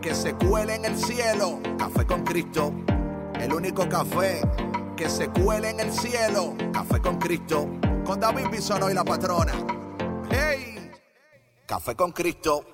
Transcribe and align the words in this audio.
que 0.00 0.14
se 0.14 0.34
cuele 0.34 0.76
en 0.76 0.84
el 0.86 0.96
cielo. 0.96 1.60
Café 1.78 2.06
con 2.06 2.22
Cristo, 2.24 2.72
el 3.38 3.52
único 3.52 3.88
café 3.88 4.40
que 4.96 5.08
se 5.08 5.28
cuele 5.28 5.70
en 5.70 5.80
el 5.80 5.92
cielo. 5.92 6.54
Café 6.72 7.00
con 7.00 7.18
Cristo, 7.18 7.68
con 8.04 8.20
David 8.20 8.46
Bisono 8.50 8.90
y 8.90 8.94
la 8.94 9.04
patrona. 9.04 9.52
¡Hey! 10.30 10.90
Café 11.66 11.94
con 11.94 12.12
Cristo. 12.12 12.64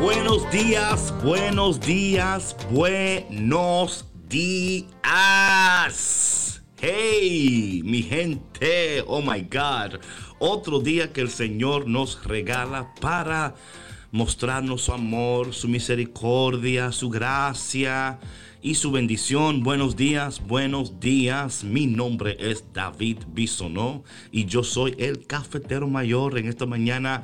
Buenos 0.00 0.50
días, 0.50 1.14
buenos 1.24 1.80
días, 1.80 2.54
buenos 2.70 4.04
días. 4.28 4.92
Hey, 6.78 7.80
mi 7.82 8.02
gente, 8.02 9.02
oh 9.06 9.22
my 9.22 9.40
God. 9.40 9.98
Otro 10.38 10.80
día 10.80 11.14
que 11.14 11.22
el 11.22 11.30
Señor 11.30 11.88
nos 11.88 12.22
regala 12.22 12.92
para 13.00 13.54
mostrarnos 14.12 14.82
su 14.82 14.92
amor, 14.92 15.54
su 15.54 15.66
misericordia, 15.66 16.92
su 16.92 17.08
gracia 17.08 18.18
y 18.60 18.74
su 18.74 18.90
bendición. 18.90 19.62
Buenos 19.62 19.96
días, 19.96 20.46
buenos 20.46 21.00
días. 21.00 21.64
Mi 21.64 21.86
nombre 21.86 22.36
es 22.38 22.64
David 22.74 23.18
Bisonó 23.28 24.04
y 24.30 24.44
yo 24.44 24.62
soy 24.62 24.94
el 24.98 25.26
cafetero 25.26 25.88
mayor 25.88 26.36
en 26.36 26.48
esta 26.48 26.66
mañana 26.66 27.22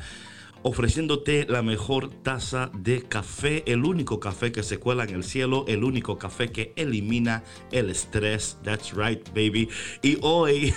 ofreciéndote 0.62 1.46
la 1.48 1.62
mejor 1.62 2.10
taza 2.10 2.70
de 2.74 3.02
café, 3.02 3.62
el 3.66 3.84
único 3.84 4.20
café 4.20 4.52
que 4.52 4.62
se 4.62 4.78
cuela 4.78 5.04
en 5.04 5.14
el 5.14 5.24
cielo, 5.24 5.64
el 5.69 5.84
único 5.84 6.19
café 6.19 6.52
que 6.52 6.72
elimina 6.77 7.42
el 7.70 7.91
estrés. 7.91 8.58
That's 8.62 8.94
right, 8.94 9.28
baby. 9.30 9.69
Y 10.02 10.19
hoy, 10.22 10.72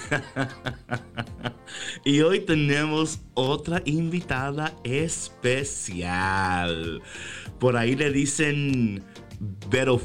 y 2.05 2.21
hoy 2.21 2.39
tenemos 2.41 3.19
otra 3.33 3.81
invitada 3.85 4.75
especial. 4.83 6.23
Por 7.59 7.77
ahí 7.77 7.95
le 7.95 8.11
dicen 8.11 9.03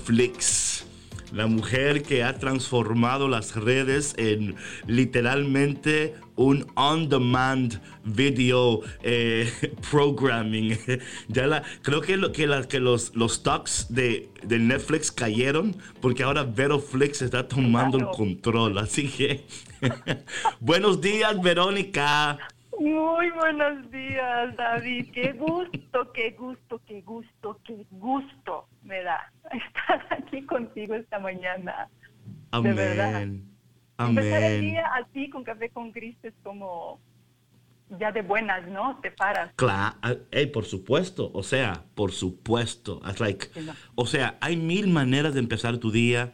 Flix 0.05 0.84
la 1.33 1.47
mujer 1.47 2.03
que 2.03 2.25
ha 2.25 2.39
transformado 2.39 3.28
las 3.28 3.55
redes 3.55 4.14
en 4.17 4.56
literalmente 4.86 6.14
un 6.37 6.67
on-demand 6.75 7.81
video 8.05 8.81
eh, 9.03 9.50
programming. 9.91 10.78
ya 11.28 11.47
la, 11.47 11.62
creo 11.83 12.00
que, 12.00 12.17
lo, 12.17 12.33
que, 12.33 12.47
la, 12.47 12.67
que 12.67 12.81
los, 12.81 13.14
los 13.14 13.34
stocks 13.34 13.87
de, 13.91 14.31
de, 14.42 14.59
Netflix 14.59 15.12
cayeron 15.12 15.77
porque 16.00 16.22
ahora 16.22 16.45
Veroflix 16.45 17.22
está 17.22 17.47
tomando 17.47 17.98
el 17.98 18.06
control. 18.06 18.78
Así 18.78 19.09
que, 19.09 19.44
buenos 20.61 21.00
días, 21.00 21.41
Verónica. 21.42 22.39
Muy 22.81 23.31
buenos 23.33 23.91
días, 23.91 24.56
David. 24.56 25.11
Qué 25.12 25.34
gusto, 25.34 26.11
qué 26.14 26.31
gusto, 26.31 26.81
qué 26.87 27.03
gusto, 27.03 27.61
qué 27.62 27.84
gusto 27.91 28.69
me 28.84 29.03
da 29.03 29.31
estar 29.53 30.06
aquí 30.09 30.47
contigo 30.47 30.95
esta 30.95 31.19
mañana. 31.19 31.91
Amén. 32.50 32.75
De 32.75 32.83
verdad. 32.83 33.17
Amén. 33.17 33.45
Empezar 33.98 34.42
el 34.45 34.61
día 34.62 34.87
así 34.95 35.28
con 35.28 35.44
café 35.44 35.69
con 35.69 35.93
Cristo 35.93 36.28
es 36.28 36.34
como 36.43 36.99
ya 37.99 38.12
de 38.12 38.22
buenas, 38.22 38.66
¿no? 38.69 38.99
Te 39.03 39.10
paras. 39.10 39.53
Claro, 39.56 39.97
hey, 40.31 40.47
por 40.47 40.65
supuesto, 40.65 41.31
o 41.34 41.43
sea, 41.43 41.84
por 41.94 42.12
supuesto. 42.12 43.03
It's 43.06 43.21
like, 43.21 43.49
o 43.94 44.06
sea, 44.06 44.38
hay 44.41 44.56
mil 44.56 44.88
maneras 44.88 45.34
de 45.34 45.41
empezar 45.41 45.76
tu 45.76 45.91
día 45.91 46.32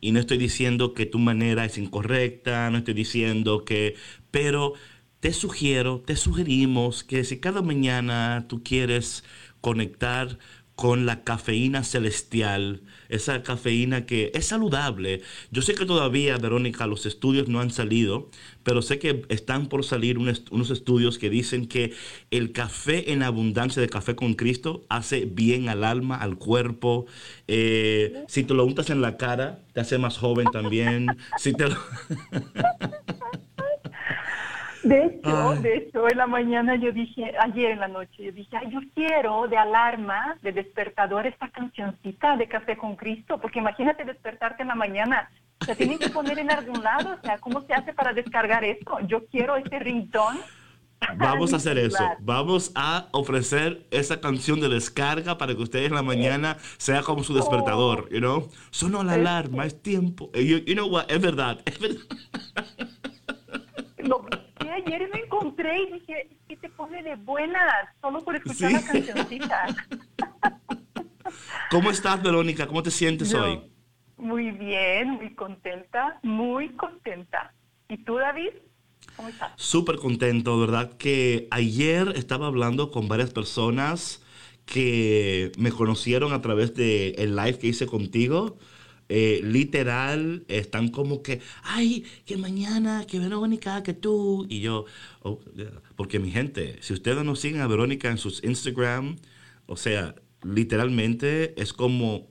y 0.00 0.12
no 0.12 0.20
estoy 0.20 0.38
diciendo 0.38 0.94
que 0.94 1.06
tu 1.06 1.18
manera 1.18 1.64
es 1.64 1.78
incorrecta, 1.78 2.70
no 2.70 2.78
estoy 2.78 2.94
diciendo 2.94 3.64
que, 3.64 3.96
pero 4.30 4.74
te 5.20 5.32
sugiero, 5.32 6.02
te 6.04 6.16
sugerimos 6.16 7.04
que 7.04 7.24
si 7.24 7.38
cada 7.40 7.62
mañana 7.62 8.46
tú 8.48 8.62
quieres 8.62 9.24
conectar 9.60 10.38
con 10.80 11.04
la 11.04 11.24
cafeína 11.24 11.84
celestial, 11.84 12.80
esa 13.10 13.42
cafeína 13.42 14.06
que 14.06 14.32
es 14.34 14.46
saludable. 14.46 15.20
Yo 15.50 15.60
sé 15.60 15.74
que 15.74 15.84
todavía, 15.84 16.38
Verónica, 16.38 16.86
los 16.86 17.04
estudios 17.04 17.48
no 17.48 17.60
han 17.60 17.70
salido, 17.70 18.30
pero 18.62 18.80
sé 18.80 18.98
que 18.98 19.26
están 19.28 19.66
por 19.66 19.84
salir 19.84 20.16
unos 20.16 20.70
estudios 20.70 21.18
que 21.18 21.28
dicen 21.28 21.66
que 21.66 21.92
el 22.30 22.52
café 22.52 23.12
en 23.12 23.22
abundancia 23.22 23.82
de 23.82 23.90
café 23.90 24.16
con 24.16 24.32
Cristo 24.32 24.86
hace 24.88 25.26
bien 25.26 25.68
al 25.68 25.84
alma, 25.84 26.16
al 26.16 26.38
cuerpo. 26.38 27.04
Eh, 27.46 28.24
si 28.28 28.44
te 28.44 28.54
lo 28.54 28.64
untas 28.64 28.88
en 28.88 29.02
la 29.02 29.18
cara, 29.18 29.62
te 29.74 29.80
hace 29.80 29.98
más 29.98 30.16
joven 30.16 30.46
también. 30.50 31.08
si 31.36 31.52
te 31.52 31.66
De 34.82 35.04
hecho, 35.04 35.54
de 35.60 35.76
hecho, 35.76 36.08
en 36.08 36.16
la 36.16 36.26
mañana 36.26 36.76
yo 36.76 36.92
dije, 36.92 37.32
ayer 37.38 37.72
en 37.72 37.80
la 37.80 37.88
noche, 37.88 38.24
yo 38.24 38.32
dije, 38.32 38.56
Ay, 38.56 38.70
yo 38.70 38.80
quiero 38.94 39.46
de 39.48 39.56
alarma, 39.56 40.36
de 40.42 40.52
despertador, 40.52 41.26
esta 41.26 41.48
cancioncita 41.48 42.36
de 42.36 42.48
Café 42.48 42.76
con 42.76 42.96
Cristo, 42.96 43.38
porque 43.38 43.58
imagínate 43.58 44.04
despertarte 44.04 44.62
en 44.62 44.68
la 44.68 44.74
mañana, 44.74 45.30
se 45.64 45.76
tienen 45.76 45.98
que 45.98 46.08
poner 46.08 46.38
en 46.38 46.50
algún 46.50 46.82
lado, 46.82 47.16
o 47.20 47.20
sea, 47.24 47.38
¿cómo 47.38 47.60
se 47.62 47.74
hace 47.74 47.92
para 47.92 48.12
descargar 48.12 48.64
esto? 48.64 48.98
Yo 49.06 49.26
quiero 49.26 49.56
este 49.56 49.78
ringtone. 49.78 50.40
Vamos 51.16 51.52
a 51.52 51.56
hacer 51.56 51.78
eso. 51.78 52.04
Vamos 52.20 52.72
a 52.74 53.08
ofrecer 53.12 53.86
esa 53.90 54.20
canción 54.20 54.60
de 54.60 54.68
descarga 54.68 55.38
para 55.38 55.54
que 55.54 55.62
ustedes 55.62 55.88
en 55.88 55.94
la 55.94 56.02
mañana 56.02 56.58
sea 56.76 57.02
como 57.02 57.24
su 57.24 57.34
despertador, 57.34 58.08
you 58.10 58.18
know? 58.18 58.50
Sonó 58.70 59.02
la 59.02 59.14
alarma, 59.14 59.64
es 59.64 59.80
tiempo. 59.82 60.30
You, 60.34 60.58
you 60.58 60.74
know 60.74 60.88
what? 60.88 61.10
Es 61.10 61.20
verdad. 61.20 61.60
Es 61.64 61.78
verdad. 61.78 62.02
Ayer 64.68 65.08
me 65.12 65.20
encontré 65.20 65.82
y 65.82 65.92
dije, 65.92 66.28
¿qué 66.48 66.56
te 66.56 66.68
pone 66.70 67.02
de 67.02 67.16
buenas? 67.16 67.88
Solo 68.00 68.24
por 68.24 68.36
escuchar 68.36 68.72
la 68.72 68.82
cancioncita. 68.82 69.66
¿Cómo 71.70 71.90
estás, 71.90 72.22
Verónica? 72.22 72.66
¿Cómo 72.66 72.82
te 72.82 72.90
sientes 72.90 73.32
hoy? 73.34 73.60
Muy 74.16 74.50
bien, 74.50 75.10
muy 75.10 75.34
contenta, 75.34 76.18
muy 76.22 76.70
contenta. 76.70 77.54
¿Y 77.88 77.98
tú, 77.98 78.16
David? 78.16 78.50
¿Cómo 79.16 79.28
estás? 79.28 79.52
Súper 79.56 79.96
contento, 79.96 80.58
¿verdad? 80.58 80.96
Que 80.96 81.48
ayer 81.50 82.12
estaba 82.16 82.46
hablando 82.46 82.90
con 82.90 83.08
varias 83.08 83.32
personas 83.32 84.22
que 84.66 85.52
me 85.58 85.72
conocieron 85.72 86.32
a 86.32 86.42
través 86.42 86.74
del 86.74 87.14
el 87.18 87.36
live 87.36 87.58
que 87.58 87.68
hice 87.68 87.86
contigo. 87.86 88.58
Eh, 89.12 89.40
literal 89.42 90.44
están 90.46 90.86
como 90.86 91.20
que, 91.20 91.40
ay, 91.64 92.04
que 92.24 92.36
mañana, 92.36 93.04
que 93.08 93.18
Verónica, 93.18 93.82
que 93.82 93.92
tú. 93.92 94.46
Y 94.48 94.60
yo, 94.60 94.84
oh, 95.22 95.40
porque 95.96 96.20
mi 96.20 96.30
gente, 96.30 96.76
si 96.80 96.92
ustedes 96.92 97.24
no 97.24 97.34
siguen 97.34 97.60
a 97.60 97.66
Verónica 97.66 98.08
en 98.08 98.18
sus 98.18 98.44
Instagram, 98.44 99.16
o 99.66 99.76
sea, 99.76 100.14
literalmente 100.44 101.60
es 101.60 101.72
como, 101.72 102.28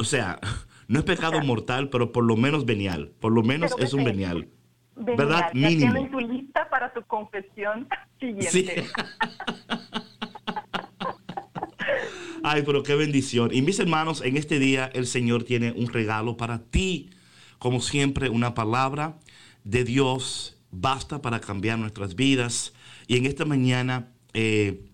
o 0.00 0.04
sea, 0.04 0.40
no 0.88 0.98
es 0.98 1.04
pecado 1.04 1.40
mortal, 1.44 1.88
pero 1.88 2.10
por 2.10 2.24
lo 2.24 2.36
menos 2.36 2.66
venial, 2.66 3.12
por 3.20 3.30
lo 3.30 3.44
menos 3.44 3.72
es 3.78 3.94
un 3.94 4.02
venial. 4.02 4.48
¿Verdad? 4.96 5.52
Mínimo. 5.52 6.08
Tu 6.10 6.18
lista 6.18 6.68
para 6.68 6.92
tu 6.92 7.02
confesión 7.02 7.86
siguiente. 8.18 8.50
Sí. 8.50 8.66
Ay, 12.48 12.62
pero 12.64 12.84
qué 12.84 12.94
bendición. 12.94 13.52
Y 13.52 13.60
mis 13.60 13.80
hermanos, 13.80 14.22
en 14.24 14.36
este 14.36 14.60
día 14.60 14.88
el 14.94 15.08
Señor 15.08 15.42
tiene 15.42 15.72
un 15.72 15.88
regalo 15.88 16.36
para 16.36 16.62
ti. 16.62 17.10
Como 17.58 17.80
siempre, 17.80 18.30
una 18.30 18.54
palabra 18.54 19.18
de 19.64 19.82
Dios 19.82 20.56
basta 20.70 21.20
para 21.20 21.40
cambiar 21.40 21.80
nuestras 21.80 22.14
vidas. 22.14 22.72
Y 23.08 23.16
en 23.16 23.26
esta 23.26 23.44
mañana 23.44 24.12
eh, 24.32 24.86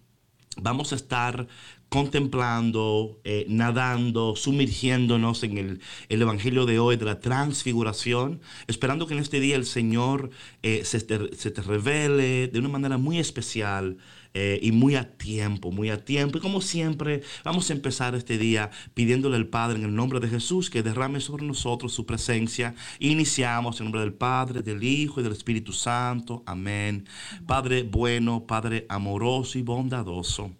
vamos 0.56 0.94
a 0.94 0.96
estar 0.96 1.46
contemplando, 1.90 3.20
eh, 3.22 3.44
nadando, 3.50 4.34
sumergiéndonos 4.34 5.42
en 5.42 5.58
el, 5.58 5.80
Evangelio 6.08 6.64
de 6.64 6.78
hoy 6.78 6.96
de 6.96 7.04
la 7.04 7.20
transfiguración, 7.20 8.40
esperando 8.66 9.06
que 9.06 9.12
en 9.12 9.20
este 9.20 9.40
día 9.40 9.56
el 9.56 9.66
Señor 9.66 10.30
eh, 10.62 10.86
se, 10.86 11.00
se 11.00 11.50
te 11.50 11.60
revele 11.60 12.48
de 12.48 12.58
una 12.58 12.70
manera 12.70 12.96
muy 12.96 13.18
especial 13.18 13.98
eh, 14.34 14.58
y 14.62 14.72
muy 14.72 14.94
a 14.96 15.16
tiempo, 15.16 15.70
muy 15.70 15.90
a 15.90 16.04
tiempo. 16.04 16.38
Y 16.38 16.40
como 16.40 16.60
siempre, 16.60 17.22
vamos 17.44 17.68
a 17.68 17.74
empezar 17.74 18.14
este 18.14 18.38
día 18.38 18.70
pidiéndole 18.94 19.36
al 19.36 19.48
Padre 19.48 19.78
en 19.78 19.84
el 19.84 19.94
nombre 19.94 20.20
de 20.20 20.28
Jesús 20.28 20.70
que 20.70 20.82
derrame 20.82 21.20
sobre 21.20 21.44
nosotros 21.44 21.92
su 21.92 22.06
presencia. 22.06 22.74
Iniciamos 22.98 23.80
en 23.80 23.86
nombre 23.86 24.00
del 24.00 24.14
Padre, 24.14 24.62
del 24.62 24.82
Hijo 24.82 25.20
y 25.20 25.22
del 25.22 25.32
Espíritu 25.32 25.72
Santo. 25.72 26.42
Amén. 26.46 27.06
Padre 27.46 27.82
bueno, 27.82 28.46
Padre 28.46 28.86
amoroso 28.88 29.58
y 29.58 29.62
bondadoso. 29.62 30.50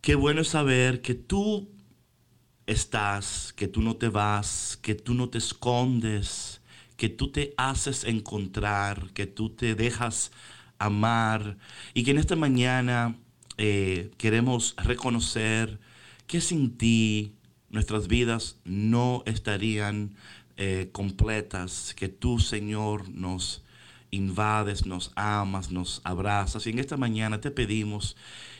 Qué 0.00 0.14
bueno 0.14 0.44
saber 0.44 1.02
que 1.02 1.14
tú 1.14 1.68
estás, 2.66 3.52
que 3.54 3.68
tú 3.68 3.82
no 3.82 3.96
te 3.96 4.08
vas, 4.08 4.78
que 4.80 4.94
tú 4.94 5.14
no 5.14 5.28
te 5.28 5.38
escondes, 5.38 6.62
que 6.96 7.08
tú 7.08 7.30
te 7.30 7.54
haces 7.56 8.04
encontrar, 8.04 9.12
que 9.12 9.26
tú 9.26 9.50
te 9.50 9.74
dejas 9.74 10.32
amar 10.80 11.56
y 11.94 12.02
que 12.02 12.10
en 12.10 12.18
esta 12.18 12.34
mañana 12.34 13.16
eh, 13.58 14.10
queremos 14.18 14.74
reconocer 14.78 15.78
que 16.26 16.40
sin 16.40 16.76
ti 16.76 17.34
nuestras 17.68 18.08
vidas 18.08 18.56
no 18.64 19.22
estarían 19.26 20.16
eh, 20.56 20.88
completas, 20.90 21.94
que 21.96 22.08
tú 22.08 22.40
Señor 22.40 23.08
nos 23.10 23.62
invades, 24.10 24.86
nos 24.86 25.12
amas, 25.14 25.70
nos 25.70 26.00
abrazas. 26.04 26.66
Y 26.66 26.70
en 26.70 26.78
esta 26.80 26.96
mañana 26.96 27.40
te 27.40 27.50
pedimos 27.50 28.16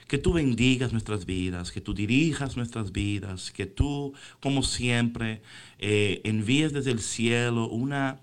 que 0.06 0.18
tú 0.18 0.32
bendigas 0.32 0.92
nuestras 0.92 1.24
vidas, 1.24 1.70
que 1.70 1.80
tú 1.80 1.94
dirijas 1.94 2.56
nuestras 2.56 2.92
vidas, 2.92 3.50
que 3.50 3.66
tú, 3.66 4.12
como 4.40 4.62
siempre, 4.62 5.42
eh, 5.78 6.20
envíes 6.24 6.72
desde 6.72 6.90
el 6.90 7.00
cielo 7.00 7.68
una, 7.68 8.20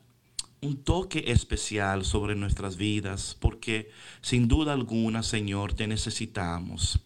un 0.62 0.84
toque 0.84 1.26
especial 1.28 2.04
sobre 2.04 2.36
nuestras 2.36 2.78
vidas, 2.78 3.38
porque 3.40 3.92
sin 4.22 4.48
duda 4.48 4.74
alguna, 4.74 5.24
Señor, 5.24 5.74
te 5.74 5.88
necesitamos. 5.88 7.00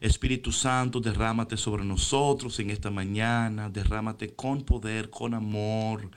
Espíritu 0.00 0.50
Santo, 0.50 1.00
derrámate 1.00 1.56
sobre 1.56 1.84
nosotros 1.84 2.58
en 2.58 2.70
esta 2.70 2.90
mañana, 2.90 3.70
derrámate 3.70 4.34
con 4.34 4.62
poder, 4.62 5.10
con 5.10 5.34
amor. 5.34 6.10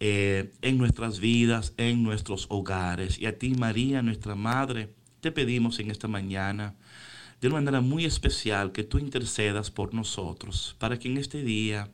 Eh, 0.00 0.52
en 0.62 0.78
nuestras 0.78 1.18
vidas, 1.18 1.74
en 1.76 2.04
nuestros 2.04 2.46
hogares. 2.50 3.18
Y 3.18 3.26
a 3.26 3.36
ti, 3.36 3.54
María, 3.54 4.00
nuestra 4.00 4.36
Madre, 4.36 4.94
te 5.20 5.32
pedimos 5.32 5.80
en 5.80 5.90
esta 5.90 6.06
mañana, 6.06 6.76
de 7.40 7.48
una 7.48 7.56
manera 7.56 7.80
muy 7.80 8.04
especial, 8.04 8.70
que 8.70 8.84
tú 8.84 8.98
intercedas 8.98 9.72
por 9.72 9.94
nosotros, 9.94 10.76
para 10.78 11.00
que 11.00 11.08
en 11.08 11.18
este 11.18 11.42
día 11.42 11.90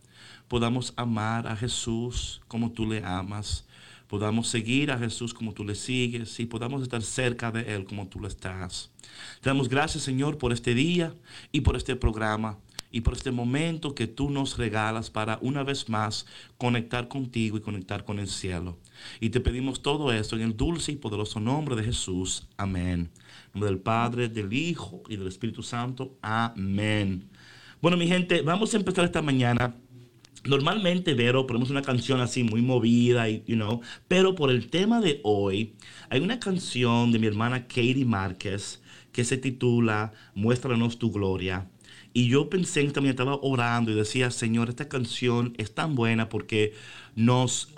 podamos 0.48 0.92
amar 0.96 1.46
a 1.46 1.56
Jesús 1.56 2.42
como 2.46 2.72
tú 2.72 2.86
le 2.86 3.02
amas, 3.02 3.64
podamos 4.14 4.46
seguir 4.46 4.92
a 4.92 4.98
Jesús 4.98 5.34
como 5.34 5.54
tú 5.54 5.64
le 5.64 5.74
sigues 5.74 6.38
y 6.38 6.46
podamos 6.46 6.82
estar 6.82 7.02
cerca 7.02 7.50
de 7.50 7.74
Él 7.74 7.84
como 7.84 8.06
tú 8.06 8.20
lo 8.20 8.28
estás. 8.28 8.92
Te 9.40 9.50
damos 9.50 9.68
gracias, 9.68 10.04
Señor, 10.04 10.38
por 10.38 10.52
este 10.52 10.72
día 10.72 11.12
y 11.50 11.62
por 11.62 11.74
este 11.74 11.96
programa 11.96 12.60
y 12.92 13.00
por 13.00 13.14
este 13.14 13.32
momento 13.32 13.92
que 13.92 14.06
tú 14.06 14.30
nos 14.30 14.56
regalas 14.56 15.10
para 15.10 15.40
una 15.42 15.64
vez 15.64 15.88
más 15.88 16.26
conectar 16.58 17.08
contigo 17.08 17.56
y 17.56 17.60
conectar 17.60 18.04
con 18.04 18.20
el 18.20 18.28
cielo. 18.28 18.78
Y 19.18 19.30
te 19.30 19.40
pedimos 19.40 19.82
todo 19.82 20.12
esto 20.12 20.36
en 20.36 20.42
el 20.42 20.56
dulce 20.56 20.92
y 20.92 20.96
poderoso 20.96 21.40
nombre 21.40 21.74
de 21.74 21.82
Jesús. 21.82 22.46
Amén. 22.56 23.10
En 23.46 23.52
nombre 23.54 23.70
del 23.70 23.80
Padre, 23.80 24.28
del 24.28 24.52
Hijo 24.52 25.02
y 25.08 25.16
del 25.16 25.26
Espíritu 25.26 25.64
Santo. 25.64 26.16
Amén. 26.22 27.28
Bueno, 27.82 27.96
mi 27.96 28.06
gente, 28.06 28.42
vamos 28.42 28.72
a 28.74 28.76
empezar 28.76 29.06
esta 29.06 29.22
mañana 29.22 29.74
Normalmente, 30.44 31.14
Vero, 31.14 31.46
ponemos 31.46 31.70
una 31.70 31.82
canción 31.82 32.20
así 32.20 32.44
muy 32.44 32.60
movida, 32.60 33.28
y, 33.30 33.42
you 33.46 33.56
know, 33.56 33.80
pero 34.08 34.34
por 34.34 34.50
el 34.50 34.68
tema 34.68 35.00
de 35.00 35.20
hoy, 35.24 35.74
hay 36.10 36.20
una 36.20 36.38
canción 36.38 37.12
de 37.12 37.18
mi 37.18 37.26
hermana 37.26 37.66
Katie 37.66 38.04
Márquez 38.04 38.82
que 39.12 39.24
se 39.24 39.38
titula 39.38 40.12
Muéstranos 40.34 40.98
tu 40.98 41.10
gloria. 41.10 41.70
Y 42.12 42.28
yo 42.28 42.50
pensé, 42.50 42.84
también 42.90 43.12
estaba 43.12 43.38
orando 43.42 43.90
y 43.90 43.94
decía, 43.94 44.30
Señor, 44.30 44.68
esta 44.68 44.88
canción 44.88 45.54
es 45.56 45.74
tan 45.74 45.94
buena 45.94 46.28
porque 46.28 46.74
nos, 47.16 47.72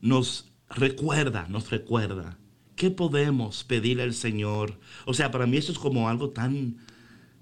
nos 0.00 0.52
recuerda, 0.68 1.46
nos 1.48 1.70
recuerda. 1.70 2.38
¿Qué 2.74 2.90
podemos 2.90 3.64
pedirle 3.64 4.02
al 4.02 4.12
Señor? 4.12 4.78
O 5.06 5.14
sea, 5.14 5.30
para 5.30 5.46
mí 5.46 5.56
eso 5.56 5.72
es 5.72 5.78
como 5.78 6.08
algo 6.08 6.30
tan, 6.30 6.76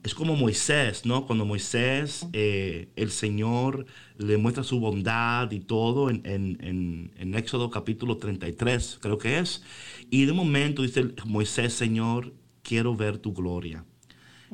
es 0.05 0.15
como 0.15 0.37
Moisés, 0.37 1.07
¿no? 1.07 1.27
Cuando 1.27 1.47
Moisés, 1.47 2.27
eh, 2.35 2.89
el 2.95 3.11
Señor 3.11 3.87
le 4.19 4.37
muestra 4.37 4.63
su 4.63 4.79
bondad 4.79 5.51
y 5.51 5.61
todo 5.61 6.11
en, 6.11 6.21
en, 6.27 7.11
en, 7.17 7.35
Éxodo 7.35 7.71
capítulo 7.71 8.19
33, 8.19 8.99
creo 9.01 9.17
que 9.17 9.39
es. 9.39 9.63
Y 10.11 10.27
de 10.27 10.35
momento 10.35 10.83
dice 10.83 11.15
Moisés, 11.25 11.73
Señor, 11.73 12.35
quiero 12.63 12.95
ver 12.95 13.17
tu 13.17 13.33
gloria. 13.33 13.87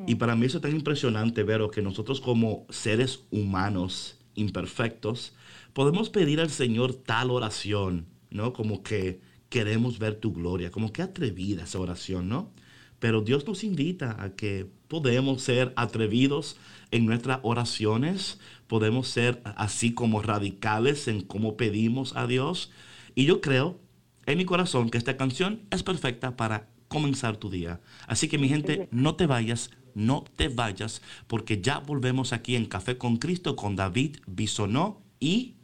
Y 0.07 0.15
para 0.15 0.35
mí 0.37 0.45
eso 0.45 0.57
es 0.57 0.61
tan 0.63 0.71
impresionante 0.71 1.43
ver 1.43 1.61
que 1.71 1.81
nosotros 1.81 2.21
como 2.21 2.65
seres 2.69 3.25
humanos 3.29 4.17
imperfectos 4.35 5.35
podemos 5.73 6.09
pedir 6.09 6.39
al 6.39 6.49
Señor 6.49 6.95
tal 6.95 7.29
oración, 7.29 8.07
¿no? 8.29 8.53
Como 8.53 8.83
que 8.83 9.19
queremos 9.49 9.99
ver 9.99 10.15
tu 10.15 10.31
gloria, 10.31 10.71
como 10.71 10.93
que 10.93 11.01
atrevida 11.01 11.65
esa 11.65 11.77
oración, 11.77 12.29
¿no? 12.29 12.53
Pero 12.99 13.21
Dios 13.21 13.45
nos 13.45 13.65
invita 13.65 14.15
a 14.23 14.33
que 14.33 14.71
podemos 14.91 15.41
ser 15.41 15.71
atrevidos 15.77 16.57
en 16.91 17.05
nuestras 17.05 17.39
oraciones, 17.43 18.41
podemos 18.67 19.07
ser 19.07 19.41
así 19.45 19.93
como 19.93 20.21
radicales 20.21 21.07
en 21.07 21.21
cómo 21.21 21.55
pedimos 21.55 22.13
a 22.17 22.27
Dios. 22.27 22.73
Y 23.15 23.23
yo 23.23 23.39
creo 23.39 23.79
en 24.25 24.37
mi 24.37 24.43
corazón 24.43 24.89
que 24.89 24.97
esta 24.97 25.15
canción 25.15 25.61
es 25.71 25.81
perfecta 25.81 26.35
para 26.35 26.67
comenzar 26.89 27.37
tu 27.37 27.49
día. 27.49 27.79
Así 28.05 28.27
que 28.27 28.37
mi 28.37 28.49
gente, 28.49 28.89
no 28.91 29.15
te 29.15 29.27
vayas, 29.27 29.71
no 29.95 30.25
te 30.35 30.49
vayas, 30.49 31.01
porque 31.27 31.61
ya 31.61 31.79
volvemos 31.79 32.33
aquí 32.33 32.57
en 32.57 32.65
Café 32.65 32.97
con 32.97 33.15
Cristo 33.15 33.55
con 33.55 33.77
David 33.77 34.17
Bisonó 34.27 35.01
y... 35.21 35.55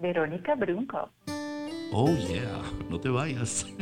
Verónica 0.00 0.56
Brunco. 0.56 1.08
Oh, 1.92 2.12
yeah, 2.16 2.62
no 2.90 2.98
te 2.98 3.10
vayas. 3.10 3.64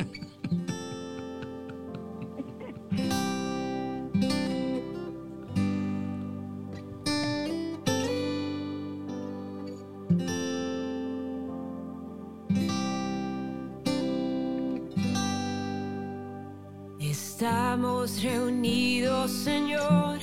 Estamos 17.77 18.23
reunidos, 18.23 19.31
Señor, 19.31 20.17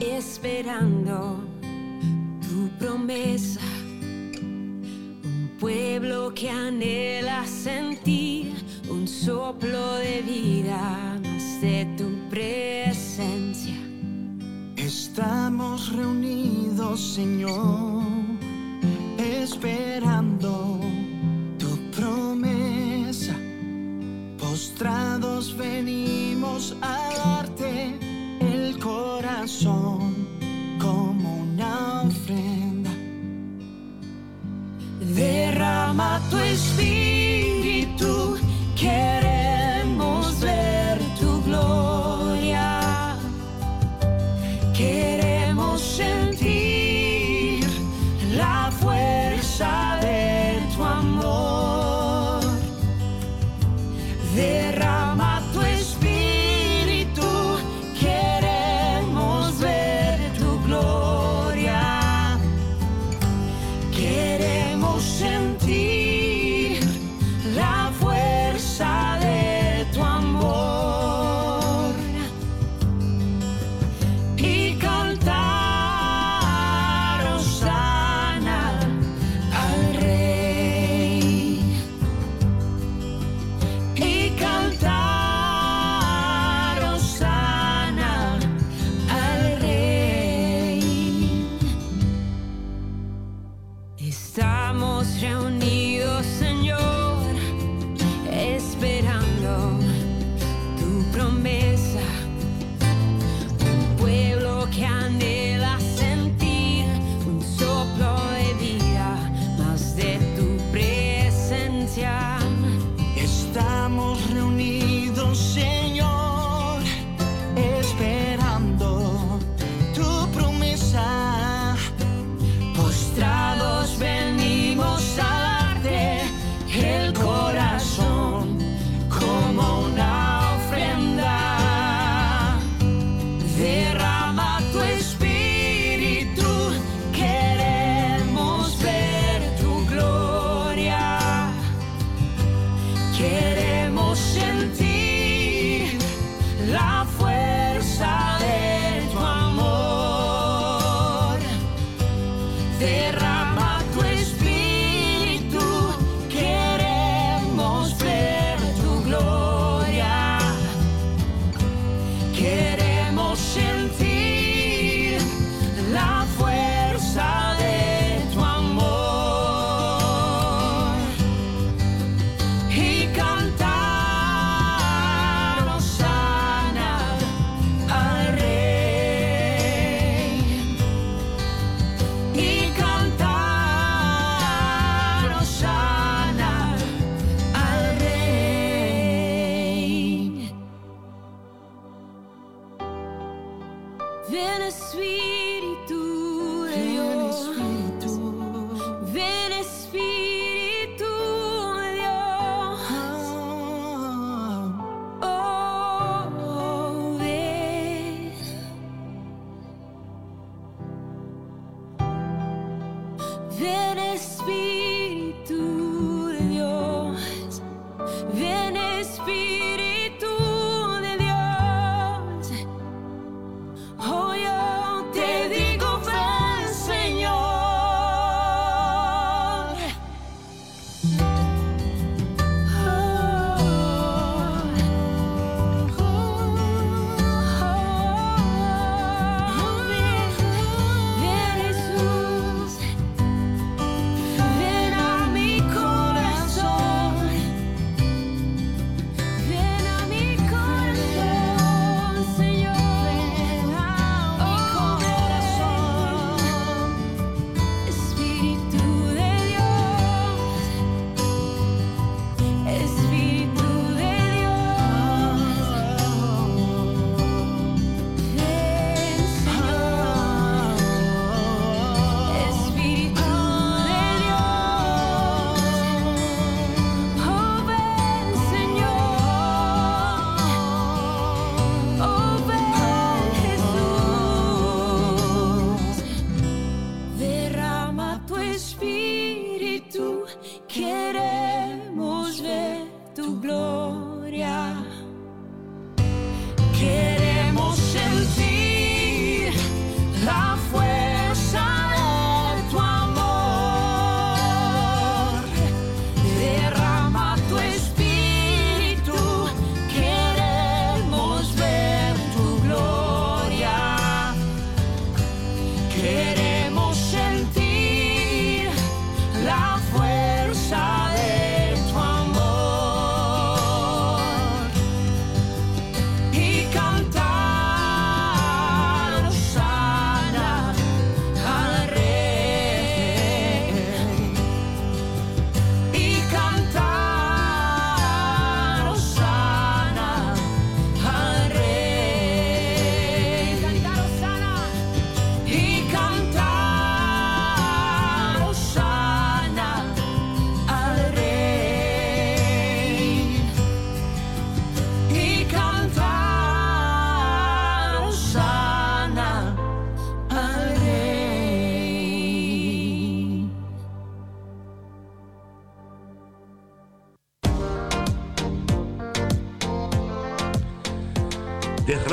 esperando 0.00 1.44
tu 2.40 2.70
promesa. 2.78 3.60
Un 4.40 5.50
pueblo 5.60 6.32
que 6.34 6.48
anhela 6.48 7.44
sentir 7.44 8.54
un 8.88 9.06
soplo 9.06 9.96
de 9.96 10.22
vida 10.22 11.20
más 11.22 11.60
de 11.60 11.84
tu 11.98 12.08
presencia. 12.30 13.76
Estamos 14.76 15.92
reunidos, 15.92 16.98
Señor, 17.12 18.01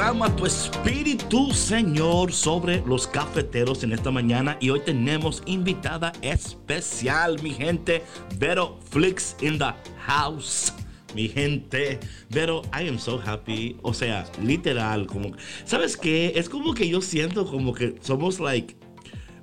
Derrama 0.10 0.36
tu 0.36 0.48
espíritu, 0.48 1.52
Señor, 1.52 2.34
sobre 2.34 2.82
los 2.88 3.06
cafeteros 3.06 3.84
en 3.84 3.92
esta 3.92 4.10
mañana. 4.10 4.58
Y 4.60 4.72
hoy 4.72 4.80
tenemos 4.80 5.44
invitada 5.46 6.14
especial, 6.24 7.40
mi 7.44 7.52
gente. 7.52 8.02
Vero 8.40 8.80
Flix 8.90 9.38
in 9.40 9.60
the 9.60 9.72
house. 10.08 10.74
Mi 11.14 11.28
gente, 11.28 12.00
Vero, 12.32 12.64
I 12.74 12.88
am 12.88 12.98
so 12.98 13.22
happy. 13.24 13.78
O 13.84 13.94
sea, 13.94 14.26
literal, 14.42 15.06
como, 15.06 15.30
¿sabes 15.64 15.96
qué? 15.96 16.34
Es 16.36 16.50
como 16.50 16.74
que 16.74 16.90
yo 16.90 17.02
siento 17.02 17.46
como 17.46 17.76
que 17.76 17.94
somos 18.02 18.40
like, 18.40 18.76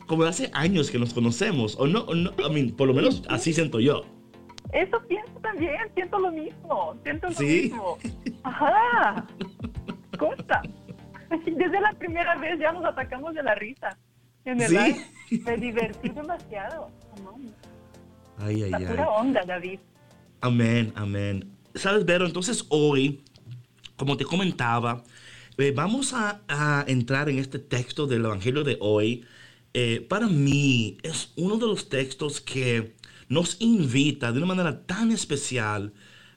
como 0.09 0.25
hace 0.25 0.51
años 0.53 0.91
que 0.91 0.99
nos 0.99 1.15
conocemos. 1.15 1.77
O 1.79 1.87
no, 1.87 2.01
o 2.01 2.15
no, 2.17 2.33
I 2.45 2.53
mean, 2.53 2.73
por 2.73 2.89
lo 2.89 2.95
menos 2.95 3.23
así 3.29 3.53
siento 3.53 3.79
yo. 3.79 4.03
Eso 4.73 5.01
pienso 5.07 5.31
también, 5.41 5.77
siento 5.95 6.19
lo 6.19 6.33
mismo, 6.33 6.97
siento 7.05 7.29
lo 7.29 7.35
¿Sí? 7.35 7.71
mismo. 7.71 7.99
Ajá. 8.43 9.29
Consta. 10.17 10.63
Desde 11.45 11.81
la 11.81 11.93
primera 11.93 12.37
vez 12.37 12.59
ya 12.59 12.73
nos 12.73 12.85
atacamos 12.85 13.35
de 13.35 13.43
la 13.43 13.55
risa. 13.55 13.97
En 14.45 14.61
¿Sí? 14.61 14.75
verdad, 14.75 14.97
me 15.45 15.57
divertí 15.67 16.09
demasiado. 16.09 16.91
No, 17.23 17.37
Ay, 18.39 18.63
ay, 18.65 18.71
La 18.71 18.77
ay. 18.79 18.87
pura 18.87 19.09
onda, 19.09 19.43
David. 19.47 19.81
Amén, 20.41 20.93
amén. 20.95 21.51
Sabes, 21.75 22.05
Vero, 22.05 22.27
entonces 22.27 22.65
hoy, 22.69 23.25
como 23.97 24.17
te 24.17 24.25
comentaba, 24.25 25.03
eh, 25.59 25.73
vamos 25.75 26.13
a, 26.13 26.43
a 26.49 26.85
entrar 26.87 27.29
en 27.29 27.39
este 27.39 27.59
texto 27.59 28.07
del 28.07 28.25
Evangelio 28.27 28.63
de 28.63 28.77
hoy. 28.81 29.25
Eh, 29.75 30.07
para 30.09 30.27
mí 30.29 30.99
es 31.03 31.33
uno 31.37 31.57
de 31.57 31.67
los 31.67 31.89
textos 31.89 32.41
que 32.41 32.95
nos 33.29 33.61
invita 33.61 34.31
de 34.33 34.39
una 34.39 34.47
manera 34.47 34.87
tan 34.87 35.11
especial 35.13 35.93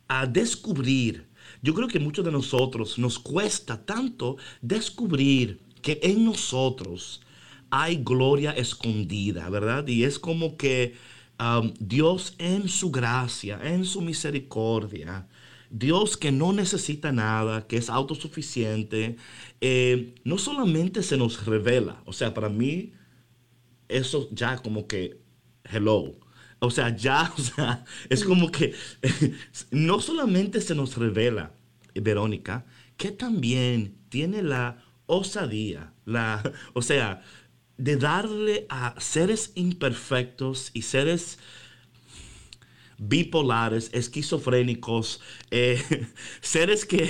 a 0.07 0.25
descubrir. 0.25 1.27
Yo 1.61 1.73
creo 1.73 1.87
que 1.87 1.99
muchos 1.99 2.25
de 2.25 2.31
nosotros 2.31 2.97
nos 2.97 3.19
cuesta 3.19 3.85
tanto 3.85 4.37
descubrir 4.61 5.59
que 5.81 5.99
en 6.03 6.25
nosotros 6.25 7.21
hay 7.69 7.97
gloria 7.97 8.51
escondida, 8.51 9.49
¿verdad? 9.49 9.87
Y 9.87 10.03
es 10.03 10.19
como 10.19 10.57
que 10.57 10.95
Dios 11.79 12.35
en 12.37 12.67
su 12.67 12.91
gracia, 12.91 13.59
en 13.63 13.85
su 13.85 14.01
misericordia, 14.01 15.27
Dios 15.69 16.17
que 16.17 16.31
no 16.31 16.51
necesita 16.51 17.11
nada, 17.11 17.65
que 17.67 17.77
es 17.77 17.89
autosuficiente, 17.89 19.17
eh, 19.61 20.15
no 20.23 20.37
solamente 20.37 21.03
se 21.03 21.15
nos 21.17 21.45
revela, 21.45 22.01
o 22.05 22.13
sea, 22.13 22.33
para 22.33 22.49
mí 22.49 22.93
eso 23.87 24.27
ya 24.31 24.57
como 24.57 24.87
que, 24.87 25.21
hello. 25.63 26.15
O 26.59 26.71
sea, 26.71 26.95
ya, 26.95 27.33
o 27.37 27.41
sea, 27.41 27.85
es 28.09 28.23
como 28.23 28.51
que 28.51 28.73
no 29.71 29.99
solamente 29.99 30.61
se 30.61 30.75
nos 30.75 30.97
revela, 30.97 31.53
Verónica, 31.95 32.65
que 32.97 33.11
también 33.11 33.97
tiene 34.09 34.41
la 34.43 34.83
osadía, 35.05 35.93
la, 36.05 36.43
o 36.73 36.81
sea, 36.81 37.23
de 37.77 37.95
darle 37.95 38.65
a 38.69 38.99
seres 38.99 39.53
imperfectos 39.55 40.71
y 40.73 40.81
seres 40.81 41.39
bipolares, 43.01 43.89
esquizofrénicos, 43.93 45.21
eh, 45.51 45.81
seres 46.41 46.85
que, 46.85 47.09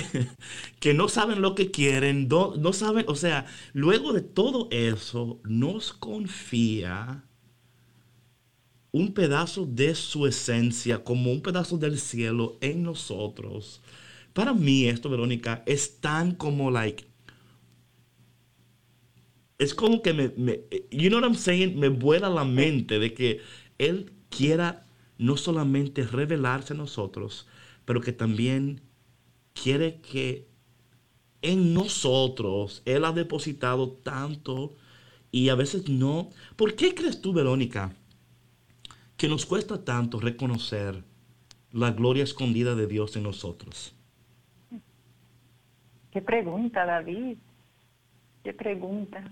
que 0.78 0.94
no 0.94 1.08
saben 1.08 1.42
lo 1.42 1.56
que 1.56 1.72
quieren, 1.72 2.28
no, 2.28 2.54
no 2.56 2.72
saben, 2.72 3.04
o 3.08 3.16
sea, 3.16 3.46
luego 3.72 4.12
de 4.12 4.20
todo 4.20 4.68
eso, 4.70 5.40
nos 5.42 5.92
confía 5.92 7.24
un 8.92 9.12
pedazo 9.14 9.66
de 9.66 9.94
su 9.94 10.26
esencia, 10.26 11.04
como 11.04 11.32
un 11.32 11.42
pedazo 11.42 11.78
del 11.78 11.98
cielo 11.98 12.58
en 12.60 12.82
nosotros. 12.82 13.82
Para 14.32 14.54
mí 14.54 14.86
esto, 14.86 15.10
Verónica, 15.10 15.62
es 15.66 16.00
tan 16.00 16.34
como, 16.34 16.70
like, 16.70 17.04
es 19.58 19.74
como 19.74 20.00
que 20.02 20.14
me, 20.14 20.32
you 20.90 21.08
know 21.10 21.20
what 21.20 21.28
I'm 21.28 21.34
saying, 21.34 21.78
me 21.78 21.88
vuela 21.88 22.30
la 22.30 22.44
mente 22.44 22.98
de 22.98 23.12
que 23.12 23.40
Él 23.78 24.12
quiera 24.30 24.86
no 25.18 25.36
solamente 25.36 26.02
revelarse 26.04 26.72
a 26.72 26.76
nosotros, 26.76 27.46
pero 27.84 28.00
que 28.00 28.12
también 28.12 28.80
quiere 29.52 30.00
que 30.00 30.48
en 31.42 31.74
nosotros 31.74 32.82
Él 32.86 33.04
ha 33.04 33.12
depositado 33.12 33.90
tanto 33.90 34.76
y 35.30 35.50
a 35.50 35.54
veces 35.54 35.88
no. 35.88 36.30
¿Por 36.56 36.74
qué 36.74 36.94
crees 36.94 37.20
tú, 37.20 37.34
Verónica, 37.34 37.94
que 39.20 39.28
nos 39.28 39.44
cuesta 39.44 39.84
tanto 39.84 40.18
reconocer 40.18 41.04
la 41.72 41.90
gloria 41.90 42.24
escondida 42.24 42.74
de 42.74 42.86
Dios 42.86 43.16
en 43.16 43.24
nosotros? 43.24 43.94
Qué 46.10 46.22
pregunta, 46.22 46.86
David. 46.86 47.36
Qué 48.42 48.54
pregunta. 48.54 49.22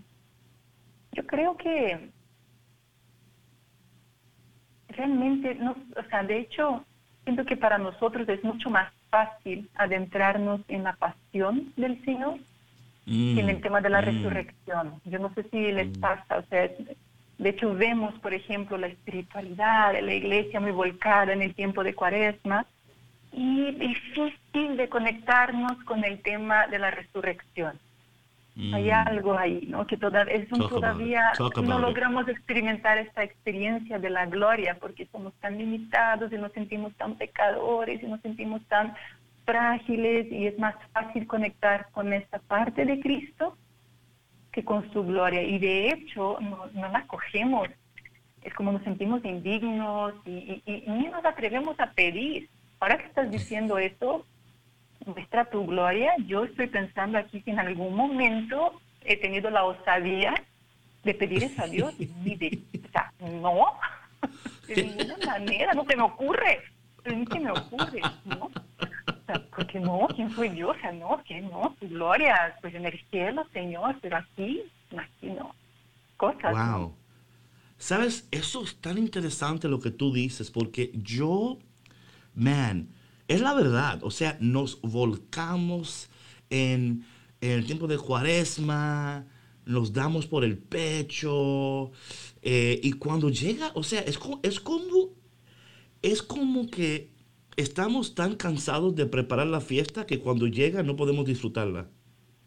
Yo 1.13 1.27
creo 1.27 1.57
que 1.57 2.11
realmente, 4.89 5.55
no, 5.55 5.71
o 5.73 6.09
sea, 6.11 6.23
de 6.23 6.41
hecho, 6.41 6.85
siento 7.25 7.47
que 7.47 7.57
para 7.57 7.79
nosotros 7.79 8.29
es 8.29 8.45
mucho 8.45 8.69
más 8.69 8.93
fácil 9.09 9.71
adentrarnos 9.75 10.61
en 10.69 10.85
la 10.85 10.97
pasión 10.97 11.73
del 11.79 12.05
Señor 12.05 12.39
que 13.07 13.41
en 13.41 13.49
el 13.49 13.63
tema 13.63 13.81
de 13.81 13.89
la 13.89 14.03
Mm. 14.03 14.05
resurrección. 14.05 15.01
Yo 15.07 15.19
no 15.19 15.33
sé 15.33 15.45
si 15.45 15.73
les 15.73 15.97
pasa, 15.97 16.41
o 16.41 16.43
sea, 16.51 16.69
de 17.39 17.51
hecho 17.51 17.73
vemos, 17.75 18.15
por 18.21 18.35
ejemplo, 18.35 18.77
la 18.77 18.89
espiritualidad 18.89 19.93
de 19.93 20.03
la 20.03 20.15
iglesia 20.15 20.61
muy 20.61 20.73
volcada 20.73 21.33
en 21.33 21.43
el 21.43 21.55
tiempo 21.55 21.85
de 21.85 21.95
Cuaresma 21.95 22.67
y 23.33 23.71
difícil 23.73 24.77
de 24.77 24.89
conectarnos 24.89 25.73
con 25.85 26.05
el 26.05 26.21
tema 26.23 26.67
de 26.67 26.79
la 26.79 26.91
resurrección. 26.91 27.79
Hay 28.75 28.89
Mm. 28.91 28.93
algo 29.07 29.39
ahí, 29.39 29.67
¿no? 29.69 29.87
Que 29.87 29.95
es 29.95 30.51
un- 30.53 30.69
todavía. 30.69 31.31
Talk 31.39 31.59
no 31.59 31.77
it. 31.79 31.81
logramos 31.81 32.27
experimentar 32.29 32.99
esta 32.99 33.23
experiencia 33.23 34.01
de 34.01 34.11
la 34.11 34.27
gloria 34.27 34.77
porque 34.81 35.07
somos 35.13 35.33
tan 35.35 35.59
limitados 35.59 36.33
y 36.33 36.37
nos 36.39 36.51
sentimos 36.53 36.93
tan 36.95 37.15
pecadores 37.15 38.03
y 38.03 38.07
nos 38.07 38.21
sentimos 38.21 38.61
tan 38.67 38.95
frágiles 39.45 40.27
y 40.33 40.49
es 40.49 40.59
más 40.59 40.75
fácil 40.93 41.27
conectar 41.29 41.87
con 41.93 42.13
esta 42.13 42.41
parte 42.41 42.85
de 42.85 42.99
Cristo 42.99 43.57
que 44.53 44.65
con 44.65 44.91
su 44.93 45.05
gloria. 45.05 45.43
Y 45.43 45.59
de 45.59 45.91
hecho 45.91 46.39
no, 46.41 46.67
no 46.73 46.89
la 46.89 47.07
cogemos. 47.07 47.69
Es 48.43 48.55
como 48.55 48.73
nos 48.73 48.83
sentimos 48.83 49.25
indignos 49.25 50.15
y, 50.25 50.31
y- 50.31 50.63
y 50.87 50.91
ni 50.91 51.09
nos 51.09 51.25
atrevemos 51.25 51.79
a 51.81 51.91
pedir. 51.93 52.49
Ahora 52.81 52.97
que 52.99 53.07
estás 53.07 53.31
diciendo 53.31 53.79
esto, 53.79 54.25
muestra 55.05 55.45
tu 55.47 55.67
gloria. 55.67 56.13
Yo 56.27 56.45
estoy 56.45 56.69
pensando 56.69 57.19
aquí 57.19 57.43
que 57.43 57.51
en 57.51 57.59
algún 57.59 57.95
momento 57.95 58.81
he 59.05 59.17
tenido 59.17 59.51
la 59.51 59.65
osadía 59.65 60.35
de 61.05 61.15
pedir 61.15 61.45
eso 61.45 61.63
a 61.63 61.67
Dios. 61.67 61.95
Y 61.99 62.07
de, 62.37 62.59
o 62.85 62.89
sea, 62.93 63.13
no, 63.21 63.67
de 64.67 64.83
ninguna 64.85 65.17
manera, 65.27 65.73
no 65.75 65.85
se 65.85 65.97
me 65.97 66.03
ocurre. 66.03 66.61
Ni 67.07 67.25
se 67.27 67.41
me 67.41 67.51
ocurre, 67.51 68.01
¿no? 68.25 68.51
Sea, 69.29 69.47
porque 69.55 69.79
no, 69.79 70.09
¿quién 70.17 70.31
soy? 70.31 70.63
O 70.63 70.75
sea, 70.81 70.91
no, 70.91 71.23
que 71.23 71.43
no, 71.43 71.77
tu 71.79 71.87
gloria, 71.87 72.57
pues 72.63 72.75
en 72.75 72.87
el 72.87 72.99
cielo, 73.11 73.47
Señor, 73.53 73.97
pero 74.01 74.17
aquí, 74.17 74.63
aquí 74.97 75.27
no. 75.27 75.55
Cosas. 76.17 76.53
Wow. 76.53 76.95
Sabes, 77.77 78.27
eso 78.31 78.65
es 78.65 78.77
tan 78.77 78.97
interesante 78.97 79.69
lo 79.69 79.81
que 79.81 79.91
tú 79.91 80.15
dices, 80.15 80.51
porque 80.51 80.91
yo, 80.95 81.59
man, 82.35 82.89
es 83.29 83.43
la 83.43 83.53
verdad. 83.53 84.01
O 84.03 84.11
sea, 84.11 84.39
nos 84.41 84.81
volcamos 84.81 86.09
en, 86.49 87.05
en 87.43 87.51
el 87.51 87.67
tiempo 87.67 87.87
de 87.87 87.99
cuaresma, 87.99 89.27
nos 89.67 89.93
damos 89.93 90.27
por 90.27 90.43
el 90.43 90.57
pecho, 90.57 91.93
eh, 92.41 92.81
y 92.83 92.93
cuando 92.93 93.29
llega, 93.29 93.73
o 93.75 93.83
sea, 93.83 94.01
es 94.01 94.19
es 94.43 94.61
como, 94.61 95.11
es 96.01 96.23
como 96.23 96.71
que 96.71 97.11
estamos 97.59 98.15
tan 98.15 98.37
cansados 98.37 98.95
de 98.97 99.07
preparar 99.07 99.49
la 99.49 99.61
fiesta 99.61 100.07
que 100.07 100.21
cuando 100.21 100.47
llega 100.47 100.83
no 100.83 100.97
podemos 100.97 101.27
disfrutarla. 101.27 101.91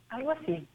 Algo 0.10 0.30
así. 0.32 0.69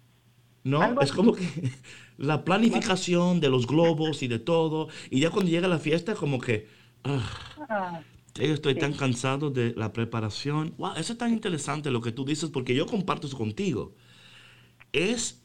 ¿No? 0.64 0.82
Algo 0.84 1.00
Es 1.00 1.12
así. 1.12 1.12
como 1.12 1.34
que 1.34 1.44
la 2.18 2.44
planificación 2.44 3.40
de 3.40 3.48
los 3.50 3.66
globos 3.66 4.22
y 4.22 4.28
de 4.28 4.38
todo. 4.38 4.88
Y 5.10 5.20
ya 5.20 5.30
cuando 5.30 5.50
llega 5.50 5.68
la 5.68 5.78
fiesta, 5.78 6.14
como 6.14 6.40
que. 6.40 6.68
ah, 7.04 7.22
Ah, 7.68 8.04
yo 8.34 8.54
estoy 8.54 8.76
tan 8.76 8.94
cansado 8.94 9.50
de 9.50 9.74
la 9.76 9.92
preparación. 9.92 10.74
Wow, 10.78 10.92
eso 10.96 11.12
es 11.14 11.18
tan 11.18 11.32
interesante 11.32 11.90
lo 11.90 12.00
que 12.02 12.12
tú 12.12 12.24
dices, 12.24 12.50
porque 12.50 12.74
yo 12.74 12.86
comparto 12.86 13.26
eso 13.26 13.38
contigo. 13.38 13.94
Es. 14.92 15.42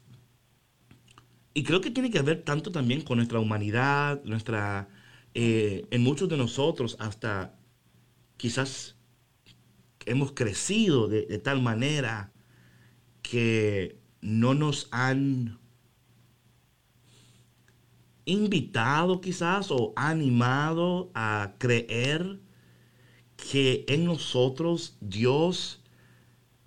Y 1.54 1.64
creo 1.64 1.82
que 1.82 1.92
tiene 1.92 2.10
que 2.12 2.22
ver 2.22 2.44
tanto 2.44 2.72
también 2.72 3.02
con 3.02 3.18
nuestra 3.18 3.40
humanidad, 3.40 4.24
nuestra. 4.24 4.90
eh, 5.34 5.88
en 5.92 6.02
muchos 6.04 6.30
de 6.30 6.38
nosotros, 6.38 6.96
hasta 7.00 7.58
quizás 8.42 8.96
hemos 10.08 10.32
crecido 10.32 11.08
de, 11.08 11.38
tal 11.38 11.62
manera 11.62 12.34
que 13.22 14.00
no 14.20 14.56
nos 14.56 14.88
han 14.90 15.60
invitado 18.26 19.22
quizás 19.22 19.70
o 19.70 19.94
animado 19.96 21.12
a 21.14 21.54
creer 21.60 22.40
que 23.38 23.86
en 23.88 24.06
nosotros 24.06 24.98
Dios, 25.02 25.81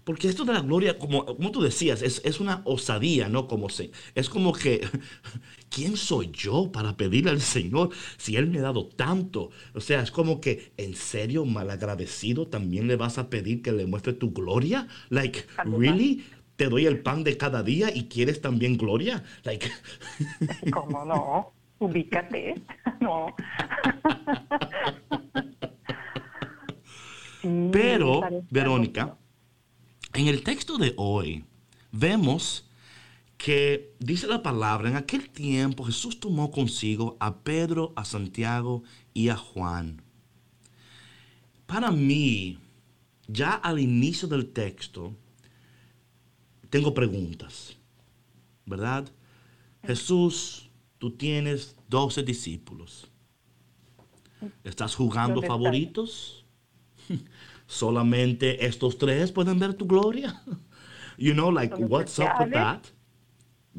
porque 0.05 0.29
esto 0.29 0.45
de 0.45 0.53
la 0.53 0.61
gloria, 0.61 0.99
como, 0.99 1.25
como 1.25 1.51
tú 1.51 1.63
decías, 1.63 2.03
es, 2.03 2.21
es 2.25 2.41
una 2.41 2.63
osadía, 2.65 3.29
¿no? 3.29 3.49
Como 3.49 3.69
se, 3.69 3.91
es 4.15 4.29
como 4.29 4.53
que, 4.53 4.87
¿quién 5.71 5.97
soy 5.97 6.31
yo 6.33 6.71
para 6.71 6.97
pedirle 6.97 7.31
al 7.31 7.41
Señor 7.41 7.91
si 8.17 8.37
Él 8.37 8.49
me 8.49 8.59
ha 8.59 8.63
dado 8.63 8.87
tanto? 8.89 9.51
O 9.75 9.81
sea, 9.81 10.03
es 10.03 10.11
como 10.11 10.41
que, 10.41 10.73
¿en 10.77 10.95
serio, 10.95 11.45
malagradecido, 11.45 12.47
también 12.47 12.87
le 12.87 12.97
vas 12.97 13.19
a 13.19 13.31
pedir 13.31 13.63
que 13.63 13.73
le 13.73 13.87
muestre 13.87 14.13
tu 14.13 14.33
gloria? 14.33 14.89
Like. 15.09 15.45
¿really? 15.65 16.25
Te 16.57 16.69
doy 16.69 16.87
el 16.87 17.01
pan 17.01 17.25
de 17.25 17.37
cada 17.37 17.63
día 17.63 17.91
y 17.93 18.05
quieres 18.05 18.41
también 18.41 18.77
gloria? 18.77 19.25
Like, 19.43 19.69
¿Cómo 20.73 21.05
no? 21.05 21.53
Ubícate. 21.79 22.55
No. 23.01 23.27
Pero, 27.71 28.23
Verónica, 28.51 29.19
en 30.15 30.29
el 30.29 30.43
texto 30.43 30.79
de 30.79 30.95
hoy 30.97 31.45
vemos 31.91 32.65
que 33.37 33.95
dice 33.99 34.27
la 34.27 34.43
palabra, 34.43 34.89
en 34.89 34.97
aquel 34.97 35.29
tiempo 35.29 35.85
Jesús 35.85 36.21
tomó 36.21 36.51
consigo 36.51 37.17
a 37.21 37.41
Pedro, 37.41 37.93
a 37.97 38.05
Santiago 38.05 38.85
y 39.13 39.29
a 39.29 39.37
Juan. 39.37 40.01
Para 41.67 41.91
mí, 41.91 42.59
ya 43.27 43.55
al 43.55 43.81
inicio 43.81 44.29
del 44.29 44.51
texto, 44.51 45.13
tengo 46.71 46.95
preguntas, 46.95 47.77
¿verdad? 48.67 49.11
Jesús, 49.83 50.71
tú 50.99 51.11
tienes 51.11 51.77
12 51.89 52.23
discípulos. 52.23 53.09
¿Estás 54.63 54.95
jugando 54.95 55.43
favoritos? 55.43 56.44
Solamente 57.67 58.67
estos 58.67 58.99
tres 58.99 59.33
pueden 59.33 59.59
ver 59.59 59.75
tu 59.75 59.87
gloria. 59.87 60.43
You 61.17 61.33
know, 61.33 61.51
like, 61.51 61.75
Son 61.75 61.91
what's 61.91 62.19
up 62.19 62.29
with 62.41 62.53
that? 62.53 62.81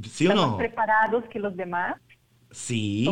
¿Sí 0.03 0.27
o 0.27 0.31
¿Están 0.31 0.37
no? 0.37 0.47
más 0.51 0.57
preparados 0.57 1.23
que 1.31 1.39
los 1.39 1.55
demás? 1.55 1.95
Sí, 2.51 3.05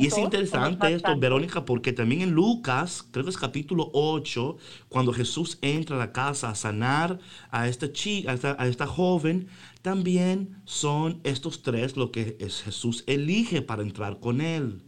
y 0.00 0.06
es 0.08 0.18
interesante 0.18 0.92
esto, 0.92 1.10
santos. 1.10 1.20
Verónica, 1.20 1.64
porque 1.64 1.92
también 1.92 2.20
en 2.22 2.32
Lucas, 2.32 3.06
creo 3.12 3.22
que 3.24 3.30
es 3.30 3.36
capítulo 3.36 3.90
8, 3.92 4.56
cuando 4.88 5.12
Jesús 5.12 5.56
entra 5.62 5.94
a 5.94 6.00
la 6.00 6.12
casa 6.12 6.50
a 6.50 6.56
sanar 6.56 7.20
a 7.52 7.68
esta 7.68 7.92
chica, 7.92 8.32
a 8.32 8.34
esta, 8.34 8.56
a 8.58 8.66
esta 8.66 8.88
joven, 8.88 9.46
también 9.82 10.60
son 10.64 11.20
estos 11.22 11.62
tres 11.62 11.96
lo 11.96 12.10
que 12.10 12.36
es 12.40 12.62
Jesús 12.62 13.04
elige 13.06 13.62
para 13.62 13.82
entrar 13.82 14.18
con 14.18 14.40
él. 14.40 14.82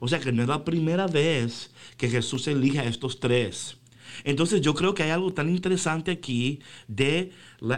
O 0.00 0.08
sea 0.08 0.18
que 0.18 0.32
no 0.32 0.42
es 0.42 0.48
la 0.48 0.64
primera 0.64 1.06
vez 1.06 1.72
que 1.96 2.08
Jesús 2.08 2.48
elige 2.48 2.80
a 2.80 2.84
estos 2.84 3.20
tres. 3.20 3.78
Entonces 4.24 4.60
yo 4.60 4.74
creo 4.74 4.94
que 4.94 5.02
hay 5.02 5.10
algo 5.10 5.32
tan 5.32 5.48
interesante 5.48 6.10
aquí 6.10 6.60
de 6.88 7.30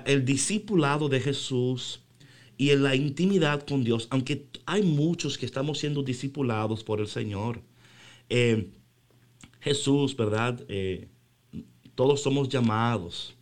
el 0.07 0.25
discipulado 0.25 1.09
de 1.09 1.21
Jesús 1.21 2.01
y 2.57 2.71
en 2.71 2.83
la 2.83 2.95
intimidad 2.95 3.65
con 3.67 3.83
Dios, 3.85 4.07
aunque 4.11 4.47
hay 4.67 4.83
muchos 4.83 5.39
que 5.39 5.47
estamos 5.47 5.79
siendo 5.79 6.03
discipulados 6.03 6.85
por 6.85 7.01
el 7.01 7.09
Señor. 7.09 7.61
Eh, 8.29 8.71
Jesús, 9.61 10.17
¿verdad? 10.17 10.63
Eh, 10.69 11.09
todos 11.95 12.23
somos 12.23 12.49
llamados, 12.49 13.35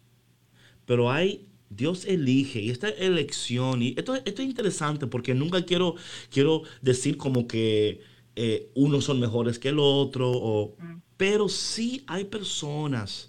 pero 0.87 1.11
hay, 1.11 1.47
Dios 1.71 2.05
elige 2.05 2.61
y 2.61 2.71
esta 2.71 2.89
elección, 2.91 3.83
y 3.83 3.95
esto, 3.97 4.15
esto 4.15 4.43
es 4.43 4.49
interesante 4.49 5.07
porque 5.07 5.35
nunca 5.35 5.65
quiero, 5.65 5.95
quiero 6.31 6.63
decir 6.83 7.17
como 7.17 7.47
que 7.47 8.01
eh, 8.37 8.71
unos 8.75 9.05
son 9.05 9.21
mejores 9.21 9.59
que 9.59 9.69
el 9.71 9.79
otro, 9.79 10.31
o- 10.31 10.77
pero 11.23 11.49
sí 11.49 12.03
hay 12.07 12.25
personas, 12.25 13.29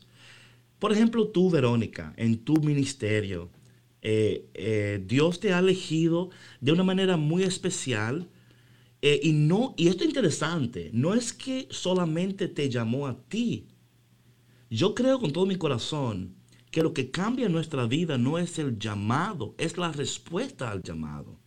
por 0.79 0.91
ejemplo 0.93 1.27
tú, 1.29 1.49
Verónica, 1.51 2.05
en 2.17 2.33
tu 2.47 2.55
ministerio, 2.71 3.41
Eh, 4.03 4.49
eh, 4.55 5.03
Dios 5.13 5.39
te 5.41 5.53
ha 5.53 5.59
elegido 5.59 6.29
de 6.61 6.71
una 6.73 6.83
manera 6.91 7.17
muy 7.17 7.43
especial. 7.43 8.15
eh, 9.01 9.19
y 9.23 9.33
no, 9.33 9.75
y 9.77 9.87
esto 9.89 10.03
es 10.03 10.09
interesante, 10.09 10.81
no 10.93 11.13
es 11.15 11.33
que 11.33 11.67
solamente 11.71 12.47
te 12.49 12.69
llamó 12.69 13.07
a 13.07 13.15
ti. 13.33 13.67
Yo 14.69 14.93
creo 14.93 15.19
con 15.21 15.31
todo 15.31 15.45
mi 15.45 15.55
corazón 15.55 16.35
que 16.69 16.83
lo 16.83 16.93
que 16.93 17.11
cambia 17.11 17.47
nuestra 17.47 17.87
vida 17.87 18.17
no 18.17 18.37
es 18.37 18.59
el 18.59 18.77
llamado, 18.77 19.55
es 19.57 19.77
la 19.77 19.91
respuesta 19.93 20.69
al 20.69 20.83
llamado. 20.83 21.39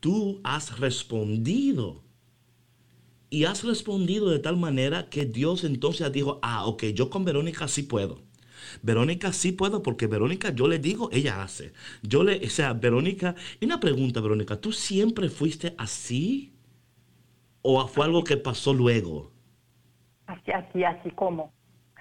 Tú 0.00 0.40
has 0.44 0.78
respondido 0.78 2.03
y 3.34 3.46
has 3.46 3.64
respondido 3.64 4.30
de 4.30 4.38
tal 4.38 4.56
manera 4.56 5.08
que 5.10 5.26
Dios 5.26 5.64
entonces 5.64 6.12
dijo, 6.12 6.38
ah, 6.40 6.66
ok, 6.66 6.84
yo 6.94 7.10
con 7.10 7.24
Verónica 7.24 7.66
sí 7.66 7.82
puedo. 7.82 8.22
Verónica 8.80 9.32
sí 9.32 9.50
puedo 9.50 9.82
porque 9.82 10.06
Verónica 10.06 10.54
yo 10.54 10.68
le 10.68 10.78
digo, 10.78 11.08
ella 11.10 11.42
hace. 11.42 11.72
Yo 12.02 12.22
le, 12.22 12.46
o 12.46 12.48
sea, 12.48 12.74
Verónica, 12.74 13.34
y 13.58 13.64
una 13.64 13.80
pregunta, 13.80 14.20
Verónica, 14.20 14.60
¿tú 14.60 14.70
siempre 14.70 15.28
fuiste 15.30 15.74
así? 15.78 16.52
¿O 17.60 17.84
fue 17.88 18.04
algo 18.04 18.22
que 18.22 18.36
pasó 18.36 18.72
luego? 18.72 19.32
Así, 20.26 20.52
así, 20.52 20.84
así 20.84 21.10
como. 21.10 21.52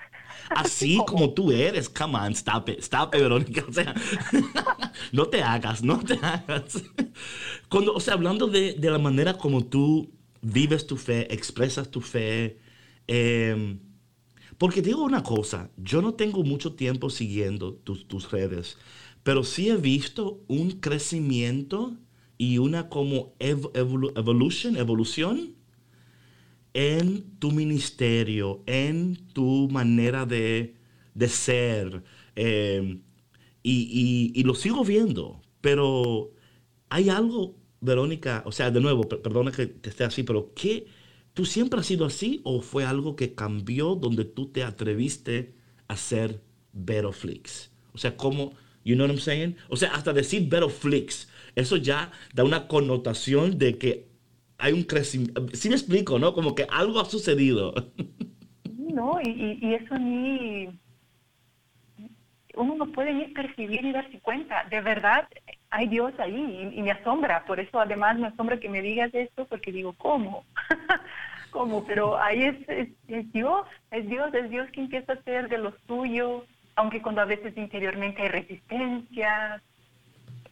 Así 0.52 1.00
como 1.08 1.34
tú 1.34 1.52
eres, 1.52 1.90
come 1.90 2.16
on, 2.16 2.34
stop 2.34 2.70
it, 2.70 2.80
stop 2.80 3.16
it, 3.16 3.22
Verónica. 3.22 3.66
O 3.68 3.74
sea, 3.74 3.96
no 5.12 5.26
te 5.26 5.42
hagas, 5.42 5.82
no 5.82 6.00
te 6.00 6.14
hagas. 6.14 6.84
Cuando, 7.70 7.96
o 7.96 8.00
sea, 8.00 8.14
hablando 8.14 8.46
de, 8.46 8.74
de 8.74 8.92
la 8.92 9.00
manera 9.00 9.34
como 9.34 9.66
tú 9.66 10.12
vives 10.44 10.88
tu 10.88 10.98
fe, 10.98 11.34
expresas 11.34 11.90
tu 11.92 12.02
fe, 12.02 12.60
eh, 13.08 13.80
porque 14.58 14.82
digo 14.82 15.04
una 15.04 15.24
cosa, 15.24 15.72
yo 15.78 16.02
no 16.02 16.14
tengo 16.16 16.44
mucho 16.44 16.74
tiempo 16.76 17.10
siguiendo 17.10 17.74
tus, 17.76 18.08
tus 18.08 18.32
redes, 18.32 18.78
pero 19.24 19.44
sí 19.44 19.70
he 19.70 19.78
visto 19.78 20.42
un 20.48 20.72
crecimiento 20.74 21.96
y 22.38 22.58
una 22.60 22.90
como 22.90 23.36
ev- 23.40 23.72
evolu- 23.74 24.14
evolution, 24.18 24.78
evolución 24.78 25.56
en 26.74 27.24
tu 27.40 27.52
ministerio, 27.52 28.64
en 28.66 29.16
tu 29.34 29.70
manera 29.72 30.26
de, 30.26 30.76
de 31.14 31.30
ser. 31.30 32.04
eh, 32.36 33.00
y, 33.64 34.32
y- 34.36 34.40
y 34.40 34.44
lo 34.44 34.56
sigo 34.56 34.84
viendo, 34.86 35.42
pero 35.62 36.32
hay 36.90 37.10
algo, 37.10 37.58
Verónica, 37.84 38.44
o 38.46 38.52
sea, 38.52 38.72
de 38.72 38.82
nuevo, 38.82 39.04
per- 39.04 39.22
perdona 39.22 39.52
que 39.52 39.76
esté 39.84 40.04
así, 40.04 40.24
pero 40.24 40.54
¿qué? 40.56 40.88
¿Tú 41.34 41.46
siempre 41.46 41.80
has 41.80 41.86
sido 41.88 42.06
así 42.06 42.42
o 42.44 42.62
fue 42.62 42.86
algo 42.86 43.16
que 43.16 43.34
cambió 43.36 43.96
donde 43.96 44.26
tú 44.26 44.48
te 44.52 44.64
atreviste 44.64 45.56
a 45.88 45.98
ser 45.98 46.42
Vero 46.74 47.12
Flix? 47.12 47.72
O 47.94 47.98
sea, 47.98 48.16
¿cómo? 48.18 48.54
You 48.86 48.96
know 48.96 49.06
what 49.08 49.14
I'm 49.14 49.20
saying? 49.22 49.56
O 49.70 49.78
sea, 49.78 49.92
hasta 49.96 50.14
decir 50.14 50.48
Vero 50.50 50.70
Flix, 50.70 51.30
eso 51.56 51.78
ya 51.78 52.12
da 52.34 52.44
una 52.44 52.68
connotación 52.68 53.58
de 53.58 53.78
que 53.78 54.08
hay 54.58 54.74
un 54.74 54.84
crecimiento. 54.84 55.46
Sí 55.54 55.70
me 55.70 55.76
explico, 55.76 56.20
¿no? 56.20 56.34
Como 56.34 56.56
que 56.56 56.66
algo 56.70 57.00
ha 57.00 57.06
sucedido. 57.06 57.74
No, 58.96 59.20
y, 59.24 59.58
y 59.62 59.74
eso 59.76 59.98
ni 59.98 60.68
uno 62.56 62.76
no 62.76 62.92
puede 62.92 63.14
ni 63.14 63.28
percibir 63.34 63.84
ni 63.84 63.92
darse 63.92 64.20
cuenta. 64.20 64.64
De 64.70 64.82
verdad, 64.82 65.28
hay 65.74 65.88
Dios 65.88 66.14
ahí 66.20 66.72
y, 66.72 66.82
me 66.84 66.92
asombra. 66.92 67.44
Por 67.46 67.60
eso 67.60 67.80
además 67.80 68.18
me 68.20 68.28
asombra 68.28 68.60
que 68.60 68.70
me 68.70 68.84
digas 68.84 69.10
esto 69.14 69.46
porque 69.46 69.72
digo, 69.72 69.94
¿cómo? 69.94 70.46
¿Cómo? 71.50 71.84
Pero 71.86 72.16
ahí 72.20 72.44
es, 72.44 72.70
es, 72.70 72.90
es 73.08 73.34
Dios, 73.34 73.66
es 73.90 74.08
Dios, 74.08 74.32
es 74.36 74.52
Dios 74.52 74.70
que 74.70 74.82
empieza 74.82 75.14
a 75.14 75.16
hacer 75.16 75.50
de 75.50 75.58
lo 75.58 75.74
suyo, 75.88 76.46
aunque 76.76 77.02
cuando 77.02 77.22
a 77.22 77.26
veces 77.26 77.58
interiormente 77.58 78.22
hay 78.22 78.28
resistencia. 78.28 79.64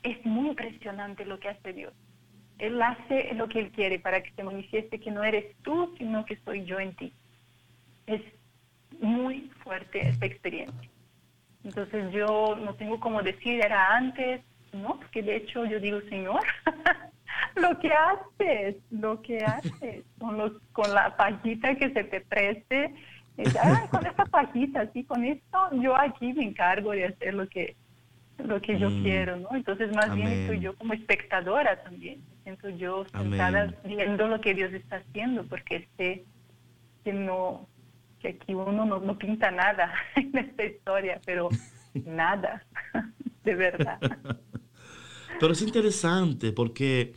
Es 0.02 0.26
muy 0.26 0.50
impresionante 0.50 1.24
lo 1.24 1.40
que 1.40 1.50
hace 1.50 1.72
Dios. 1.72 1.94
Él 2.58 2.82
hace 2.82 3.36
lo 3.36 3.48
que 3.48 3.60
Él 3.60 3.72
quiere 3.72 4.00
para 4.00 4.24
que 4.24 4.32
se 4.32 4.44
manifieste 4.44 5.00
que 5.00 5.12
no 5.12 5.24
eres 5.24 5.56
tú, 5.62 5.94
sino 6.00 6.26
que 6.26 6.38
soy 6.38 6.66
yo 6.66 6.80
en 6.80 6.96
ti. 6.96 7.14
Es 8.08 8.24
muy 9.00 9.52
fuerte 9.64 10.08
esta 10.08 10.26
experiencia. 10.26 10.90
Entonces 11.64 12.12
yo 12.12 12.56
no 12.56 12.74
tengo 12.74 13.00
como 13.00 13.22
decir 13.22 13.64
era 13.64 13.96
antes, 13.96 14.42
no, 14.74 14.98
porque 15.00 15.22
de 15.22 15.36
hecho 15.38 15.66
yo 15.66 15.80
digo, 15.80 16.00
Señor, 16.10 16.42
lo 17.56 17.80
que 17.80 17.92
haces, 17.94 18.76
lo 18.90 19.22
que 19.22 19.38
haces, 19.46 20.06
con, 20.20 20.38
los, 20.38 20.54
con 20.72 20.94
la 20.94 21.16
pajita 21.18 21.76
que 21.76 21.92
se 21.92 22.04
te 22.06 22.22
preste, 22.22 22.94
es, 23.38 23.56
"Ah, 23.56 23.88
con 23.92 24.06
esta 24.06 24.26
pajita, 24.26 24.90
sí, 24.94 25.04
con 25.06 25.24
esto 25.26 25.70
yo 25.82 25.96
aquí 25.96 26.34
me 26.34 26.44
encargo 26.44 26.92
de 26.92 27.06
hacer 27.06 27.34
lo 27.34 27.48
que 27.48 27.76
lo 28.38 28.60
que 28.60 28.80
yo 28.80 28.90
Mm. 28.90 29.04
quiero, 29.04 29.38
¿no? 29.38 29.50
Entonces 29.54 29.94
más 29.94 30.16
bien 30.16 30.30
estoy 30.30 30.60
yo 30.62 30.76
como 30.78 30.94
espectadora 30.94 31.84
también, 31.84 32.22
me 32.28 32.36
siento 32.44 32.70
yo 32.70 33.06
sentada 33.12 33.64
Amén. 33.64 33.76
viendo 33.84 34.28
lo 34.28 34.42
que 34.42 34.56
Dios 34.56 34.74
está 34.74 34.96
haciendo, 34.98 35.46
porque 35.46 35.88
sé 35.96 36.26
que 37.04 37.14
no, 37.14 37.68
que 38.20 38.30
aquí 38.30 38.56
uno 38.56 38.84
no, 38.86 39.00
no 39.00 39.18
pinta 39.18 39.52
nada 39.52 39.94
en 40.16 40.36
esta 40.36 40.64
historia, 40.64 41.22
pero 41.24 41.50
nada, 41.94 42.64
de 43.44 43.54
verdad. 43.56 44.00
Pero 45.40 45.54
es 45.54 45.62
interesante 45.62 46.52
porque, 46.52 47.14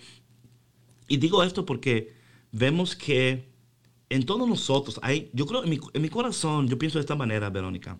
y 1.09 1.17
digo 1.17 1.43
esto 1.43 1.67
porque 1.67 2.15
vemos 2.53 2.97
que 2.97 3.49
en 4.09 4.25
todos 4.25 4.49
nosotros 4.49 4.99
hay, 5.03 5.31
yo 5.33 5.47
creo, 5.47 5.65
en 5.65 5.71
mi, 5.71 5.81
en 5.93 6.03
mi 6.03 6.09
corazón, 6.09 6.69
yo 6.69 6.79
pienso 6.79 6.99
de 6.99 7.03
esta 7.03 7.17
manera, 7.17 7.51
Verónica. 7.51 7.99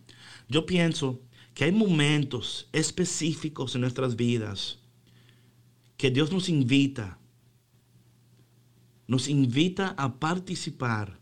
Yo 0.49 0.65
pienso 0.65 1.21
que 1.55 1.65
hay 1.65 1.73
momentos 1.73 2.69
específicos 2.73 3.75
en 3.75 3.83
nuestras 3.83 4.17
vidas 4.17 4.79
que 5.97 6.11
Dios 6.11 6.33
nos 6.33 6.49
invita, 6.49 7.19
nos 9.07 9.29
invita 9.29 9.95
a 9.97 10.19
participar 10.19 11.19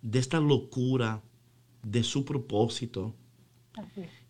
de 0.00 0.18
esta 0.18 0.40
locura, 0.40 1.22
de 1.82 2.02
su 2.02 2.24
propósito. 2.24 3.14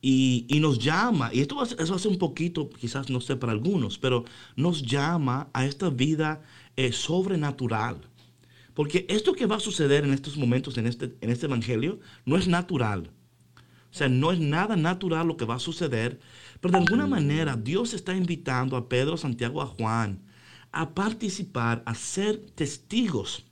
Y, 0.03 0.59
nos 0.61 0.81
llama, 0.81 1.31
y 1.33 1.41
esto 1.41 1.57
va, 1.57 1.63
eso 1.65 1.95
hace 1.95 2.09
un 2.09 2.19
poquito, 2.19 2.69
quizás 2.69 3.09
no 3.09 3.21
sé 3.21 3.37
para 3.37 3.53
algunos, 3.53 3.99
pero 3.99 4.25
nos 4.57 4.83
llama 4.83 5.49
a 5.53 5.65
esta 5.65 5.91
vida 5.91 6.43
eh, 6.77 6.93
sobrenatural. 6.93 8.01
Porque 8.75 9.07
esto 9.09 9.33
que 9.33 9.47
va 9.47 9.57
a 9.57 9.61
suceder 9.61 10.05
en 10.05 10.13
estos 10.13 10.37
momentos, 10.37 10.77
en 10.77 10.87
este, 10.87 11.15
en 11.21 11.31
este 11.31 11.47
evangelio, 11.47 12.01
no 12.25 12.37
es 12.37 12.49
natural. 12.49 13.11
O 13.93 13.95
sea, 13.95 14.09
no 14.09 14.33
es 14.33 14.41
nada 14.41 14.75
natural 14.77 15.29
lo 15.29 15.37
que 15.37 15.45
va 15.45 15.57
a 15.57 15.61
suceder, 15.61 16.19
pero 16.61 16.73
de 16.73 16.79
alguna 16.79 17.07
manera 17.07 17.57
Dios 17.57 17.95
está 17.95 18.17
invitando 18.17 18.77
a 18.77 18.89
Pedro, 18.89 19.17
Santiago, 19.17 19.63
a 19.63 19.67
Juan 19.67 20.23
a 20.73 20.95
participar, 20.95 21.83
a 21.87 21.95
ser 21.95 22.39
testigos 22.55 23.45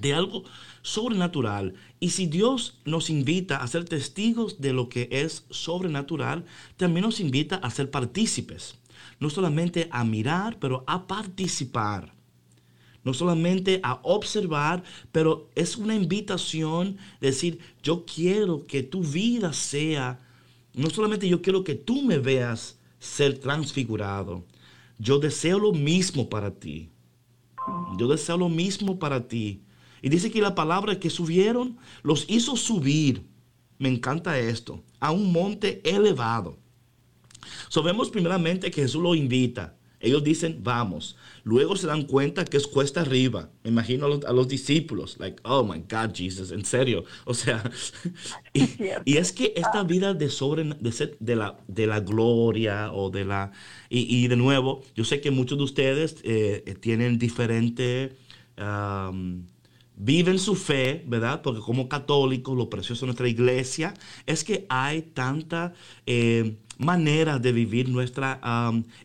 de 0.00 0.14
algo 0.14 0.44
sobrenatural. 0.82 1.74
Y 2.00 2.10
si 2.10 2.26
Dios 2.26 2.78
nos 2.84 3.10
invita 3.10 3.58
a 3.58 3.66
ser 3.66 3.84
testigos 3.84 4.60
de 4.60 4.72
lo 4.72 4.88
que 4.88 5.08
es 5.10 5.44
sobrenatural, 5.50 6.44
también 6.76 7.04
nos 7.04 7.20
invita 7.20 7.56
a 7.56 7.70
ser 7.70 7.90
partícipes. 7.90 8.76
No 9.20 9.30
solamente 9.30 9.88
a 9.90 10.04
mirar, 10.04 10.58
pero 10.58 10.84
a 10.86 11.06
participar. 11.06 12.12
No 13.04 13.14
solamente 13.14 13.80
a 13.82 14.00
observar, 14.02 14.82
pero 15.12 15.48
es 15.54 15.76
una 15.76 15.94
invitación 15.94 16.98
decir, 17.20 17.58
yo 17.82 18.04
quiero 18.04 18.66
que 18.66 18.82
tu 18.82 19.02
vida 19.02 19.52
sea, 19.52 20.20
no 20.74 20.90
solamente 20.90 21.28
yo 21.28 21.40
quiero 21.40 21.64
que 21.64 21.74
tú 21.74 22.02
me 22.02 22.18
veas 22.18 22.78
ser 22.98 23.38
transfigurado, 23.38 24.44
yo 24.98 25.18
deseo 25.18 25.58
lo 25.58 25.72
mismo 25.72 26.28
para 26.28 26.50
ti. 26.50 26.90
Yo 27.98 28.08
deseo 28.08 28.36
lo 28.36 28.48
mismo 28.48 28.98
para 28.98 29.28
ti. 29.28 29.62
Y 30.02 30.08
dice 30.08 30.30
que 30.30 30.40
la 30.40 30.54
palabra 30.54 30.98
que 30.98 31.10
subieron 31.10 31.76
los 32.02 32.24
hizo 32.28 32.56
subir. 32.56 33.22
Me 33.78 33.88
encanta 33.88 34.38
esto. 34.38 34.82
A 35.00 35.12
un 35.12 35.32
monte 35.32 35.80
elevado. 35.84 36.58
So, 37.68 37.82
vemos 37.82 38.10
primeramente 38.10 38.70
que 38.70 38.82
Jesús 38.82 39.02
lo 39.02 39.14
invita. 39.14 39.74
Ellos 40.00 40.22
dicen, 40.22 40.60
vamos. 40.62 41.16
Luego 41.42 41.74
se 41.74 41.88
dan 41.88 42.04
cuenta 42.04 42.44
que 42.44 42.56
es 42.56 42.68
cuesta 42.68 43.00
arriba. 43.00 43.50
Me 43.64 43.70
imagino 43.70 44.06
a 44.06 44.32
los, 44.32 44.46
discípulos, 44.46 45.16
like, 45.18 45.40
oh 45.42 45.64
my 45.64 45.78
God, 45.90 46.14
Jesus, 46.14 46.52
en 46.52 46.64
serio. 46.64 47.04
O 47.24 47.34
sea, 47.34 47.68
y, 48.52 49.16
es 49.16 49.32
que 49.32 49.52
esta 49.56 49.82
vida 49.82 50.14
de 50.14 50.28
sobre, 50.28 50.64
de, 50.64 51.36
la, 51.36 51.58
de 51.66 51.86
la 51.86 52.00
gloria 52.00 52.92
o 52.92 53.10
de 53.10 53.24
la... 53.24 53.50
Y, 53.88 54.28
de 54.28 54.36
nuevo, 54.36 54.84
yo 54.94 55.04
sé 55.04 55.20
que 55.20 55.32
muchos 55.32 55.58
de 55.58 55.64
ustedes 55.64 56.16
eh, 56.22 56.76
tienen 56.80 57.18
diferente... 57.18 58.16
um, 58.56 59.44
viven 59.98 60.38
su 60.38 60.54
fe, 60.54 61.04
¿verdad? 61.06 61.42
Porque 61.42 61.60
como 61.60 61.88
católicos, 61.88 62.56
lo 62.56 62.70
precioso 62.70 63.02
de 63.02 63.08
nuestra 63.08 63.28
iglesia 63.28 63.94
es 64.26 64.44
que 64.44 64.64
hay 64.68 65.02
tanta 65.02 65.74
eh, 66.06 66.56
maneras 66.78 67.42
de 67.42 67.52
vivir 67.52 67.88
nuestra 67.88 68.40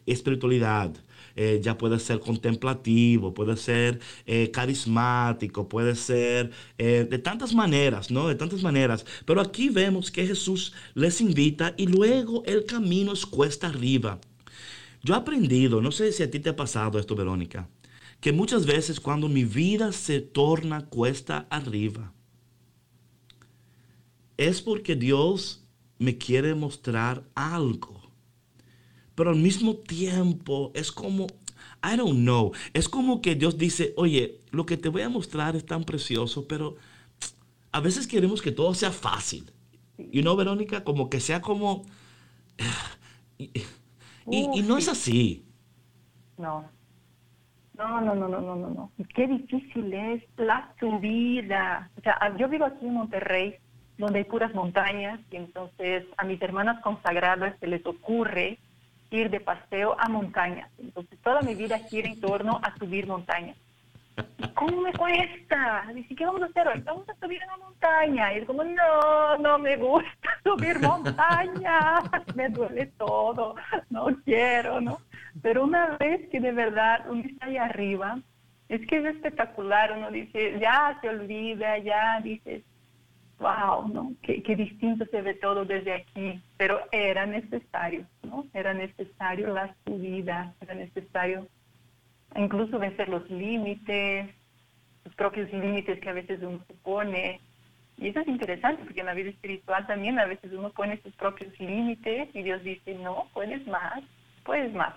espiritualidad. 0.05 0.93
Eh, 1.35 1.59
ya 1.63 1.79
puede 1.79 1.97
ser 1.97 2.19
contemplativo, 2.19 3.33
puede 3.33 3.57
ser 3.57 3.99
eh, 4.27 4.51
carismático, 4.51 5.67
puede 5.67 5.95
ser 5.95 6.51
de 6.77 7.17
tantas 7.17 7.55
maneras, 7.55 8.11
¿no? 8.11 8.27
De 8.27 8.35
tantas 8.35 8.61
maneras. 8.61 9.03
Pero 9.25 9.41
aquí 9.41 9.69
vemos 9.69 10.11
que 10.11 10.27
Jesús 10.27 10.73
les 10.93 11.21
invita 11.21 11.73
y 11.75 11.87
luego 11.87 12.43
el 12.45 12.65
camino 12.65 13.13
es 13.13 13.25
cuesta 13.25 13.67
arriba. 13.67 14.19
Yo 15.01 15.15
he 15.15 15.17
aprendido, 15.17 15.81
no 15.81 15.91
sé 15.91 16.11
si 16.11 16.23
a 16.23 16.29
ti 16.29 16.39
te 16.39 16.49
ha 16.51 16.55
pasado 16.55 16.99
esto, 16.99 17.15
Verónica, 17.15 17.67
que 18.23 18.31
muchas 18.33 18.65
veces 18.65 18.99
cuando 18.99 19.29
mi 19.29 19.43
vida 19.45 19.91
se 19.91 20.19
torna 20.21 20.77
cuesta 20.87 21.45
arriba, 21.51 22.11
es 24.37 24.61
porque 24.61 24.95
Dios 24.95 25.65
me 25.99 26.17
quiere 26.17 26.55
mostrar 26.55 27.23
algo. 27.35 28.01
Pero 29.15 29.29
al 29.29 29.35
mismo 29.37 29.75
tiempo 29.75 30.71
es 30.73 30.91
como, 30.91 31.27
I 31.83 31.97
don't 31.97 32.19
know, 32.19 32.51
es 32.73 32.89
como 32.89 33.21
que 33.21 33.35
Dios 33.35 33.57
dice, 33.57 33.93
oye, 33.97 34.39
lo 34.51 34.65
que 34.65 34.77
te 34.77 34.89
voy 34.89 35.03
a 35.03 35.09
mostrar 35.09 35.55
es 35.55 35.65
tan 35.65 35.83
precioso, 35.83 36.47
pero 36.47 36.75
a 37.71 37.79
veces 37.81 38.07
queremos 38.07 38.41
que 38.41 38.51
todo 38.51 38.73
sea 38.73 38.91
fácil. 38.91 39.51
Y 40.11 40.23
no, 40.23 40.35
Verónica, 40.35 40.83
como 40.83 41.09
que 41.09 41.19
sea 41.19 41.41
como... 41.41 41.85
Y, 43.39 43.51
y- 44.29 44.49
y 44.53 44.61
no 44.63 44.77
es 44.77 44.87
así. 44.87 45.45
No. 46.37 46.72
No, 47.77 48.01
no, 48.01 48.13
no, 48.13 48.27
no, 48.27 48.39
no, 48.39 48.55
no, 48.55 48.69
no. 48.69 48.91
Qué 49.15 49.27
difícil 49.27 49.93
es 49.93 50.23
la 50.37 50.69
subida. 50.79 51.89
O 51.97 52.01
sea, 52.01 52.35
yo 52.37 52.47
vivo 52.47 52.65
aquí 52.65 52.85
en 52.85 52.93
Monterrey, 52.93 53.55
donde 53.97 54.19
hay 54.19 54.25
puras 54.25 54.53
montañas, 54.53 55.19
y 55.31 55.37
entonces 55.37 56.05
a 56.17 56.23
mis 56.23 56.41
hermanas 56.41 56.81
consagradas 56.81 57.55
se 57.59 57.67
les 57.67 57.85
ocurre 57.85 58.59
ir 59.09 59.29
de 59.29 59.39
paseo 59.39 59.95
a 59.99 60.09
montañas. 60.09 60.69
Entonces 60.79 61.17
toda 61.21 61.41
mi 61.41 61.55
vida 61.55 61.79
gira 61.79 62.09
en 62.09 62.19
torno 62.19 62.59
a 62.63 62.75
subir 62.77 63.07
montañas. 63.07 63.57
¿Y 64.37 64.47
¿Cómo 64.49 64.81
me 64.81 64.93
cuesta? 64.93 65.85
Dice, 65.93 66.15
¿qué 66.15 66.25
vamos 66.25 66.43
a 66.43 66.45
hacer 66.45 66.67
hoy? 66.67 66.81
Vamos 66.81 67.07
a 67.09 67.15
subir 67.15 67.41
una 67.45 67.57
montaña. 67.57 68.33
Y 68.33 68.39
es 68.39 68.45
como, 68.45 68.63
no, 68.63 69.37
no 69.39 69.57
me 69.57 69.75
gusta 69.77 70.29
subir 70.43 70.79
montañas. 70.79 72.03
Me 72.35 72.49
duele 72.49 72.87
todo. 72.97 73.55
No 73.89 74.07
quiero, 74.23 74.81
¿no? 74.81 74.99
Pero 75.41 75.63
una 75.63 75.97
vez 75.97 76.29
que 76.29 76.39
de 76.39 76.51
verdad 76.51 77.09
uno 77.09 77.23
está 77.25 77.47
ahí 77.47 77.57
arriba, 77.57 78.19
es 78.69 78.85
que 78.87 78.97
es 78.97 79.05
espectacular. 79.05 79.93
Uno 79.97 80.11
dice, 80.11 80.59
ya 80.59 80.97
se 81.01 81.09
olvida, 81.09 81.77
ya 81.79 82.19
dices, 82.21 82.63
wow, 83.39 83.87
¿no? 83.87 84.13
Qué, 84.21 84.43
qué 84.43 84.55
distinto 84.55 85.05
se 85.05 85.21
ve 85.21 85.33
todo 85.35 85.65
desde 85.65 85.93
aquí. 85.93 86.41
Pero 86.57 86.79
era 86.91 87.25
necesario, 87.25 88.05
¿no? 88.23 88.45
Era 88.53 88.73
necesario 88.73 89.53
la 89.53 89.75
subida, 89.85 90.53
era 90.61 90.75
necesario 90.75 91.47
incluso 92.35 92.79
vencer 92.79 93.09
los 93.09 93.29
límites, 93.29 94.29
los 95.05 95.15
propios 95.15 95.51
límites 95.51 95.99
que 95.99 96.09
a 96.09 96.13
veces 96.13 96.41
uno 96.41 96.63
se 96.67 96.73
pone. 96.75 97.39
Y 97.97 98.07
eso 98.07 98.21
es 98.21 98.27
interesante, 98.27 98.83
porque 98.83 99.01
en 99.01 99.05
la 99.05 99.13
vida 99.13 99.29
espiritual 99.29 99.85
también 99.85 100.17
a 100.19 100.25
veces 100.25 100.51
uno 100.51 100.71
pone 100.71 100.99
sus 101.01 101.13
propios 101.15 101.57
límites 101.59 102.29
y 102.33 102.41
Dios 102.41 102.63
dice, 102.63 102.95
no, 102.95 103.27
puedes 103.33 103.65
más, 103.67 104.03
puedes 104.43 104.73
más. 104.73 104.95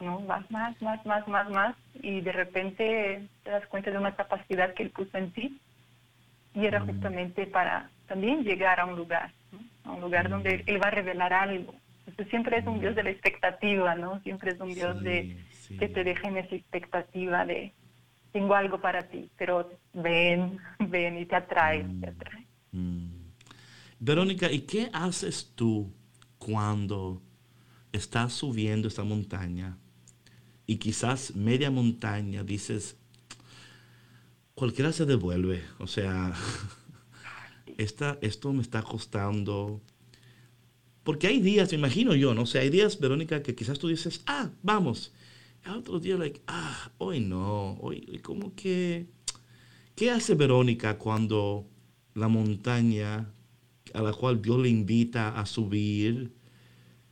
¿No? 0.00 0.20
Más, 0.20 0.50
más, 0.50 0.80
más, 0.82 1.04
más, 1.06 1.26
más, 1.28 1.50
más. 1.50 1.76
Y 1.94 2.20
de 2.20 2.32
repente 2.32 3.28
te 3.42 3.50
das 3.50 3.66
cuenta 3.66 3.90
de 3.90 3.98
una 3.98 4.14
capacidad 4.14 4.74
que 4.74 4.84
Él 4.84 4.90
puso 4.90 5.16
en 5.18 5.32
ti. 5.32 5.58
Y 6.54 6.66
era 6.66 6.80
justamente 6.80 7.46
para 7.46 7.90
también 8.06 8.42
llegar 8.42 8.80
a 8.80 8.86
un 8.86 8.96
lugar, 8.96 9.30
¿no? 9.52 9.90
a 9.90 9.94
un 9.94 10.00
lugar 10.00 10.28
donde 10.28 10.64
Él 10.66 10.82
va 10.82 10.88
a 10.88 10.92
revelar 10.92 11.32
algo. 11.32 11.74
Entonces 12.06 12.28
siempre 12.30 12.58
es 12.58 12.66
un 12.66 12.80
Dios 12.80 12.96
de 12.96 13.02
la 13.02 13.10
expectativa, 13.10 13.94
¿no? 13.94 14.20
Siempre 14.20 14.52
es 14.52 14.60
un 14.60 14.72
Dios 14.72 15.02
de 15.02 15.44
Sí, 15.52 15.76
que 15.76 15.88
te 15.88 16.02
deja 16.02 16.28
en 16.28 16.38
esa 16.38 16.54
expectativa 16.54 17.44
de 17.44 17.74
tengo 18.32 18.54
algo 18.54 18.80
para 18.80 19.02
ti, 19.08 19.30
pero 19.36 19.70
ven, 19.92 20.58
ven 20.78 21.18
y 21.18 21.26
te 21.26 21.36
atrae, 21.36 21.84
te 22.00 22.08
atrae. 22.08 22.46
Mm. 22.72 23.08
Verónica, 24.00 24.50
¿y 24.50 24.60
qué 24.60 24.88
haces 24.92 25.52
tú 25.54 25.92
cuando 26.38 27.20
estás 27.92 28.32
subiendo 28.32 28.88
esta 28.88 29.04
montaña 29.04 29.76
y 30.68 30.76
quizás 30.76 31.34
media 31.34 31.70
montaña 31.70 32.44
dices, 32.44 32.96
cualquiera 34.54 34.92
se 34.92 35.06
devuelve? 35.06 35.64
O 35.78 35.86
sea, 35.86 36.34
esta, 37.78 38.18
esto 38.20 38.52
me 38.52 38.60
está 38.60 38.82
costando. 38.82 39.80
Porque 41.04 41.26
hay 41.26 41.40
días, 41.40 41.72
me 41.72 41.78
imagino 41.78 42.14
yo, 42.14 42.34
no 42.34 42.44
sé, 42.44 42.58
hay 42.58 42.68
días, 42.68 43.00
Verónica, 43.00 43.42
que 43.42 43.54
quizás 43.54 43.78
tú 43.78 43.88
dices, 43.88 44.20
ah, 44.26 44.50
vamos. 44.62 45.14
Y 45.64 45.70
otros 45.70 46.02
días, 46.02 46.18
like, 46.18 46.42
ah, 46.46 46.92
hoy 46.98 47.20
no, 47.20 47.78
hoy, 47.80 48.06
hoy 48.12 48.18
como 48.18 48.54
que... 48.54 49.06
¿Qué 49.96 50.10
hace 50.10 50.34
Verónica 50.34 50.98
cuando 50.98 51.66
la 52.14 52.28
montaña 52.28 53.32
a 53.94 54.02
la 54.02 54.12
cual 54.12 54.42
Dios 54.42 54.60
le 54.60 54.68
invita 54.68 55.40
a 55.40 55.46
subir 55.46 56.30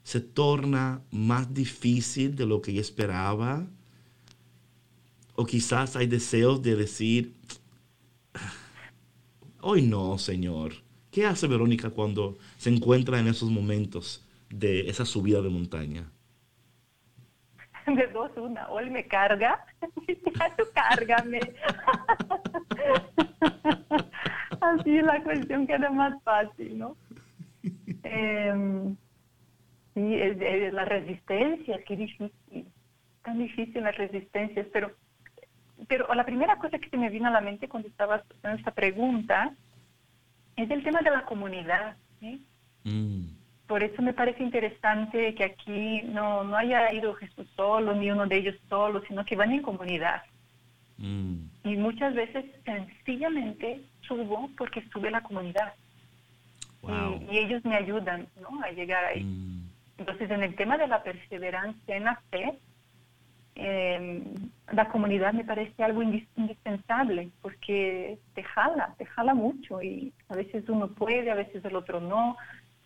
se 0.07 0.21
torna 0.21 1.03
más 1.11 1.53
difícil 1.53 2.37
de 2.37 2.47
lo 2.47 2.63
que 2.63 2.71
ella 2.71 2.81
esperaba? 2.81 3.67
O 5.35 5.45
quizás 5.45 5.97
hay 5.97 6.07
deseos 6.07 6.63
de 6.63 6.77
decir, 6.77 7.35
hoy 9.61 9.83
no, 9.83 10.17
Señor. 10.17 10.75
¿Qué 11.11 11.27
hace 11.27 11.49
Verónica 11.49 11.91
cuando 11.91 12.39
se 12.57 12.71
encuentra 12.71 13.19
en 13.19 13.27
esos 13.27 13.51
momentos 13.51 14.25
de 14.49 14.89
esa 14.89 15.05
subida 15.05 15.43
de 15.43 15.49
montaña? 15.49 16.09
De 17.89 18.07
dos, 18.07 18.31
una, 18.37 18.69
o 18.69 18.79
Él 18.79 18.93
me 18.93 19.09
carga, 19.09 19.67
ya 20.07 20.57
tú 20.57 20.63
cárgame. 20.73 21.41
Así 24.61 25.03
la 25.03 25.21
cuestión 25.25 25.67
queda 25.67 25.91
más 25.91 26.23
fácil, 26.23 26.79
¿no? 26.79 26.97
Em, 28.05 28.97
sí, 29.97 30.15
es, 30.15 30.37
es 30.41 30.73
la 30.75 30.85
resistencia, 30.85 31.83
qué 31.87 31.97
difícil, 31.97 32.31
tan 33.25 33.39
difícil 33.39 33.83
las 33.83 33.97
resistencias, 33.97 34.67
pero, 34.73 34.93
pero 35.89 36.15
la 36.15 36.25
primera 36.25 36.57
cosa 36.59 36.79
que 36.79 36.91
se 36.91 36.97
me 36.99 37.09
vino 37.11 37.27
a 37.27 37.31
la 37.33 37.41
mente 37.41 37.67
cuando 37.69 37.89
estabas 37.89 38.23
haciendo 38.31 38.59
esta 38.59 38.71
pregunta 38.73 39.53
es 40.57 40.71
el 40.71 40.83
tema 40.85 41.01
de 41.01 41.11
la 41.11 41.25
comunidad, 41.25 41.97
¿sí? 42.21 42.45
Mm, 42.85 43.27
Por 43.67 43.83
eso 43.83 44.01
me 44.03 44.13
parece 44.13 44.43
interesante 44.45 45.35
que 45.35 45.45
aquí 45.45 46.03
no, 46.05 46.45
no 46.45 46.57
haya 46.57 46.93
ido 46.93 47.15
Jesús 47.15 47.49
solo, 47.57 47.95
ni 47.95 48.11
uno 48.11 48.27
de 48.27 48.37
ellos 48.37 48.55
solo, 48.69 49.03
sino 49.09 49.25
que 49.25 49.35
van 49.35 49.51
en 49.53 49.63
comunidad. 49.63 50.23
mm, 50.99 51.37
Y 51.65 51.77
muchas 51.77 52.15
veces 52.15 52.45
sencillamente 52.65 53.81
subo 54.03 54.49
porque 54.57 54.83
sube 54.93 55.11
la 55.11 55.21
comunidad. 55.23 55.75
wow. 56.83 57.21
Y, 57.31 57.35
y 57.35 57.39
ellos 57.39 57.65
me 57.65 57.75
ayudan 57.75 58.29
¿no? 58.41 58.63
a 58.63 58.71
llegar 58.71 59.05
ahí. 59.05 59.25
Mm, 59.25 59.66
Entonces, 59.99 60.31
en 60.31 60.43
el 60.43 60.55
tema 60.57 60.77
de 60.79 60.89
la 60.89 61.03
perseverancia 61.03 61.97
en 61.97 62.05
la 62.05 62.21
fe, 62.31 62.59
eh, 63.55 64.23
la 64.73 64.89
comunidad 64.89 65.33
me 65.33 65.45
parece 65.45 65.83
algo 65.83 66.03
indis- 66.03 66.29
indispensable 66.37 67.31
porque 67.41 68.19
te 68.35 68.43
jala, 68.43 68.95
te 68.99 69.07
jala 69.07 69.33
mucho 69.35 69.83
y 69.83 70.13
a 70.29 70.35
veces 70.37 70.69
uno 70.69 70.89
puede, 70.89 71.31
a 71.31 71.35
veces 71.35 71.65
el 71.65 71.75
otro 71.77 72.01
no, 72.01 72.37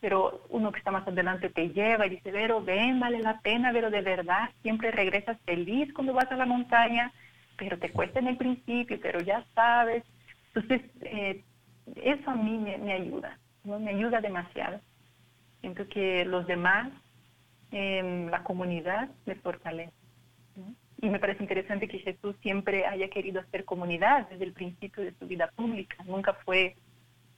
pero 0.01 0.45
uno 0.51 0.71
que 0.71 0.79
está 0.79 0.91
más 0.93 1.07
adelante 1.07 1.51
te 1.51 1.71
lleva 1.71 2.07
y 2.07 2.11
dice, 2.11 2.31
Vero, 2.31 2.63
ven, 2.63 3.01
vale 3.01 3.19
la 3.21 3.41
pena, 3.41 3.71
pero 3.73 3.91
de 3.91 4.01
verdad, 4.03 4.51
siempre 4.63 4.91
regresas 4.93 5.39
feliz 5.45 5.93
cuando 5.93 6.13
vas 6.15 6.31
a 6.31 6.37
la 6.37 6.47
montaña, 6.47 7.13
pero 7.57 7.79
te 7.79 7.91
cuesta 7.91 8.21
en 8.21 8.29
el 8.29 8.37
principio, 8.37 8.99
pero 9.03 9.21
ya 9.21 9.45
sabes. 9.55 10.05
Entonces, 10.55 10.83
eh, 11.03 11.45
eso 11.97 12.31
a 12.31 12.35
mí 12.37 12.59
me, 12.59 12.93
ayuda, 12.93 13.39
me 13.65 13.91
ayuda 13.91 14.21
demasiado. 14.21 14.81
Siento 15.61 15.89
que 15.89 16.25
los 16.25 16.47
demás, 16.47 16.91
la 17.71 18.43
comunidad, 18.45 19.11
me 19.27 19.35
fortalece. 19.37 19.93
Y 21.03 21.09
me 21.09 21.19
parece 21.19 21.43
interesante 21.43 21.89
que 21.89 21.99
Jesús 21.99 22.37
siempre 22.43 22.85
haya 22.85 23.09
querido 23.09 23.41
hacer 23.41 23.65
comunidad 23.65 24.29
desde 24.29 24.45
el 24.45 24.53
principio 24.53 25.03
de 25.03 25.15
su 25.19 25.27
vida 25.27 25.51
pública. 25.57 25.97
Nunca 26.05 26.35
fue 26.45 26.77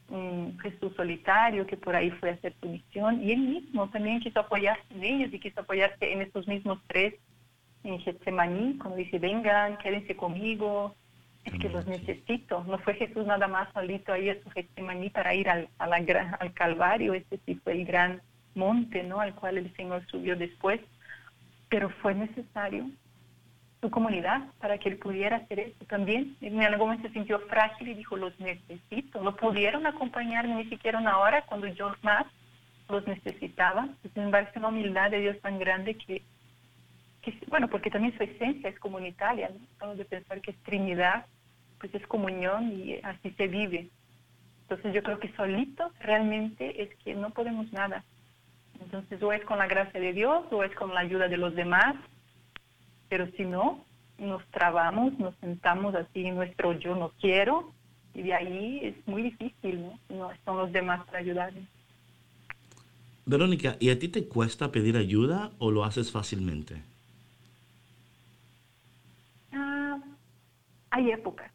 un 0.08 0.58
Jesús 0.60 0.92
solitario 0.96 1.66
que 1.66 1.76
por 1.76 1.94
ahí 1.94 2.10
fue 2.10 2.30
a 2.30 2.34
hacer 2.34 2.54
su 2.60 2.68
misión. 2.68 3.22
Y 3.22 3.32
él 3.32 3.40
mismo 3.40 3.88
también 3.90 4.20
quiso 4.20 4.40
apoyarse 4.40 4.82
en 4.90 5.04
ellos 5.04 5.32
y 5.32 5.38
quiso 5.38 5.60
apoyarse 5.60 6.12
en 6.12 6.22
estos 6.22 6.48
mismos 6.48 6.80
tres 6.88 7.14
en 7.84 7.98
Getsemaní, 8.00 8.78
cuando 8.78 8.96
dice, 8.96 9.18
vengan, 9.18 9.76
quédense 9.78 10.16
conmigo, 10.16 10.94
es 11.44 11.52
que 11.58 11.68
los 11.68 11.86
necesito. 11.86 12.64
No 12.64 12.78
fue 12.78 12.94
Jesús 12.94 13.26
nada 13.26 13.48
más 13.48 13.72
solito 13.72 14.12
ahí 14.12 14.30
a 14.30 14.40
su 14.42 14.50
Getsemaní 14.50 15.10
para 15.10 15.34
ir 15.34 15.48
al, 15.48 15.68
a 15.78 15.86
la 15.86 16.00
gran- 16.00 16.36
al 16.38 16.52
Calvario, 16.52 17.14
ese 17.14 17.38
sí 17.44 17.56
fue 17.56 17.72
el 17.72 17.84
gran 17.84 18.20
monte, 18.54 19.02
¿no? 19.02 19.20
Al 19.20 19.34
cual 19.34 19.58
el 19.58 19.74
Señor 19.76 20.04
subió 20.06 20.36
después, 20.36 20.80
pero 21.68 21.88
fue 21.90 22.14
necesario 22.14 22.86
su 23.80 23.90
comunidad 23.90 24.42
para 24.60 24.78
que 24.78 24.88
él 24.90 24.98
pudiera 24.98 25.38
hacer 25.38 25.58
eso 25.58 25.84
también. 25.88 26.36
En 26.40 26.62
algún 26.62 26.88
momento 26.88 27.08
se 27.08 27.14
sintió 27.14 27.40
frágil 27.48 27.88
y 27.88 27.94
dijo, 27.94 28.16
los 28.16 28.38
necesito. 28.38 29.20
No 29.22 29.34
pudieron 29.34 29.86
acompañarme 29.86 30.54
ni 30.54 30.66
siquiera 30.66 30.98
una 30.98 31.18
hora 31.18 31.42
cuando 31.42 31.66
yo 31.66 31.92
más 32.02 32.24
los 32.88 33.04
necesitaba. 33.08 33.88
Entonces 34.04 34.24
me 34.24 34.30
parece 34.30 34.58
una 34.60 34.68
humildad 34.68 35.10
de 35.10 35.20
Dios 35.20 35.40
tan 35.40 35.58
grande 35.58 35.96
que, 35.96 36.22
bueno, 37.48 37.68
porque 37.68 37.90
también 37.90 38.16
su 38.16 38.22
esencia 38.22 38.68
es 38.68 38.78
comunitaria, 38.78 39.48
¿no? 39.48 39.56
Estamos 39.72 39.98
de 39.98 40.04
pensar 40.04 40.40
que 40.40 40.50
es 40.52 40.56
Trinidad, 40.62 41.26
pues 41.78 41.94
es 41.94 42.06
comunión 42.06 42.72
y 42.72 42.96
así 43.02 43.30
se 43.32 43.48
vive. 43.48 43.90
Entonces 44.62 44.94
yo 44.94 45.02
creo 45.02 45.18
que 45.18 45.32
solitos 45.34 45.92
realmente 46.00 46.82
es 46.82 46.94
que 47.04 47.14
no 47.14 47.30
podemos 47.30 47.72
nada. 47.72 48.04
Entonces 48.80 49.22
o 49.22 49.32
es 49.32 49.44
con 49.44 49.58
la 49.58 49.66
gracia 49.66 50.00
de 50.00 50.12
Dios 50.12 50.44
o 50.50 50.64
es 50.64 50.74
con 50.74 50.94
la 50.94 51.00
ayuda 51.00 51.28
de 51.28 51.36
los 51.36 51.54
demás, 51.54 51.94
pero 53.08 53.26
si 53.36 53.44
no, 53.44 53.84
nos 54.18 54.44
trabamos, 54.46 55.18
nos 55.18 55.36
sentamos 55.36 55.94
así 55.94 56.30
nuestro 56.30 56.72
yo 56.78 56.96
no 56.96 57.12
quiero 57.20 57.72
y 58.14 58.22
de 58.22 58.34
ahí 58.34 58.80
es 58.82 59.06
muy 59.06 59.22
difícil, 59.22 59.82
¿no? 59.82 59.98
No 60.08 60.30
son 60.44 60.58
los 60.58 60.72
demás 60.72 61.04
para 61.06 61.18
ayudarnos. 61.18 61.64
Verónica, 63.24 63.76
¿y 63.78 63.90
a 63.90 63.98
ti 63.98 64.08
te 64.08 64.26
cuesta 64.26 64.72
pedir 64.72 64.96
ayuda 64.96 65.52
o 65.58 65.70
lo 65.70 65.84
haces 65.84 66.10
fácilmente? 66.10 66.82
Ah, 69.52 69.98
hay 70.92 71.10
épocas. 71.10 71.50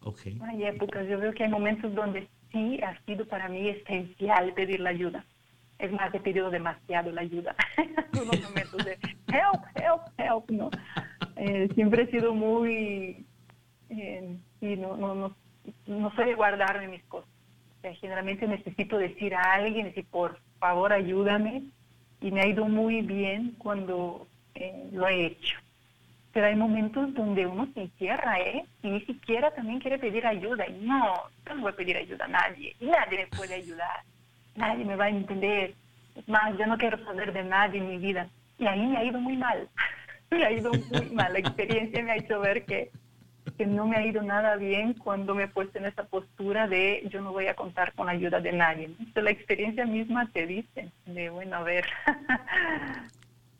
Ok. 0.00 0.20
Hay 0.48 0.64
épocas, 0.64 1.06
yo 1.06 1.18
veo 1.18 1.32
que 1.32 1.44
hay 1.44 1.50
momentos 1.50 1.94
donde 1.94 2.26
sí 2.50 2.80
ha 2.82 2.98
sido 3.04 3.26
para 3.26 3.48
mí 3.48 3.68
esencial 3.68 4.52
pedir 4.54 4.80
la 4.80 4.90
ayuda. 4.90 5.24
Es 5.78 5.92
más, 5.92 6.12
he 6.14 6.20
pedido 6.20 6.50
demasiado 6.50 7.12
la 7.12 7.20
ayuda. 7.20 7.54
Unos 8.12 8.40
momentos 8.42 8.84
de 8.84 8.92
help, 9.28 9.62
help, 9.74 10.02
help, 10.18 10.50
¿no? 10.50 10.70
Eh, 11.36 11.68
siempre 11.74 12.04
he 12.04 12.10
sido 12.10 12.34
muy... 12.34 13.26
Eh, 13.90 14.36
sí, 14.60 14.76
no, 14.76 14.96
no, 14.96 15.14
no, 15.14 15.36
no 15.86 16.14
soy 16.14 16.26
de 16.26 16.34
guardarme 16.34 16.88
mis 16.88 17.04
cosas. 17.04 17.28
O 17.78 17.80
sea, 17.82 17.94
generalmente 17.96 18.46
necesito 18.46 18.96
decir 18.96 19.34
a 19.34 19.52
alguien, 19.52 19.86
decir, 19.86 20.06
por 20.10 20.38
favor, 20.58 20.92
ayúdame. 20.94 21.64
Y 22.22 22.30
me 22.30 22.40
ha 22.40 22.46
ido 22.46 22.66
muy 22.66 23.02
bien 23.02 23.54
cuando 23.58 24.26
eh, 24.54 24.88
lo 24.92 25.06
he 25.08 25.26
hecho 25.26 25.63
pero 26.34 26.46
hay 26.46 26.56
momentos 26.56 27.14
donde 27.14 27.46
uno 27.46 27.68
se 27.74 27.82
encierra, 27.82 28.40
¿eh? 28.40 28.64
Y 28.82 28.90
ni 28.90 29.00
siquiera 29.02 29.52
también 29.52 29.78
quiere 29.78 30.00
pedir 30.00 30.26
ayuda. 30.26 30.66
Y 30.66 30.84
no, 30.84 31.14
yo 31.46 31.54
no 31.54 31.62
voy 31.62 31.70
a 31.70 31.76
pedir 31.76 31.96
ayuda 31.96 32.24
a 32.24 32.28
nadie. 32.28 32.74
Y 32.80 32.86
nadie 32.86 33.18
me 33.18 33.26
puede 33.28 33.54
ayudar. 33.54 34.02
Nadie 34.56 34.84
me 34.84 34.96
va 34.96 35.04
a 35.04 35.10
entender. 35.10 35.74
Es 36.16 36.28
más, 36.28 36.58
yo 36.58 36.66
no 36.66 36.76
quiero 36.76 37.02
saber 37.04 37.32
de 37.32 37.44
nadie 37.44 37.78
en 37.78 37.88
mi 37.88 37.98
vida. 37.98 38.28
Y 38.58 38.66
ahí 38.66 38.84
me 38.84 38.98
ha 38.98 39.04
ido 39.04 39.20
muy 39.20 39.36
mal. 39.36 39.68
me 40.32 40.44
ha 40.44 40.50
ido 40.50 40.72
muy 40.72 41.08
mal. 41.10 41.32
La 41.32 41.38
experiencia 41.38 42.02
me 42.02 42.10
ha 42.10 42.16
hecho 42.16 42.40
ver 42.40 42.64
que, 42.64 42.90
que 43.56 43.66
no 43.66 43.86
me 43.86 43.96
ha 43.96 44.04
ido 44.04 44.20
nada 44.20 44.56
bien 44.56 44.94
cuando 44.94 45.36
me 45.36 45.44
he 45.44 45.48
puesto 45.48 45.78
en 45.78 45.86
esa 45.86 46.02
postura 46.02 46.66
de 46.66 47.06
yo 47.12 47.20
no 47.20 47.30
voy 47.30 47.46
a 47.46 47.54
contar 47.54 47.92
con 47.92 48.06
la 48.06 48.12
ayuda 48.12 48.40
de 48.40 48.52
nadie. 48.52 48.86
Entonces, 48.86 49.22
la 49.22 49.30
experiencia 49.30 49.86
misma 49.86 50.28
te 50.32 50.48
dice 50.48 50.90
de, 51.06 51.30
bueno, 51.30 51.58
a 51.58 51.62
ver. 51.62 51.86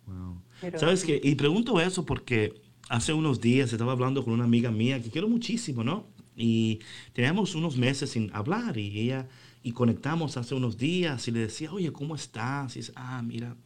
Wow. 0.07 0.44
Pero 0.61 0.79
¿Sabes 0.79 1.05
qué? 1.05 1.21
Y 1.23 1.35
pregunto 1.35 1.81
eso 1.81 2.05
porque 2.05 2.61
hace 2.89 3.13
unos 3.13 3.41
días 3.41 3.73
estaba 3.73 3.93
hablando 3.93 4.25
con 4.25 4.33
una 4.33 4.45
amiga 4.45 4.71
mía 4.71 5.03
que 5.03 5.11
quiero 5.11 5.29
muchísimo, 5.29 5.85
¿no? 5.85 6.07
Y 6.37 6.81
teníamos 7.13 7.55
unos 7.55 7.77
meses 7.77 8.11
sin 8.11 8.31
hablar 8.35 8.77
y 8.77 8.99
ella, 8.99 9.29
y 9.63 9.73
conectamos 9.73 10.37
hace 10.37 10.55
unos 10.55 10.77
días 10.77 11.27
y 11.29 11.31
le 11.31 11.41
decía, 11.41 11.73
oye, 11.73 11.93
¿cómo 11.93 12.15
estás? 12.15 12.77
Y 12.77 12.81
dice, 12.81 12.93
ah, 12.97 13.23
mira, 13.23 13.57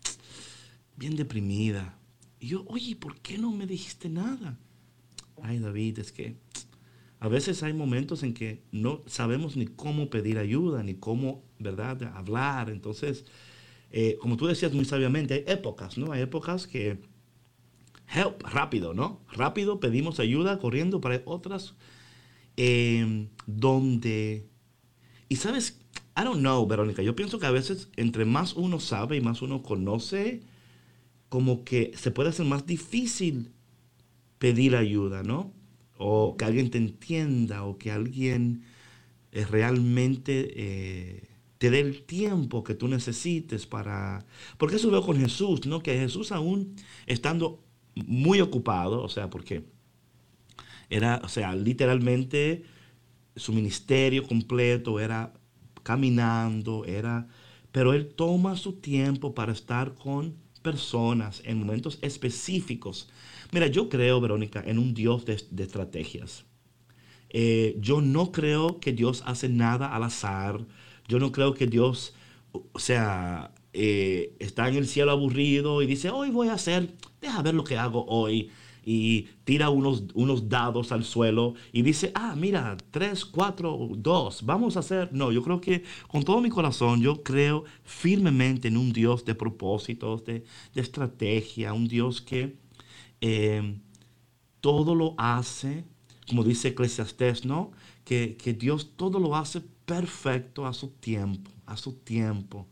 bien 0.96 1.16
deprimida. 1.16 1.98
Y 2.38 2.48
yo, 2.48 2.64
oye, 2.68 2.94
¿por 2.94 3.16
qué 3.16 3.38
no 3.38 3.50
me 3.50 3.66
dijiste 3.66 4.08
nada? 4.08 4.58
Ay, 5.42 5.58
David, 5.58 5.98
es 5.98 6.12
que 6.12 6.36
a 7.20 7.28
veces 7.28 7.62
hay 7.62 7.72
momentos 7.72 8.22
en 8.22 8.32
que 8.32 8.62
no 8.70 9.02
sabemos 9.06 9.56
ni 9.56 9.66
cómo 9.66 10.08
pedir 10.08 10.38
ayuda, 10.38 10.82
ni 10.82 10.94
cómo, 10.94 11.42
¿verdad?, 11.58 12.00
hablar. 12.14 12.70
Entonces, 12.70 13.24
eh, 13.90 14.16
como 14.20 14.36
tú 14.36 14.46
decías 14.46 14.72
muy 14.72 14.84
sabiamente, 14.84 15.34
hay 15.34 15.44
épocas, 15.46 15.98
¿no? 15.98 16.12
Hay 16.12 16.22
épocas 16.22 16.66
que, 16.66 16.98
help, 18.14 18.42
rápido, 18.42 18.94
¿no? 18.94 19.20
Rápido 19.32 19.80
pedimos 19.80 20.20
ayuda 20.20 20.58
corriendo 20.58 21.00
para 21.00 21.22
otras 21.24 21.74
eh, 22.56 23.28
donde... 23.46 24.48
Y 25.28 25.36
sabes, 25.36 25.80
I 26.16 26.24
don't 26.24 26.40
know, 26.40 26.66
Verónica, 26.66 27.02
yo 27.02 27.14
pienso 27.14 27.38
que 27.38 27.46
a 27.46 27.50
veces 27.50 27.90
entre 27.96 28.24
más 28.24 28.54
uno 28.54 28.80
sabe 28.80 29.16
y 29.16 29.20
más 29.20 29.42
uno 29.42 29.62
conoce, 29.62 30.42
como 31.28 31.64
que 31.64 31.92
se 31.96 32.10
puede 32.10 32.30
hacer 32.30 32.46
más 32.46 32.66
difícil 32.66 33.52
pedir 34.38 34.74
ayuda, 34.74 35.22
¿no? 35.22 35.52
O 35.96 36.36
que 36.36 36.44
alguien 36.44 36.70
te 36.70 36.78
entienda 36.78 37.64
o 37.64 37.78
que 37.78 37.90
alguien 37.90 38.64
eh, 39.32 39.44
realmente 39.44 40.52
eh, 40.56 41.27
te 41.58 41.70
dé 41.70 41.80
el 41.80 42.02
tiempo 42.04 42.64
que 42.64 42.74
tú 42.74 42.88
necesites 42.88 43.66
para... 43.66 44.24
Porque 44.56 44.76
eso 44.76 44.90
veo 44.90 45.04
con 45.04 45.18
Jesús, 45.18 45.66
¿no? 45.66 45.82
Que 45.82 45.98
Jesús 45.98 46.32
aún 46.32 46.76
estando 47.06 47.64
muy 47.94 48.40
ocupado, 48.40 49.02
o 49.02 49.08
sea, 49.08 49.28
porque 49.28 49.64
era, 50.88 51.20
o 51.24 51.28
sea, 51.28 51.54
literalmente 51.54 52.64
su 53.36 53.52
ministerio 53.52 54.26
completo 54.26 55.00
era 55.00 55.34
caminando, 55.82 56.84
era... 56.84 57.28
Pero 57.72 57.92
él 57.92 58.08
toma 58.14 58.56
su 58.56 58.74
tiempo 58.74 59.34
para 59.34 59.52
estar 59.52 59.94
con 59.94 60.36
personas 60.62 61.42
en 61.44 61.58
momentos 61.58 61.98
específicos. 62.02 63.08
Mira, 63.52 63.66
yo 63.66 63.88
creo, 63.88 64.20
Verónica, 64.20 64.62
en 64.64 64.78
un 64.78 64.94
Dios 64.94 65.24
de, 65.24 65.42
de 65.50 65.62
estrategias. 65.64 66.44
Eh, 67.30 67.76
yo 67.80 68.00
no 68.00 68.32
creo 68.32 68.80
que 68.80 68.92
Dios 68.92 69.22
hace 69.26 69.48
nada 69.48 69.94
al 69.94 70.02
azar. 70.04 70.66
Yo 71.08 71.18
no 71.18 71.32
creo 71.32 71.54
que 71.54 71.66
Dios, 71.66 72.14
o 72.52 72.78
sea, 72.78 73.52
eh, 73.72 74.34
está 74.38 74.68
en 74.68 74.76
el 74.76 74.86
cielo 74.86 75.10
aburrido 75.12 75.82
y 75.82 75.86
dice, 75.86 76.10
hoy 76.10 76.30
voy 76.30 76.48
a 76.48 76.54
hacer, 76.54 76.94
deja 77.20 77.42
ver 77.42 77.54
lo 77.54 77.64
que 77.64 77.76
hago 77.76 78.04
hoy. 78.06 78.50
Y 78.90 79.28
tira 79.44 79.68
unos, 79.68 80.04
unos 80.14 80.48
dados 80.48 80.92
al 80.92 81.04
suelo 81.04 81.54
y 81.72 81.82
dice, 81.82 82.10
ah, 82.14 82.34
mira, 82.34 82.76
tres, 82.90 83.24
cuatro, 83.26 83.88
dos, 83.96 84.42
vamos 84.46 84.76
a 84.76 84.80
hacer. 84.80 85.10
No, 85.12 85.30
yo 85.30 85.42
creo 85.42 85.60
que 85.60 85.82
con 86.08 86.22
todo 86.24 86.40
mi 86.40 86.48
corazón, 86.48 87.02
yo 87.02 87.22
creo 87.22 87.64
firmemente 87.84 88.68
en 88.68 88.78
un 88.78 88.92
Dios 88.92 89.24
de 89.26 89.34
propósitos, 89.34 90.24
de, 90.24 90.44
de 90.74 90.80
estrategia, 90.80 91.74
un 91.74 91.86
Dios 91.86 92.22
que 92.22 92.56
eh, 93.20 93.78
todo 94.60 94.94
lo 94.94 95.14
hace, 95.18 95.84
como 96.28 96.44
dice 96.44 96.68
Eclesiastés, 96.68 97.44
¿no? 97.44 97.72
Que, 98.08 98.38
que 98.38 98.54
Dios 98.54 98.96
todo 98.96 99.18
lo 99.20 99.36
hace 99.36 99.60
perfecto 99.60 100.64
a 100.66 100.72
su 100.72 100.88
tiempo, 100.92 101.50
a 101.66 101.76
su 101.76 101.92
tiempo. 101.98 102.66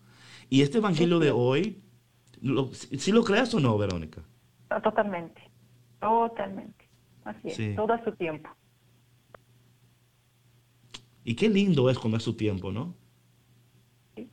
Y 0.49 0.63
este 0.63 0.79
evangelio 0.79 1.19
de 1.19 1.31
hoy, 1.31 1.83
lo, 2.41 2.73
¿sí 2.73 3.13
lo 3.13 3.23
crees 3.23 3.53
o 3.53 3.61
no, 3.61 3.77
Verónica? 3.77 4.23
Totalmente, 4.83 5.43
totalmente. 6.01 6.89
Así 7.25 7.49
es, 7.49 7.57
Sí. 7.57 7.75
todo 7.77 7.93
a 7.93 8.03
su 8.03 8.13
tiempo. 8.13 8.49
Y 11.23 11.35
qué 11.35 11.51
lindo 11.51 11.91
es 11.91 11.99
comer 11.99 12.23
su 12.23 12.35
tiempo, 12.35 12.73
¿no? 12.73 12.95
Sí, 14.17 14.31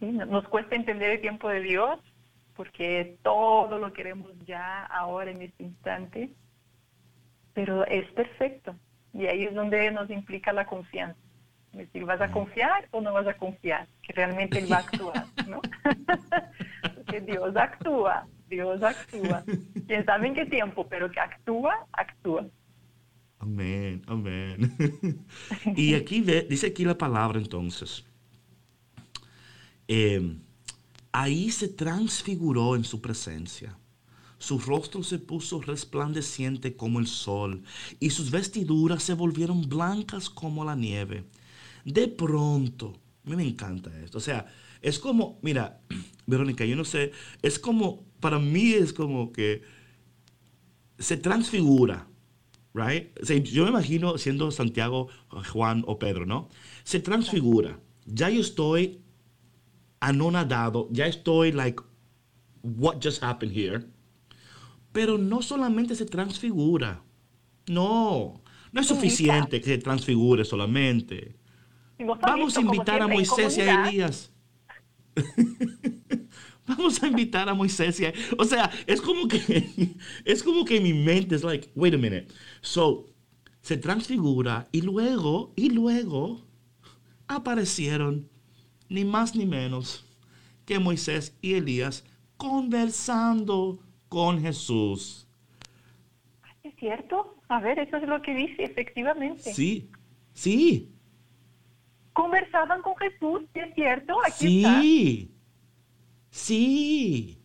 sí, 0.00 0.06
no- 0.12 0.24
nos 0.24 0.48
cuesta 0.48 0.76
entender 0.76 1.10
el 1.10 1.20
tiempo 1.20 1.50
de 1.50 1.60
Dios 1.60 2.00
porque 2.54 3.18
todo 3.22 3.78
lo 3.78 3.92
queremos 3.92 4.32
ya, 4.46 4.86
ahora, 4.86 5.30
en 5.30 5.42
este 5.42 5.64
instante, 5.64 6.32
pero 7.52 7.84
es 7.86 8.10
perfecto. 8.12 8.74
Y 9.18 9.26
ahí 9.26 9.44
es 9.44 9.54
donde 9.54 9.90
nos 9.90 10.10
implica 10.10 10.52
la 10.52 10.66
confianza. 10.66 11.18
Es 11.72 11.78
decir, 11.78 12.04
¿vas 12.04 12.20
a 12.20 12.30
confiar 12.30 12.88
o 12.90 13.00
no 13.00 13.12
vas 13.12 13.26
a 13.26 13.34
confiar? 13.34 13.86
Que 14.02 14.12
realmente 14.12 14.58
Él 14.58 14.70
va 14.70 14.76
a 14.76 14.80
actuar, 14.80 15.26
¿no? 15.46 15.60
porque 16.94 17.20
Dios 17.20 17.54
actúa, 17.56 18.26
Dios 18.48 18.82
actúa. 18.82 19.44
Quién 19.86 20.04
sabe 20.04 20.28
en 20.28 20.34
qué 20.34 20.46
tiempo, 20.46 20.86
pero 20.88 21.10
que 21.10 21.20
actúa, 21.20 21.86
actúa. 21.92 22.46
Amén, 23.38 24.02
amén. 24.06 24.74
y 25.76 25.94
aquí 25.94 26.20
ve- 26.22 26.46
dice 26.48 26.68
aquí 26.68 26.84
la 26.84 26.96
palabra 26.96 27.38
entonces. 27.38 28.04
eh, 29.88 30.36
ahí 31.12 31.50
se 31.50 31.68
transfiguró 31.68 32.76
en 32.76 32.84
su 32.84 33.00
presencia. 33.00 33.76
Su 34.46 34.60
rostro 34.60 35.02
se 35.02 35.18
puso 35.18 35.60
resplandeciente 35.60 36.76
como 36.76 37.00
el 37.00 37.08
sol 37.08 37.64
y 37.98 38.10
sus 38.10 38.30
vestiduras 38.30 39.02
se 39.02 39.14
volvieron 39.14 39.68
blancas 39.68 40.30
como 40.30 40.64
la 40.64 40.76
nieve. 40.76 41.24
De 41.84 42.06
pronto, 42.06 42.94
a 43.24 43.30
mí 43.30 43.34
me 43.34 43.42
encanta 43.42 43.90
esto. 44.04 44.18
O 44.18 44.20
sea, 44.20 44.46
es 44.82 45.00
como, 45.00 45.40
mira, 45.42 45.80
Verónica, 46.28 46.64
yo 46.64 46.76
no 46.76 46.84
sé, 46.84 47.10
es 47.42 47.58
como, 47.58 48.04
para 48.20 48.38
mí 48.38 48.72
es 48.72 48.92
como 48.92 49.32
que 49.32 49.62
se 50.96 51.16
transfigura, 51.16 52.06
right? 52.72 53.18
O 53.20 53.26
sea, 53.26 53.38
yo 53.38 53.64
me 53.64 53.70
imagino 53.70 54.16
siendo 54.16 54.52
Santiago, 54.52 55.08
Juan 55.52 55.82
o 55.88 55.98
Pedro, 55.98 56.24
¿no? 56.24 56.50
Se 56.84 57.00
transfigura. 57.00 57.80
Ya 58.06 58.30
yo 58.30 58.42
estoy 58.42 59.00
anonadado, 59.98 60.88
ya 60.92 61.08
estoy 61.08 61.50
like, 61.50 61.82
what 62.62 63.00
just 63.02 63.24
happened 63.24 63.52
here? 63.52 63.84
Pero 64.96 65.18
no 65.18 65.42
solamente 65.42 65.94
se 65.94 66.06
transfigura. 66.06 67.02
No, 67.66 68.42
no 68.72 68.80
es 68.80 68.86
suficiente 68.86 69.60
que 69.60 69.66
se 69.66 69.76
transfigure 69.76 70.42
solamente. 70.42 71.36
Vamos 71.98 72.56
a 72.56 72.62
invitar 72.62 73.02
a 73.02 73.06
Moisés 73.06 73.58
y 73.58 73.60
a. 73.60 73.88
Elías. 73.88 74.32
Vamos 76.66 77.02
a 77.02 77.08
invitar 77.08 77.46
a 77.46 77.52
Moisés 77.52 78.00
y 78.00 78.06
a... 78.06 78.14
O 78.38 78.44
sea, 78.46 78.70
es 78.86 79.02
como 79.02 79.28
que... 79.28 79.94
Es 80.24 80.42
como 80.42 80.64
que 80.64 80.80
mi 80.80 80.94
mente 80.94 81.34
es 81.34 81.44
like, 81.44 81.68
wait 81.74 81.92
a 81.92 81.98
minute. 81.98 82.28
So, 82.62 83.04
se 83.60 83.76
transfigura 83.76 84.66
y 84.72 84.80
luego, 84.80 85.52
y 85.56 85.68
luego 85.68 86.40
aparecieron 87.28 88.30
ni 88.88 89.04
más 89.04 89.36
ni 89.36 89.44
menos 89.44 90.06
que 90.64 90.78
Moisés 90.78 91.36
y 91.42 91.52
Elías 91.52 92.02
conversando 92.38 93.85
con 94.08 94.40
Jesús. 94.40 95.26
¿Es 96.62 96.74
cierto? 96.76 97.36
A 97.48 97.60
ver, 97.60 97.78
eso 97.78 97.96
es 97.96 98.08
lo 98.08 98.20
que 98.22 98.34
dice, 98.34 98.64
efectivamente. 98.64 99.52
Sí, 99.54 99.90
sí, 100.32 100.92
Conversaban 102.12 102.80
con 102.82 102.96
Jesús, 102.96 103.42
¿sí 103.52 103.60
¿es 103.60 103.74
cierto? 103.74 104.14
Aquí 104.26 104.64
está. 104.64 104.80
sí, 104.80 105.30
sí. 106.30 107.38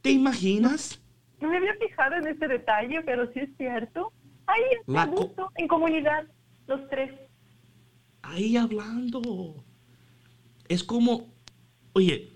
¿Te 0.00 0.10
imaginas? 0.10 1.00
No 1.40 1.48
me 1.48 1.58
había 1.58 1.74
fijado 1.74 2.16
en 2.16 2.28
ese 2.28 2.48
detalle, 2.48 3.02
pero 3.02 3.30
sí 3.32 3.40
es 3.40 3.50
cierto. 3.58 4.12
Ahí 4.46 4.62
está, 4.80 5.10
en 5.56 5.68
comunidad, 5.68 6.24
los 6.66 6.88
tres. 6.88 7.12
ahí 8.22 8.56
hablando. 8.56 9.62
Es 10.68 10.82
como, 10.82 11.28
oye, 11.92 12.33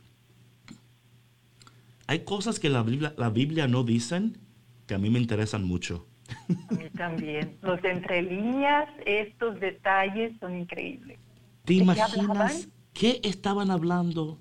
hay 2.09 2.21
cosas 2.25 2.59
que 2.59 2.71
la 2.71 2.83
Biblia, 2.83 3.15
la 3.19 3.29
Biblia 3.29 3.69
no 3.69 3.85
dicen 3.85 4.39
que 4.87 4.95
a 4.95 4.99
mí 4.99 5.11
me 5.11 5.21
interesan 5.21 5.63
mucho. 5.63 6.09
A 6.49 6.75
mí 6.75 6.89
también. 6.97 7.59
Los 7.61 7.85
entre 7.85 8.23
líneas, 8.23 8.89
estos 9.05 9.61
detalles 9.61 10.33
son 10.41 10.59
increíbles. 10.59 11.19
¿Te 11.67 11.75
¿De 11.75 11.79
qué 11.79 11.85
imaginas 11.85 12.69
qué 12.95 13.21
estaban 13.25 13.71
hablando 13.71 14.41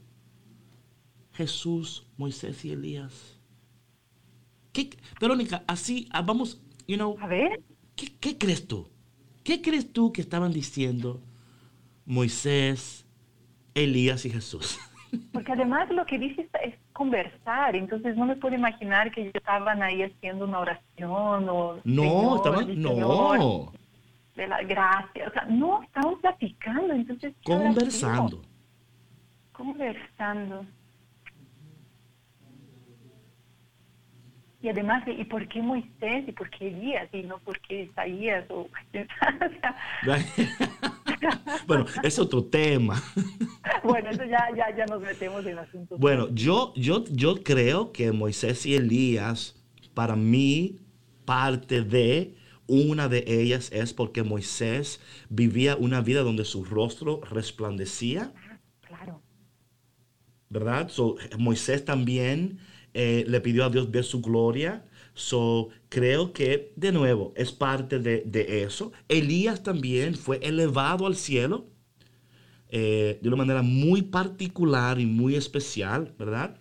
Jesús, 1.33 2.07
Moisés 2.15 2.63
y 2.63 2.71
Elías? 2.71 3.37
¿Qué, 4.71 4.89
Verónica, 5.19 5.65
así, 5.67 6.07
ah, 6.11 6.21
vamos, 6.21 6.61
you 6.87 6.95
know, 6.95 7.17
A 7.19 7.27
ver, 7.27 7.61
¿qué, 7.97 8.15
qué 8.17 8.37
crees 8.37 8.65
tú? 8.65 8.89
¿Qué 9.43 9.61
crees 9.61 9.91
tú 9.91 10.13
que 10.13 10.21
estaban 10.21 10.53
diciendo 10.53 11.21
Moisés, 12.05 13.05
Elías 13.73 14.25
y 14.25 14.29
Jesús? 14.29 14.79
porque 15.33 15.51
además 15.51 15.89
lo 15.91 16.05
que 16.05 16.17
dice 16.17 16.49
es 16.63 16.75
conversar, 16.97 17.75
entonces 17.75 18.17
no 18.17 18.25
me 18.25 18.35
puedo 18.35 18.55
imaginar 18.55 19.11
que 19.11 19.29
estaban 19.31 19.83
ahí 19.83 20.01
haciendo 20.01 20.45
una 20.45 20.61
oración 20.61 21.47
o... 21.47 21.79
No, 21.83 22.01
Señor, 22.03 22.37
estaban, 22.37 22.65
Señor, 22.65 23.37
no, 23.37 23.71
de 24.35 24.47
la 24.47 24.63
gracia. 24.63 25.27
O 25.27 25.31
sea, 25.31 25.45
no, 25.45 25.83
estaban 25.83 26.19
platicando, 26.19 26.95
entonces... 26.95 27.35
conversando. 27.45 28.41
Conversando. 29.51 30.65
Y 34.59 34.69
además, 34.69 35.03
¿y 35.05 35.23
por 35.25 35.47
qué 35.47 35.61
Moisés? 35.61 36.27
¿Y 36.27 36.31
por 36.31 36.49
qué 36.49 36.69
Elías? 36.69 37.07
Y 37.13 37.21
no 37.21 37.37
por 37.37 37.59
qué 37.59 37.83
Isaías? 37.83 38.49
O, 38.49 38.61
o 38.61 38.67
sea, 39.61 39.75
bueno, 41.67 41.85
es 42.03 42.19
otro 42.19 42.43
tema. 42.45 43.01
bueno, 43.83 44.09
eso 44.09 44.23
ya, 44.25 44.47
ya, 44.55 44.75
ya 44.75 44.85
nos 44.85 45.01
metemos 45.01 45.45
en 45.45 45.57
asuntos. 45.59 45.99
Bueno, 45.99 46.29
yo, 46.33 46.73
yo, 46.75 47.03
yo 47.09 47.43
creo 47.43 47.91
que 47.91 48.11
Moisés 48.11 48.65
y 48.65 48.75
Elías, 48.75 49.55
para 49.93 50.15
mí, 50.15 50.79
parte 51.25 51.81
de 51.83 52.35
una 52.67 53.07
de 53.07 53.23
ellas 53.27 53.71
es 53.71 53.93
porque 53.93 54.23
Moisés 54.23 54.99
vivía 55.29 55.75
una 55.75 56.01
vida 56.01 56.21
donde 56.21 56.45
su 56.45 56.63
rostro 56.65 57.21
resplandecía, 57.29 58.33
Claro. 58.81 59.21
¿verdad? 60.49 60.89
So, 60.89 61.15
Moisés 61.37 61.83
también 61.85 62.59
eh, 62.93 63.25
le 63.27 63.41
pidió 63.41 63.65
a 63.65 63.69
Dios 63.69 63.91
ver 63.91 64.03
su 64.03 64.21
gloria. 64.21 64.85
So, 65.17 65.69
creo 65.89 66.31
que, 66.33 66.73
de 66.77 66.91
nuevo, 66.93 67.33
es 67.35 67.51
parte 67.51 67.99
de, 67.99 68.23
de 68.25 68.63
eso. 68.63 68.91
Elías 69.09 69.63
también 69.63 70.15
fue 70.15 70.37
elevado 70.43 71.07
al 71.07 71.15
cielo 71.17 71.67
eh, 72.69 73.19
de 73.21 73.27
una 73.27 73.37
manera 73.37 73.61
muy 73.61 74.01
particular 74.01 74.99
y 74.99 75.05
muy 75.05 75.35
especial, 75.35 76.13
¿verdad? 76.17 76.57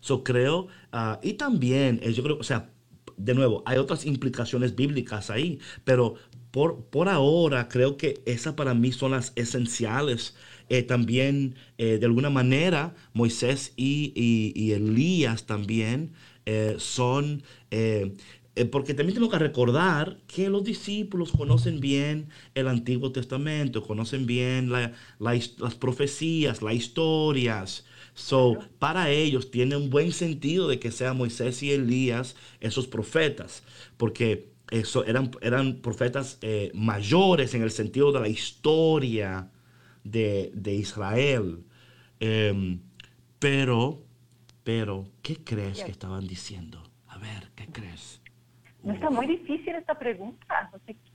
So, 0.00 0.22
creo, 0.24 0.68
ah, 0.92 1.18
y 1.22 1.34
también, 1.34 2.00
eh, 2.02 2.12
yo 2.12 2.22
creo, 2.22 2.38
o 2.38 2.42
sea, 2.42 2.70
de 3.16 3.34
nuevo, 3.34 3.62
hay 3.66 3.78
otras 3.78 4.06
implicaciones 4.06 4.76
bíblicas 4.76 5.30
ahí, 5.30 5.58
pero 5.84 6.14
por, 6.50 6.84
por 6.86 7.08
ahora 7.08 7.68
creo 7.68 7.96
que 7.96 8.22
esas 8.26 8.54
para 8.54 8.74
mí 8.74 8.92
son 8.92 9.10
las 9.12 9.32
esenciales. 9.36 10.36
Eh, 10.68 10.82
también, 10.82 11.56
eh, 11.78 11.98
de 11.98 12.06
alguna 12.06 12.30
manera, 12.30 12.94
Moisés 13.12 13.72
y, 13.76 14.12
y- 14.14 14.52
y 14.54 14.72
Elías 14.72 15.46
también 15.46 16.12
eh, 16.48 16.76
son... 16.78 17.42
eh, 17.70 18.14
eh, 18.54 18.64
porque 18.64 18.94
también 18.94 19.14
tengo 19.14 19.30
que 19.30 19.38
recordar 19.38 20.18
que 20.26 20.48
los 20.50 20.64
discípulos 20.64 21.30
conocen 21.32 21.80
bien 21.80 22.28
el 22.54 22.66
Antiguo 22.68 23.12
Testamento, 23.12 23.82
conocen 23.86 24.26
bien 24.26 24.70
la- 24.70 24.92
la 25.20 25.38
las 25.58 25.74
profecías, 25.76 26.60
las 26.62 26.74
historias. 26.74 27.84
So, 28.14 28.58
para 28.80 29.10
ellos 29.10 29.50
tiene 29.50 29.76
un 29.76 29.90
buen 29.90 30.12
sentido 30.12 30.66
de 30.68 30.80
que 30.80 30.90
sean 30.90 31.16
Moisés 31.16 31.62
y 31.62 31.70
Elías 31.72 32.34
esos 32.60 32.88
profetas, 32.88 33.62
porque 33.96 34.50
eso, 34.70 35.04
eran, 35.04 35.30
eran 35.40 35.76
profetas 35.80 36.38
eh, 36.42 36.70
mayores 36.74 37.54
en 37.54 37.62
el 37.62 37.70
sentido 37.70 38.10
de 38.12 38.20
la 38.20 38.28
historia 38.28 39.50
de, 40.04 40.50
de 40.54 40.74
Israel. 40.74 41.64
Em, 42.20 42.80
pero, 43.38 44.04
pero, 44.68 45.06
¿qué 45.22 45.42
crees 45.42 45.82
que 45.82 45.90
estaban 45.90 46.26
diciendo? 46.26 46.82
A 47.06 47.16
ver, 47.16 47.50
¿qué 47.56 47.68
crees? 47.68 48.20
No 48.82 48.92
está 48.92 49.08
muy 49.08 49.26
difícil 49.26 49.74
esta 49.74 49.98
pregunta. 49.98 50.70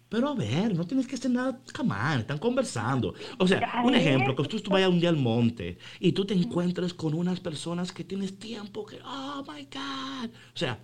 Pero 0.09 0.29
a 0.29 0.33
ver, 0.33 0.75
no 0.75 0.87
tienes 0.87 1.05
que 1.05 1.13
hacer 1.13 1.29
nada, 1.29 1.61
on, 1.79 2.19
están 2.19 2.39
conversando. 2.39 3.13
O 3.37 3.47
sea, 3.47 3.83
un 3.85 3.93
ejemplo, 3.93 4.35
que 4.35 4.45
tú, 4.45 4.59
tú 4.59 4.71
vayas 4.71 4.89
un 4.89 4.99
día 4.99 5.09
al 5.09 5.17
monte 5.17 5.77
y 5.99 6.13
tú 6.13 6.25
te 6.25 6.33
encuentres 6.33 6.95
con 6.95 7.13
unas 7.13 7.39
personas 7.39 7.91
que 7.91 8.03
tienes 8.03 8.39
tiempo 8.39 8.87
que, 8.87 8.97
oh 9.05 9.43
my 9.47 9.65
God. 9.65 10.31
O 10.31 10.57
sea, 10.57 10.79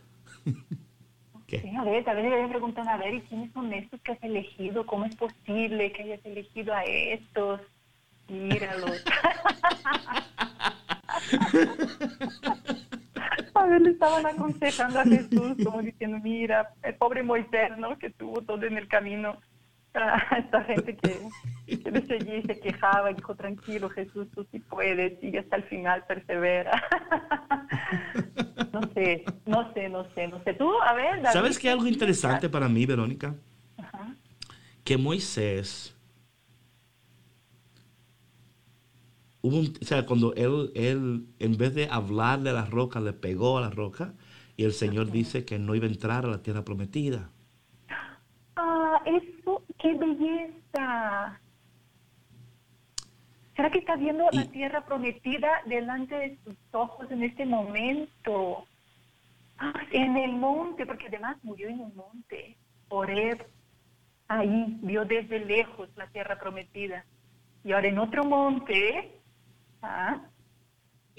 ¿qué? 1.48 1.62
Sí, 1.62 1.76
a 1.76 1.84
ver, 1.84 2.06
tal 2.06 2.18
vez 2.18 2.30
le 2.30 2.40
voy 2.40 2.50
preguntando, 2.52 2.92
a 2.92 2.98
ver, 2.98 3.16
¿y 3.16 3.22
quiénes 3.22 3.52
son 3.52 3.74
estos 3.74 4.00
que 4.02 4.12
has 4.12 4.24
elegido? 4.24 4.86
¿Cómo 4.86 5.06
es 5.06 5.16
posible 5.16 5.92
que 5.92 6.04
hayas 6.04 6.24
elegido 6.24 6.72
a 6.72 6.84
estos? 6.84 7.62
Míralos. 8.28 9.04
a 13.54 13.66
ver, 13.66 13.82
le 13.82 13.92
estaban 13.92 14.26
aconsejando 14.26 15.00
a 15.00 15.04
Jesús, 15.04 15.56
como 15.64 15.82
diciendo, 15.82 16.18
mira, 16.22 16.74
el 16.84 16.96
pobre 16.96 17.24
Moisés, 17.24 17.78
¿no? 17.78 17.98
Que 17.98 18.10
tuvo 18.10 18.42
todo 18.42 18.64
en 18.66 18.78
el 18.78 18.88
camino. 18.88 19.38
A 19.92 20.38
esta 20.38 20.64
gente 20.66 20.96
que, 20.98 21.20
que 21.80 21.92
le 21.92 22.06
seguía 22.06 22.38
y 22.38 22.44
se 22.44 22.60
quejaba 22.60 23.12
dijo, 23.12 23.34
tranquilo, 23.34 23.90
Jesús, 23.90 24.28
tú 24.36 24.46
sí 24.52 24.60
puedes, 24.60 25.20
sigue 25.20 25.40
hasta 25.40 25.56
el 25.56 25.64
final, 25.64 26.06
persevera. 26.06 26.84
no 28.72 28.82
sé, 28.94 29.26
no 29.48 29.74
sé, 29.74 29.90
no 29.90 30.06
sé, 30.14 30.28
no 30.28 30.44
sé. 30.44 30.54
Tú, 30.54 30.72
a 30.84 30.94
ver, 30.94 31.24
David, 31.24 31.34
¿Sabes 31.34 31.58
qué 31.58 31.72
algo 31.72 31.88
interesante 31.88 32.50
para 32.50 32.70
mí, 32.70 32.86
Verónica? 32.86 33.34
Ajá. 33.78 34.14
Que 34.84 34.96
Moisés, 34.96 35.98
hubo 39.42 39.58
un- 39.60 39.74
o 39.82 39.86
sea, 39.86 40.06
cuando 40.06 40.34
él, 40.36 40.72
él, 40.76 41.26
en 41.40 41.58
vez 41.58 41.74
de 41.76 41.88
hablarle 41.90 42.50
a 42.50 42.54
la 42.54 42.66
roca, 42.66 43.00
le 43.00 43.14
pegó 43.14 43.58
a 43.58 43.62
la 43.62 43.70
roca 43.70 44.14
y 44.58 44.64
el 44.66 44.74
Señor 44.74 45.12
dice 45.12 45.46
que 45.46 45.58
no 45.60 45.76
iba 45.76 45.86
a 45.86 45.90
entrar 45.90 46.26
a 46.26 46.30
la 46.30 46.42
tierra 46.44 46.64
prometida. 46.66 47.30
Ah, 48.56 49.02
eso, 49.06 49.64
qué 49.78 49.94
belleza. 49.96 51.40
¿Será 53.56 53.70
que 53.72 53.80
está 53.80 53.96
viendo 53.96 54.26
Y- 54.32 54.38
la 54.38 54.46
tierra 54.52 54.86
prometida 54.86 55.50
delante 55.66 56.16
de 56.16 56.38
sus 56.44 56.56
ojos 56.72 57.10
en 57.12 57.24
este 57.24 57.46
momento? 57.46 58.66
Ah, 59.58 59.74
en 59.92 60.16
el 60.18 60.32
monte, 60.34 60.86
porque 60.86 61.08
además 61.08 61.38
murió 61.44 61.68
en 61.68 61.80
un 61.82 61.94
monte. 61.96 62.56
Oreb, 62.90 63.46
ahí 64.30 64.78
vio 64.82 65.04
desde 65.06 65.44
lejos 65.46 65.90
la 65.98 66.08
tierra 66.08 66.40
prometida. 66.40 67.06
Y 67.66 67.74
ahora 67.74 67.90
en 67.90 68.00
otro 68.00 68.24
monte, 68.24 69.19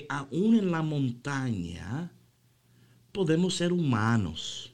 aún 0.09 0.57
en 0.57 0.71
la 0.71 0.83
montaña 0.83 2.13
podemos 3.13 3.55
ser 3.55 3.73
humanos. 3.73 4.73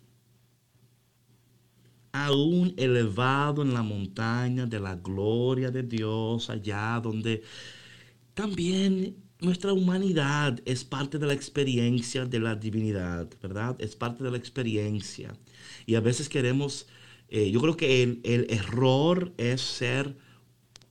Aún 2.13 2.73
elevado 2.77 3.63
en 3.63 3.75
la 3.75 3.83
montaña 3.83 4.65
de 4.67 4.81
la 4.81 4.95
gloria 4.95 5.71
de 5.71 5.83
Dios, 5.83 6.49
allá 6.49 6.99
donde 7.03 7.43
también 8.33 9.17
nuestra 9.41 9.73
humanidad 9.75 10.59
es 10.65 10.83
parte 10.85 11.19
de 11.19 11.27
la 11.27 11.35
experiencia 11.35 12.25
de 12.25 12.41
la 12.41 12.55
divinidad, 12.55 13.29
¿verdad? 13.43 13.77
Es 13.79 13.95
parte 13.97 14.25
de 14.25 14.31
la 14.31 14.39
experiencia. 14.39 15.35
Y 15.85 15.95
a 15.95 16.01
veces 16.01 16.29
queremos, 16.31 16.87
eh, 17.29 17.51
yo 17.51 17.61
creo 17.61 17.77
que 17.77 18.03
el, 18.03 18.21
el 18.25 18.47
error 18.49 19.35
es 19.37 19.61
ser 19.61 20.17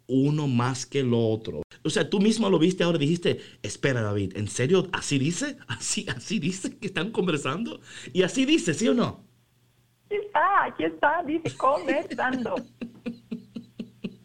uno 0.07 0.47
más 0.47 0.85
que 0.85 0.99
el 0.99 1.13
otro. 1.13 1.61
O 1.83 1.89
sea, 1.89 2.09
tú 2.09 2.19
mismo 2.19 2.49
lo 2.49 2.59
viste 2.59 2.83
ahora, 2.83 2.97
dijiste, 2.97 3.39
espera 3.61 4.01
David, 4.01 4.37
¿en 4.37 4.47
serio 4.47 4.87
así 4.91 5.19
dice? 5.19 5.57
¿Así, 5.67 6.05
así 6.09 6.39
dice 6.39 6.77
que 6.77 6.87
están 6.87 7.11
conversando? 7.11 7.79
Y 8.13 8.23
así 8.23 8.45
dice, 8.45 8.73
¿sí 8.73 8.87
o 8.87 8.93
no? 8.93 9.23
Aquí 10.05 10.15
está, 10.15 10.63
aquí 10.63 10.83
está, 10.83 11.23
dice, 11.23 11.57
conversando. 11.57 12.55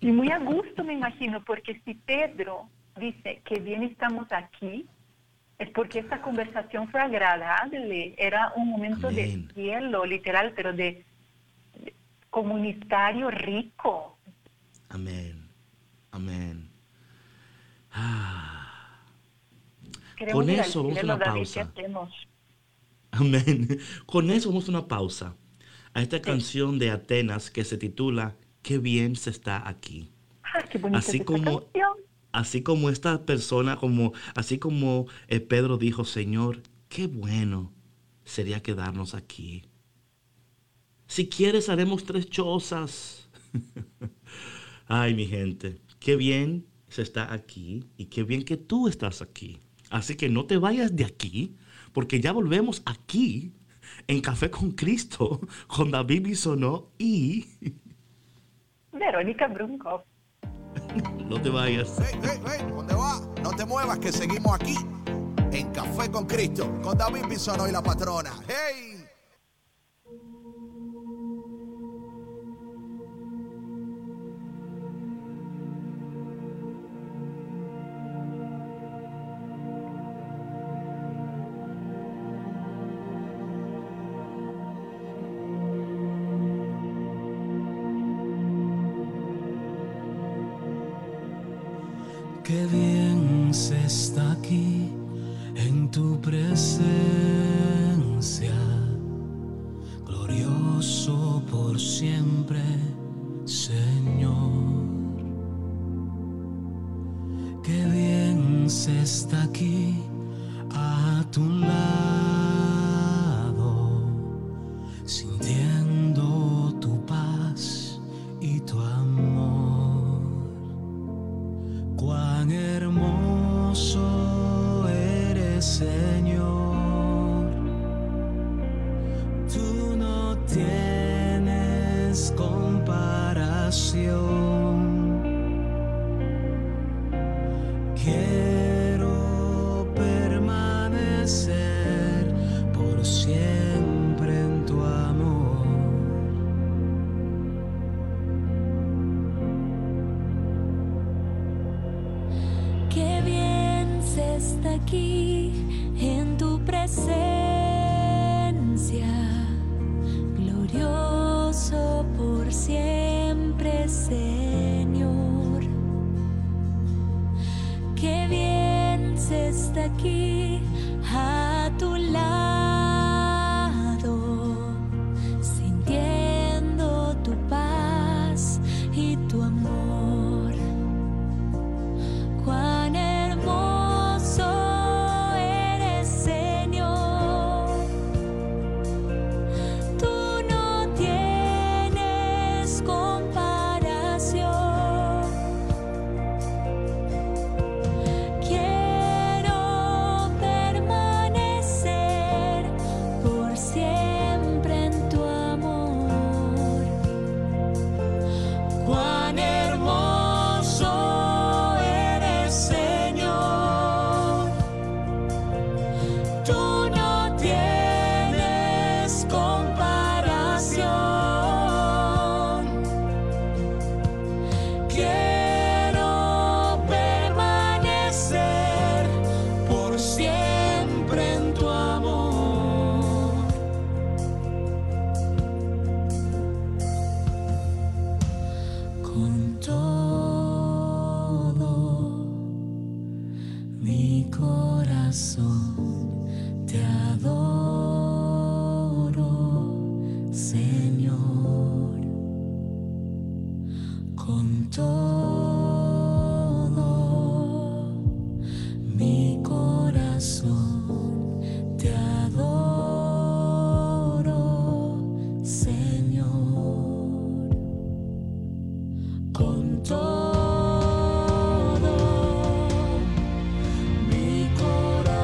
Y 0.01 0.13
muy 0.13 0.31
a 0.31 0.39
gusto 0.39 0.83
me 0.85 0.95
imagino, 0.95 1.45
porque 1.45 1.81
si 1.85 1.95
Pedro 1.95 2.69
dice 2.99 3.43
que 3.45 3.61
bien 3.61 3.83
estamos 3.83 4.27
aquí, 4.31 4.87
es 5.59 5.69
porque 5.71 5.99
esta 5.99 6.23
conversación 6.23 6.91
fue 6.91 7.01
agradable, 7.01 8.15
era 8.17 8.53
un 8.57 8.71
momento 8.71 9.09
Amén. 9.09 9.47
de 9.47 9.55
cielo, 9.55 10.07
literal, 10.07 10.53
pero 10.57 10.73
de, 10.73 11.05
de 11.75 11.95
comunitario 12.31 13.31
rico. 13.31 14.19
Amén. 14.89 15.40
Amén. 16.11 16.69
Ah, 17.93 19.03
Con 20.33 20.49
eso 20.51 20.83
vamos 20.83 20.99
a 20.99 21.03
una 21.05 21.19
pausa. 21.19 21.73
amén. 23.11 23.81
Con 24.07 24.31
eso 24.31 24.49
vamos 24.51 24.67
a 24.69 24.71
una 24.71 24.89
pausa 24.89 25.35
a 25.95 26.03
esta 26.03 26.21
canción 26.23 26.79
de 26.79 26.91
Atenas 26.91 27.51
que 27.51 27.65
se 27.65 27.77
titula 27.77 28.37
Qué 28.63 28.79
bien 28.79 29.17
se 29.17 29.31
está 29.31 29.67
aquí. 29.69 30.11
Ah, 30.43 30.63
qué 30.71 30.81
Así 30.93 31.21
como- 31.21 31.61
canción. 31.63 31.91
Así 32.33 32.63
como 32.63 32.91
esta 32.91 33.27
persona, 33.27 33.75
como, 33.77 34.13
así 34.37 34.59
como 34.61 35.07
eh, 35.27 35.41
Pedro 35.41 35.79
dijo, 35.79 36.05
Señor, 36.05 36.63
qué 36.89 37.09
bueno 37.09 37.73
sería 38.25 38.63
quedarnos 38.63 39.15
aquí. 39.15 39.65
Si 41.09 41.29
quieres, 41.29 41.69
haremos 41.69 42.05
tres 42.05 42.31
chozas. 42.31 43.29
Ay, 44.87 45.15
mi 45.15 45.27
gente, 45.27 45.81
qué 46.01 46.17
bien 46.17 46.67
se 46.89 47.03
está 47.03 47.33
aquí 47.33 47.85
y 47.97 48.07
qué 48.07 48.25
bien 48.25 48.45
que 48.45 48.57
tú 48.57 48.89
estás 48.89 49.23
aquí. 49.23 49.61
Así 49.91 50.17
que 50.17 50.29
no 50.29 50.47
te 50.47 50.57
vayas 50.57 50.97
de 50.97 51.05
aquí, 51.05 51.57
porque 51.93 52.21
ya 52.21 52.33
volvemos 52.33 52.83
aquí 52.87 53.53
en 54.09 54.21
Café 54.21 54.51
con 54.51 54.73
Cristo, 54.73 55.41
con 55.69 55.91
David 55.91 56.23
Bisonó 56.23 56.91
y 56.99 57.47
Verónica 58.93 59.47
Brunkov. 59.47 60.03
no 61.29 61.41
te 61.41 61.51
vayas. 61.51 61.97
Hey, 62.01 62.19
hey, 62.23 62.41
hey, 62.47 62.67
¿dónde 62.69 62.95
va? 62.95 63.21
No 63.43 63.51
te 63.53 63.65
muevas 63.65 63.99
que 63.99 64.11
seguimos 64.11 64.55
aquí 64.55 64.75
en 65.53 65.71
Café 65.73 66.11
con 66.11 66.27
Cristo, 66.27 66.81
con 66.83 66.97
David 66.97 67.27
Bisono 67.29 67.69
y 67.69 67.73
la 67.73 67.83
patrona. 67.83 68.33
¡Hey! 68.49 69.00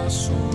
espaço. 0.07 0.46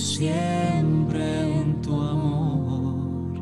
siempre 0.00 1.60
en 1.60 1.80
tu 1.82 1.94
amor. 1.94 3.40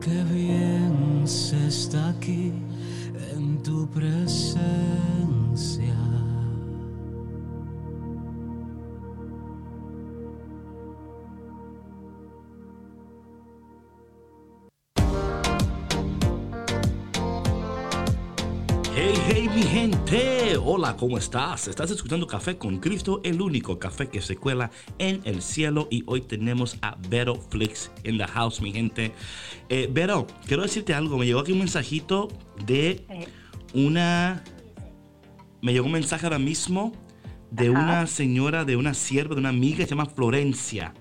Qué 0.00 0.24
bien 0.32 1.22
se 1.26 1.66
está 1.68 2.08
aquí 2.08 2.52
en 3.36 3.62
tu 3.62 3.86
presencia. 3.88 5.19
Hola, 20.90 20.98
¿cómo 20.98 21.18
estás? 21.18 21.68
Estás 21.68 21.92
escuchando 21.92 22.26
Café 22.26 22.58
con 22.58 22.78
Cristo, 22.78 23.20
el 23.22 23.40
único 23.40 23.78
café 23.78 24.08
que 24.08 24.20
se 24.20 24.36
cuela 24.36 24.72
en 24.98 25.20
el 25.22 25.40
cielo. 25.40 25.86
Y 25.88 26.02
hoy 26.06 26.20
tenemos 26.20 26.78
a 26.82 26.96
Vero 27.08 27.36
Flix 27.36 27.92
in 28.02 28.18
the 28.18 28.26
house, 28.26 28.60
mi 28.60 28.72
gente. 28.72 29.12
Eh, 29.68 29.88
Vero, 29.88 30.26
quiero 30.48 30.64
decirte 30.64 30.92
algo. 30.92 31.16
Me 31.16 31.26
llegó 31.26 31.38
aquí 31.38 31.52
un 31.52 31.60
mensajito 31.60 32.26
de 32.66 33.06
una. 33.72 34.42
Me 35.62 35.72
llegó 35.72 35.86
un 35.86 35.92
mensaje 35.92 36.26
ahora 36.26 36.40
mismo 36.40 36.90
de 37.52 37.68
Ajá. 37.68 37.84
una 37.84 38.06
señora, 38.08 38.64
de 38.64 38.74
una 38.74 38.92
sierva, 38.92 39.36
de 39.36 39.42
una 39.42 39.50
amiga 39.50 39.76
que 39.76 39.84
se 39.84 39.90
llama 39.90 40.06
Florencia. 40.06 40.92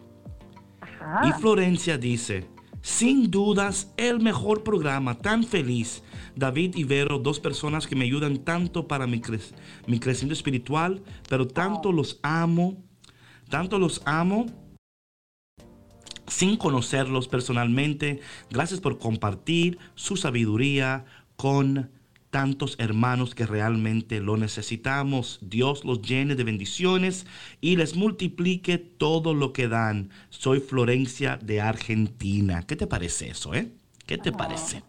Ajá. 0.82 1.28
Y 1.28 1.42
Florencia 1.42 1.98
dice, 1.98 2.48
sin 2.82 3.30
dudas, 3.30 3.94
el 3.98 4.20
mejor 4.20 4.64
programa, 4.64 5.18
tan 5.18 5.44
feliz. 5.44 6.04
David 6.36 6.76
y 6.76 6.84
Vero, 6.86 7.20
dos 7.20 7.40
personas 7.40 7.88
que 7.88 7.96
me 7.96 8.06
ayudan 8.06 8.38
tanto 8.38 8.88
para 8.88 9.08
mi, 9.08 9.20
cre- 9.20 9.54
mi 9.88 10.00
crecimiento 10.00 10.34
espiritual, 10.34 11.04
pero 11.28 11.48
tanto 11.48 11.92
los 11.92 12.20
amo, 12.24 12.84
tanto 13.50 13.78
los 13.80 14.02
amo 14.06 14.46
sin 16.28 16.58
conocerlos 16.58 17.28
personalmente. 17.28 18.22
Gracias 18.50 18.80
por 18.80 19.00
compartir 19.00 19.80
su 19.96 20.16
sabiduría 20.16 21.06
con 21.36 21.92
tantos 22.30 22.76
hermanos 22.80 23.36
que 23.36 23.46
realmente 23.46 24.20
lo 24.22 24.38
necesitamos. 24.38 25.40
Dios 25.42 25.84
los 25.86 26.02
llene 26.02 26.36
de 26.36 26.44
bendiciones 26.44 27.26
y 27.62 27.76
les 27.78 27.96
multiplique 27.96 28.78
todo 28.78 29.34
lo 29.34 29.54
que 29.54 29.68
dan. 29.68 30.10
Soy 30.30 30.60
Florencia 30.60 31.38
de 31.38 31.62
Argentina. 31.62 32.64
¿Qué 32.68 32.76
te 32.76 32.88
parece 32.88 33.30
eso, 33.30 33.54
eh? 33.54 33.72
¿Qué 34.06 34.18
te 34.18 34.32
parece? 34.32 34.84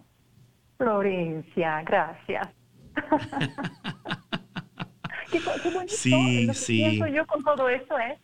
Florencia, 0.78 1.82
gracias. 1.82 2.48
qué, 5.30 5.42
co- 5.42 5.60
qué 5.62 5.70
bonito. 5.70 5.96
Sí, 5.96 6.46
Lo 6.46 6.52
que 6.54 6.58
sí. 6.58 6.76
pienso 6.76 7.06
yo 7.08 7.26
con 7.26 7.42
todo 7.44 7.68
eso 7.68 7.98
es, 7.98 8.18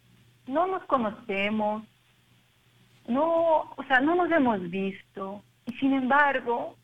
no 0.47 0.67
nos 0.67 0.85
conocemos, 0.87 1.85
no, 3.09 3.63
o 3.77 3.85
sea, 3.89 4.01
no 4.01 4.15
nos 4.15 4.31
hemos 4.31 4.61
visto, 4.71 5.45
y 5.67 5.73
sin 5.75 5.93
embargo, 5.95 6.77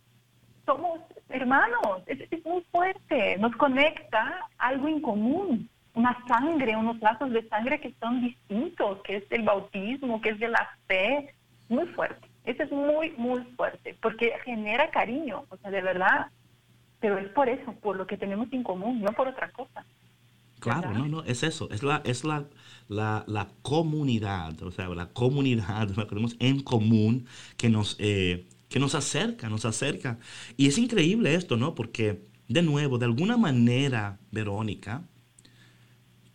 somos 0.67 1.01
hermanos, 1.33 2.03
es, 2.07 2.21
es 2.31 2.45
muy 2.45 2.63
fuerte, 2.71 3.37
nos 3.39 3.55
conecta 3.57 4.49
algo 4.59 4.89
en 4.89 5.01
común, 5.01 5.69
una 5.95 6.17
sangre, 6.27 6.77
unos 6.77 7.01
lazos 7.01 7.31
de 7.31 7.47
sangre 7.49 7.81
que 7.81 7.95
son 8.01 8.23
distintos, 8.23 9.03
que 9.03 9.17
es 9.17 9.25
el 9.31 9.43
bautismo, 9.43 10.21
que 10.21 10.31
es 10.31 10.39
de 10.39 10.49
la 10.49 10.69
fe, 10.87 11.35
muy 11.69 11.87
fuerte. 11.89 12.29
Eso 12.45 12.63
es 12.63 12.73
muy, 12.73 13.11
muy 13.17 13.43
fuerte, 13.57 13.97
porque 14.01 14.33
genera 14.45 14.91
cariño, 14.91 15.45
o 15.49 15.57
sea, 15.59 15.71
de 15.71 15.83
verdad, 15.83 16.27
pero 17.01 17.19
es 17.19 17.29
por 17.29 17.49
eso, 17.49 17.73
por 17.81 17.97
lo 17.97 18.07
que 18.07 18.17
tenemos 18.17 18.53
en 18.53 18.63
común, 18.63 19.01
no 19.01 19.13
por 19.13 19.29
otra 19.29 19.51
cosa. 19.51 19.85
Claro, 20.59 20.89
¿verdad? 20.89 20.99
no, 20.99 21.09
no, 21.09 21.23
es 21.25 21.43
eso, 21.43 21.69
es 21.71 21.83
la, 21.83 22.03
es 22.05 22.25
la, 22.25 22.45
la, 22.89 23.25
la 23.27 23.49
comunidad, 23.63 24.61
o 24.63 24.71
sea, 24.71 24.89
la 24.89 25.07
comunidad, 25.07 25.89
que 25.95 26.05
tenemos 26.05 26.37
en 26.39 26.63
común 26.63 27.27
que 27.57 27.69
nos, 27.69 27.97
eh, 27.99 28.47
que 28.73 28.81
nos 28.81 28.95
acerca, 28.95 29.49
nos 29.49 29.65
acerca. 29.65 30.19
Y 30.57 30.67
es 30.67 30.79
increíble 30.79 31.35
esto, 31.35 31.57
¿no? 31.57 31.75
Porque, 31.75 32.27
de 32.49 32.63
nuevo, 32.63 32.99
de 32.99 33.05
alguna 33.05 33.37
manera, 33.37 34.19
Verónica, 34.31 35.07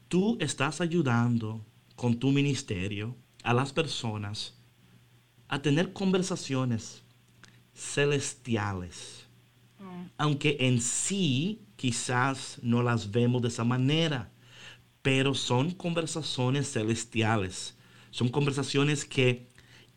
tú 0.07 0.37
estás 0.39 0.79
ayudando 0.79 1.65
con 1.95 2.17
tu 2.17 2.31
ministerio 2.31 3.15
a 3.43 3.53
las 3.53 3.73
personas 3.73 4.53
a 5.49 5.61
tener 5.61 5.93
conversaciones 5.93 7.03
celestiales 7.73 9.27
aunque 10.17 10.57
en 10.59 10.81
sí 10.81 11.61
quizás 11.75 12.59
no 12.61 12.81
las 12.81 13.11
vemos 13.11 13.41
de 13.41 13.49
esa 13.49 13.63
manera, 13.63 14.31
pero 15.01 15.33
son 15.33 15.71
conversaciones 15.71 16.71
celestiales, 16.71 17.75
son 18.11 18.29
conversaciones 18.29 19.05
que 19.05 19.47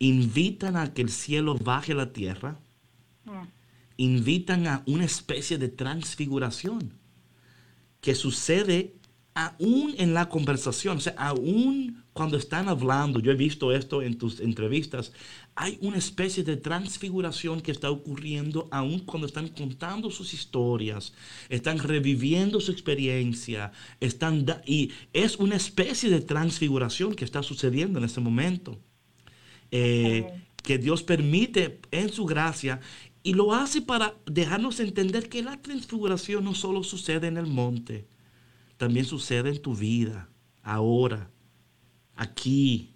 invitan 0.01 0.77
a 0.77 0.93
que 0.93 1.03
el 1.03 1.11
cielo 1.11 1.55
baje 1.55 1.93
a 1.93 1.95
la 1.95 2.13
tierra, 2.13 2.59
invitan 3.97 4.67
a 4.67 4.83
una 4.87 5.05
especie 5.05 5.59
de 5.59 5.69
transfiguración 5.69 6.99
que 8.01 8.15
sucede 8.15 8.97
aún 9.35 9.95
en 9.99 10.15
la 10.15 10.29
conversación, 10.29 10.97
o 10.97 11.01
sea, 11.01 11.15
aún 11.17 12.03
cuando 12.13 12.37
están 12.37 12.69
hablando, 12.69 13.21
yo 13.21 13.31
he 13.31 13.37
visto 13.37 13.73
esto 13.73 14.03
en 14.03 14.19
tus 14.19 14.41
entrevistas, 14.41 15.13
hay 15.55 15.79
una 15.83 15.99
especie 15.99 16.43
de 16.43 16.57
transfiguración 16.57 17.61
que 17.61 17.71
está 17.71 17.91
ocurriendo 17.91 18.69
aún 18.73 19.01
cuando 19.01 19.27
están 19.27 19.49
contando 19.49 20.11
sus 20.11 20.33
historias, 20.35 21.13
están 21.51 21.79
reviviendo 21.79 22.59
su 22.61 22.73
experiencia, 22.73 23.73
están 24.01 24.47
y 24.67 24.93
es 25.13 25.37
una 25.37 25.57
especie 25.57 26.11
de 26.11 26.23
transfiguración 26.23 27.15
que 27.15 27.25
está 27.25 27.43
sucediendo 27.43 27.99
en 27.99 28.07
este 28.07 28.21
momento. 28.21 28.79
Eh, 29.71 30.43
que 30.63 30.79
Dios 30.79 31.03
permite 31.03 31.81
en 31.91 32.11
su 32.11 32.27
gracia 32.27 32.81
y 33.23 33.35
lo 33.35 33.55
hace 33.55 33.83
para 33.83 34.15
dejarnos 34.27 34.81
entender 34.81 35.29
que 35.29 35.43
la 35.43 35.61
transfiguración 35.61 36.45
no 36.45 36.55
solo 36.55 36.83
sucede 36.83 37.29
en 37.29 37.37
el 37.37 37.47
monte, 37.47 38.07
también 38.77 39.05
sucede 39.05 39.51
en 39.51 39.61
tu 39.61 39.75
vida, 39.75 40.29
ahora, 40.63 41.31
aquí. 42.15 42.95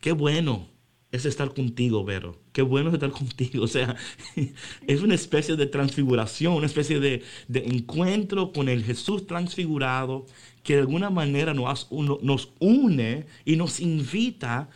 Qué 0.00 0.12
bueno 0.12 0.68
es 1.12 1.24
estar 1.24 1.54
contigo, 1.54 2.04
Vero. 2.04 2.40
Qué 2.52 2.62
bueno 2.62 2.88
es 2.88 2.94
estar 2.94 3.10
contigo. 3.10 3.64
O 3.64 3.68
sea, 3.68 3.96
es 4.86 5.00
una 5.02 5.14
especie 5.14 5.54
de 5.54 5.66
transfiguración, 5.66 6.54
una 6.54 6.66
especie 6.66 6.98
de, 6.98 7.22
de 7.46 7.60
encuentro 7.60 8.52
con 8.52 8.68
el 8.68 8.82
Jesús 8.82 9.26
transfigurado 9.26 10.26
que 10.64 10.74
de 10.74 10.80
alguna 10.80 11.10
manera 11.10 11.54
nos, 11.54 11.88
nos 11.92 12.52
une 12.58 13.26
y 13.44 13.54
nos 13.54 13.78
invita 13.78 14.58
a 14.58 14.68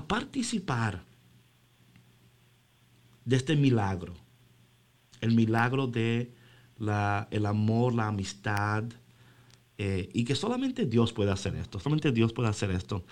participar 0.00 1.04
de 3.24 3.36
este 3.36 3.56
milagro. 3.56 4.14
El 5.20 5.34
milagro 5.34 5.86
de 5.86 6.32
la, 6.78 7.28
el 7.30 7.46
amor, 7.46 7.94
la 7.94 8.08
amistad, 8.08 8.84
eh, 9.78 10.10
y 10.12 10.24
que 10.24 10.34
solamente 10.34 10.86
Dios 10.86 11.12
puede 11.12 11.30
hacer 11.30 11.56
esto, 11.56 11.80
solamente 11.80 12.12
Dios 12.12 12.32
puede 12.32 12.48
hacer 12.48 12.70
esto. 12.70 13.04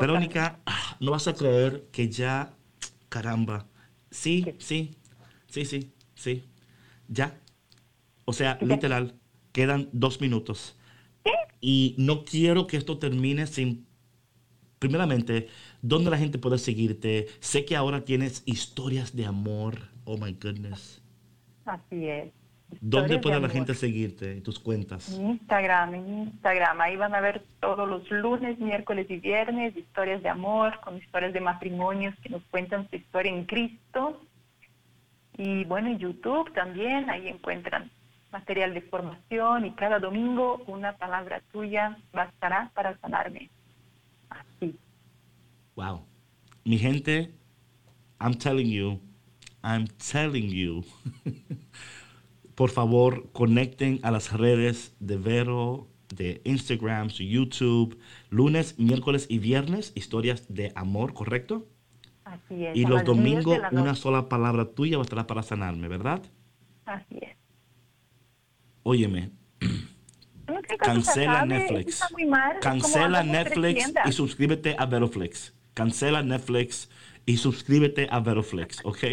Verónica, 0.00 0.60
ah, 0.64 0.96
no 1.00 1.10
vas 1.10 1.28
a 1.28 1.34
creer 1.34 1.88
que 1.92 2.08
ya, 2.08 2.54
caramba, 3.08 3.66
sí, 4.10 4.54
sí, 4.58 4.94
sí, 5.48 5.64
sí, 5.64 5.92
sí, 6.14 6.44
ya. 7.08 7.38
O 8.24 8.32
sea, 8.32 8.58
literal, 8.62 9.14
quedan 9.52 9.88
dos 9.92 10.20
minutos. 10.20 10.76
Y 11.60 11.94
no 11.98 12.24
quiero 12.24 12.66
que 12.66 12.76
esto 12.76 12.98
termine 12.98 13.46
sin, 13.46 13.86
primeramente, 14.78 15.48
¿dónde 15.84 16.10
la 16.10 16.18
gente 16.18 16.38
puede 16.38 16.58
seguirte? 16.58 17.26
Sé 17.40 17.64
que 17.64 17.76
ahora 17.76 18.04
tienes 18.04 18.42
historias 18.46 19.14
de 19.14 19.26
amor, 19.26 19.78
oh 20.04 20.16
my 20.16 20.32
goodness. 20.32 21.02
Así 21.66 22.08
es. 22.08 22.32
¿Dónde 22.80 23.18
puede 23.18 23.38
la 23.38 23.48
gente 23.48 23.74
seguirte? 23.74 24.40
Tus 24.40 24.58
cuentas. 24.58 25.12
En 25.12 25.30
Instagram, 25.30 25.94
en 25.94 26.18
Instagram. 26.24 26.80
Ahí 26.80 26.96
van 26.96 27.14
a 27.14 27.20
ver 27.20 27.44
todos 27.60 27.88
los 27.88 28.10
lunes, 28.10 28.58
miércoles 28.58 29.06
y 29.10 29.16
viernes 29.16 29.76
historias 29.76 30.22
de 30.22 30.28
amor, 30.28 30.80
con 30.80 30.96
historias 30.96 31.32
de 31.32 31.40
matrimonios 31.40 32.14
que 32.20 32.30
nos 32.30 32.42
cuentan 32.44 32.88
su 32.90 32.96
historia 32.96 33.30
en 33.30 33.44
Cristo. 33.44 34.20
Y 35.36 35.64
bueno, 35.64 35.88
en 35.88 35.98
YouTube 35.98 36.52
también, 36.54 37.10
ahí 37.10 37.28
encuentran 37.28 37.90
material 38.32 38.74
de 38.74 38.80
formación 38.80 39.66
y 39.66 39.70
cada 39.72 40.00
domingo 40.00 40.60
una 40.66 40.96
palabra 40.96 41.40
tuya 41.52 41.96
bastará 42.12 42.70
para 42.74 42.98
sanarme. 42.98 43.48
Así. 44.28 44.76
Wow. 45.76 46.06
Mi 46.64 46.78
gente, 46.78 47.34
I'm 48.20 48.34
telling 48.34 48.70
you, 48.70 49.00
I'm 49.62 49.86
telling 49.98 50.48
you. 50.48 50.84
Por 52.54 52.70
favor, 52.70 53.30
conecten 53.32 53.98
a 54.02 54.10
las 54.10 54.32
redes 54.32 54.94
de 55.00 55.16
Vero, 55.16 55.88
de 56.14 56.40
Instagram, 56.44 57.10
su 57.10 57.24
YouTube, 57.24 57.98
lunes, 58.30 58.78
miércoles 58.78 59.26
y 59.28 59.38
viernes, 59.38 59.92
historias 59.96 60.46
de 60.48 60.72
amor, 60.76 61.12
¿correcto? 61.12 61.66
Así 62.24 62.66
es. 62.66 62.76
Y 62.76 62.82
los 62.82 63.02
las 63.02 63.04
10 63.04 63.16
domingos, 63.16 63.58
una 63.72 63.94
sola 63.96 64.28
palabra 64.28 64.66
tuya 64.66 64.98
bastará 64.98 65.26
para 65.26 65.42
sanarme, 65.42 65.88
¿verdad? 65.88 66.22
Así 66.86 67.18
es. 67.20 67.36
Óyeme, 68.84 69.32
cancela 70.78 71.44
Netflix. 71.44 72.00
Cancela 72.60 73.22
Netflix 73.22 73.92
y 74.04 74.12
suscríbete 74.12 74.76
a 74.78 74.86
Veroflix. 74.86 75.54
Cancela 75.74 76.22
Netflix 76.22 76.88
y 77.26 77.36
suscríbete 77.36 78.06
a 78.10 78.20
Veroflex, 78.20 78.80
¿ok? 78.84 79.04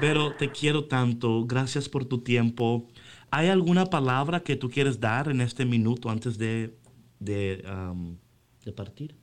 Pero 0.00 0.34
te 0.34 0.50
quiero 0.50 0.84
tanto, 0.84 1.44
gracias 1.46 1.88
por 1.88 2.04
tu 2.04 2.18
tiempo. 2.22 2.86
¿Hay 3.30 3.48
alguna 3.48 3.86
palabra 3.86 4.40
que 4.40 4.56
tú 4.56 4.68
quieres 4.68 5.00
dar 5.00 5.28
en 5.28 5.40
este 5.40 5.64
minuto 5.64 6.10
antes 6.10 6.38
de, 6.38 6.76
de, 7.18 7.64
um, 7.68 8.16
de 8.64 8.72
partir? 8.72 9.16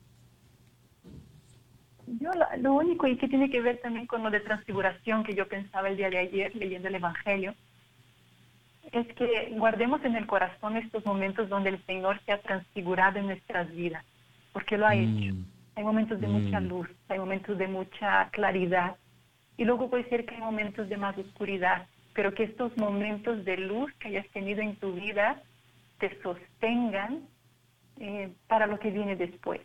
Yo 2.19 2.29
lo, 2.33 2.45
lo 2.61 2.73
único 2.73 3.07
y 3.07 3.17
que 3.17 3.27
tiene 3.27 3.49
que 3.49 3.61
ver 3.61 3.79
también 3.81 4.05
con 4.07 4.23
lo 4.23 4.29
de 4.29 4.41
transfiguración 4.41 5.23
que 5.23 5.33
yo 5.33 5.47
pensaba 5.47 5.89
el 5.89 5.97
día 5.97 6.09
de 6.09 6.17
ayer 6.17 6.55
leyendo 6.55 6.87
el 6.89 6.95
Evangelio, 6.95 7.55
es 8.91 9.07
que 9.15 9.53
guardemos 9.57 10.03
en 10.03 10.15
el 10.15 10.27
corazón 10.27 10.75
estos 10.75 11.05
momentos 11.05 11.47
donde 11.49 11.69
el 11.69 11.85
Señor 11.85 12.19
se 12.25 12.33
ha 12.33 12.41
transfigurado 12.41 13.19
en 13.19 13.27
nuestras 13.27 13.71
vidas, 13.71 14.03
porque 14.51 14.77
lo 14.77 14.85
ha 14.85 14.95
hecho. 14.95 15.33
Mm. 15.33 15.45
Hay 15.75 15.83
momentos 15.83 16.19
de 16.19 16.27
mucha 16.27 16.59
Mm. 16.59 16.67
luz, 16.67 16.89
hay 17.07 17.19
momentos 17.19 17.57
de 17.57 17.67
mucha 17.67 18.29
claridad, 18.31 18.97
y 19.57 19.63
luego 19.63 19.89
puede 19.89 20.09
ser 20.09 20.25
que 20.25 20.35
hay 20.35 20.41
momentos 20.41 20.89
de 20.89 20.97
más 20.97 21.17
oscuridad, 21.17 21.87
pero 22.13 22.33
que 22.33 22.43
estos 22.43 22.75
momentos 22.77 23.45
de 23.45 23.57
luz 23.57 23.93
que 23.93 24.09
hayas 24.09 24.27
tenido 24.29 24.61
en 24.61 24.75
tu 24.75 24.93
vida 24.93 25.41
te 25.99 26.21
sostengan 26.21 27.21
eh, 27.99 28.31
para 28.47 28.65
lo 28.65 28.79
que 28.79 28.89
viene 28.89 29.15
después, 29.15 29.61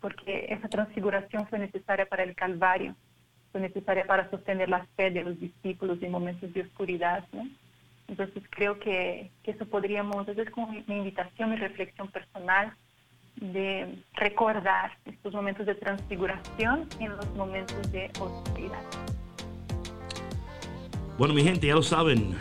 porque 0.00 0.46
esa 0.50 0.68
transfiguración 0.68 1.46
fue 1.48 1.58
necesaria 1.58 2.06
para 2.06 2.22
el 2.22 2.34
Calvario, 2.34 2.94
fue 3.50 3.60
necesaria 3.62 4.04
para 4.04 4.28
sostener 4.30 4.68
la 4.68 4.84
fe 4.94 5.10
de 5.10 5.24
los 5.24 5.40
discípulos 5.40 6.00
en 6.02 6.12
momentos 6.12 6.52
de 6.52 6.60
oscuridad, 6.60 7.24
¿no? 7.32 7.48
Entonces 8.08 8.42
creo 8.50 8.78
que, 8.78 9.30
que 9.42 9.52
eso 9.52 9.66
podríamos, 9.66 10.26
esa 10.28 10.42
es 10.42 10.50
como 10.50 10.68
mi, 10.68 10.82
mi 10.86 10.96
invitación, 10.96 11.50
mi 11.50 11.56
reflexión 11.56 12.08
personal, 12.08 12.72
de 13.36 14.02
recordar 14.14 14.92
estos 15.04 15.32
momentos 15.32 15.66
de 15.66 15.74
transfiguración 15.76 16.88
en 16.98 17.16
los 17.16 17.26
momentos 17.34 17.92
de 17.92 18.10
oscuridad. 18.18 18.82
Bueno, 21.18 21.34
mi 21.34 21.42
gente, 21.42 21.66
ya 21.66 21.74
lo 21.74 21.82
saben. 21.82 22.36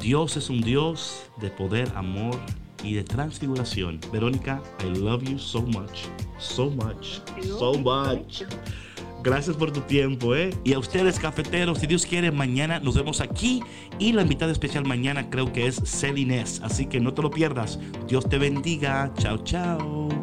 Dios 0.00 0.36
es 0.36 0.50
un 0.50 0.60
Dios 0.60 1.30
de 1.38 1.50
poder, 1.50 1.88
amor 1.94 2.38
y 2.82 2.94
de 2.94 3.04
transfiguración. 3.04 4.00
Verónica, 4.12 4.62
I 4.80 4.98
love 4.98 5.22
you 5.24 5.38
so 5.38 5.62
much. 5.62 6.04
So 6.38 6.70
much. 6.70 7.20
So 7.42 7.74
much. 7.74 8.44
Gracias 9.26 9.56
por 9.56 9.72
tu 9.72 9.80
tiempo, 9.80 10.36
¿eh? 10.36 10.50
Y 10.62 10.72
a 10.74 10.78
ustedes, 10.78 11.18
cafeteros, 11.18 11.78
si 11.78 11.88
Dios 11.88 12.06
quiere, 12.06 12.30
mañana 12.30 12.78
nos 12.78 12.94
vemos 12.94 13.20
aquí. 13.20 13.60
Y 13.98 14.12
la 14.12 14.22
invitada 14.22 14.52
especial 14.52 14.84
mañana 14.84 15.30
creo 15.30 15.52
que 15.52 15.66
es 15.66 15.82
Celinés. 15.84 16.60
Así 16.62 16.86
que 16.86 17.00
no 17.00 17.12
te 17.12 17.22
lo 17.22 17.30
pierdas. 17.32 17.80
Dios 18.06 18.28
te 18.28 18.38
bendiga. 18.38 19.12
Chao, 19.18 19.38
chao. 19.38 20.15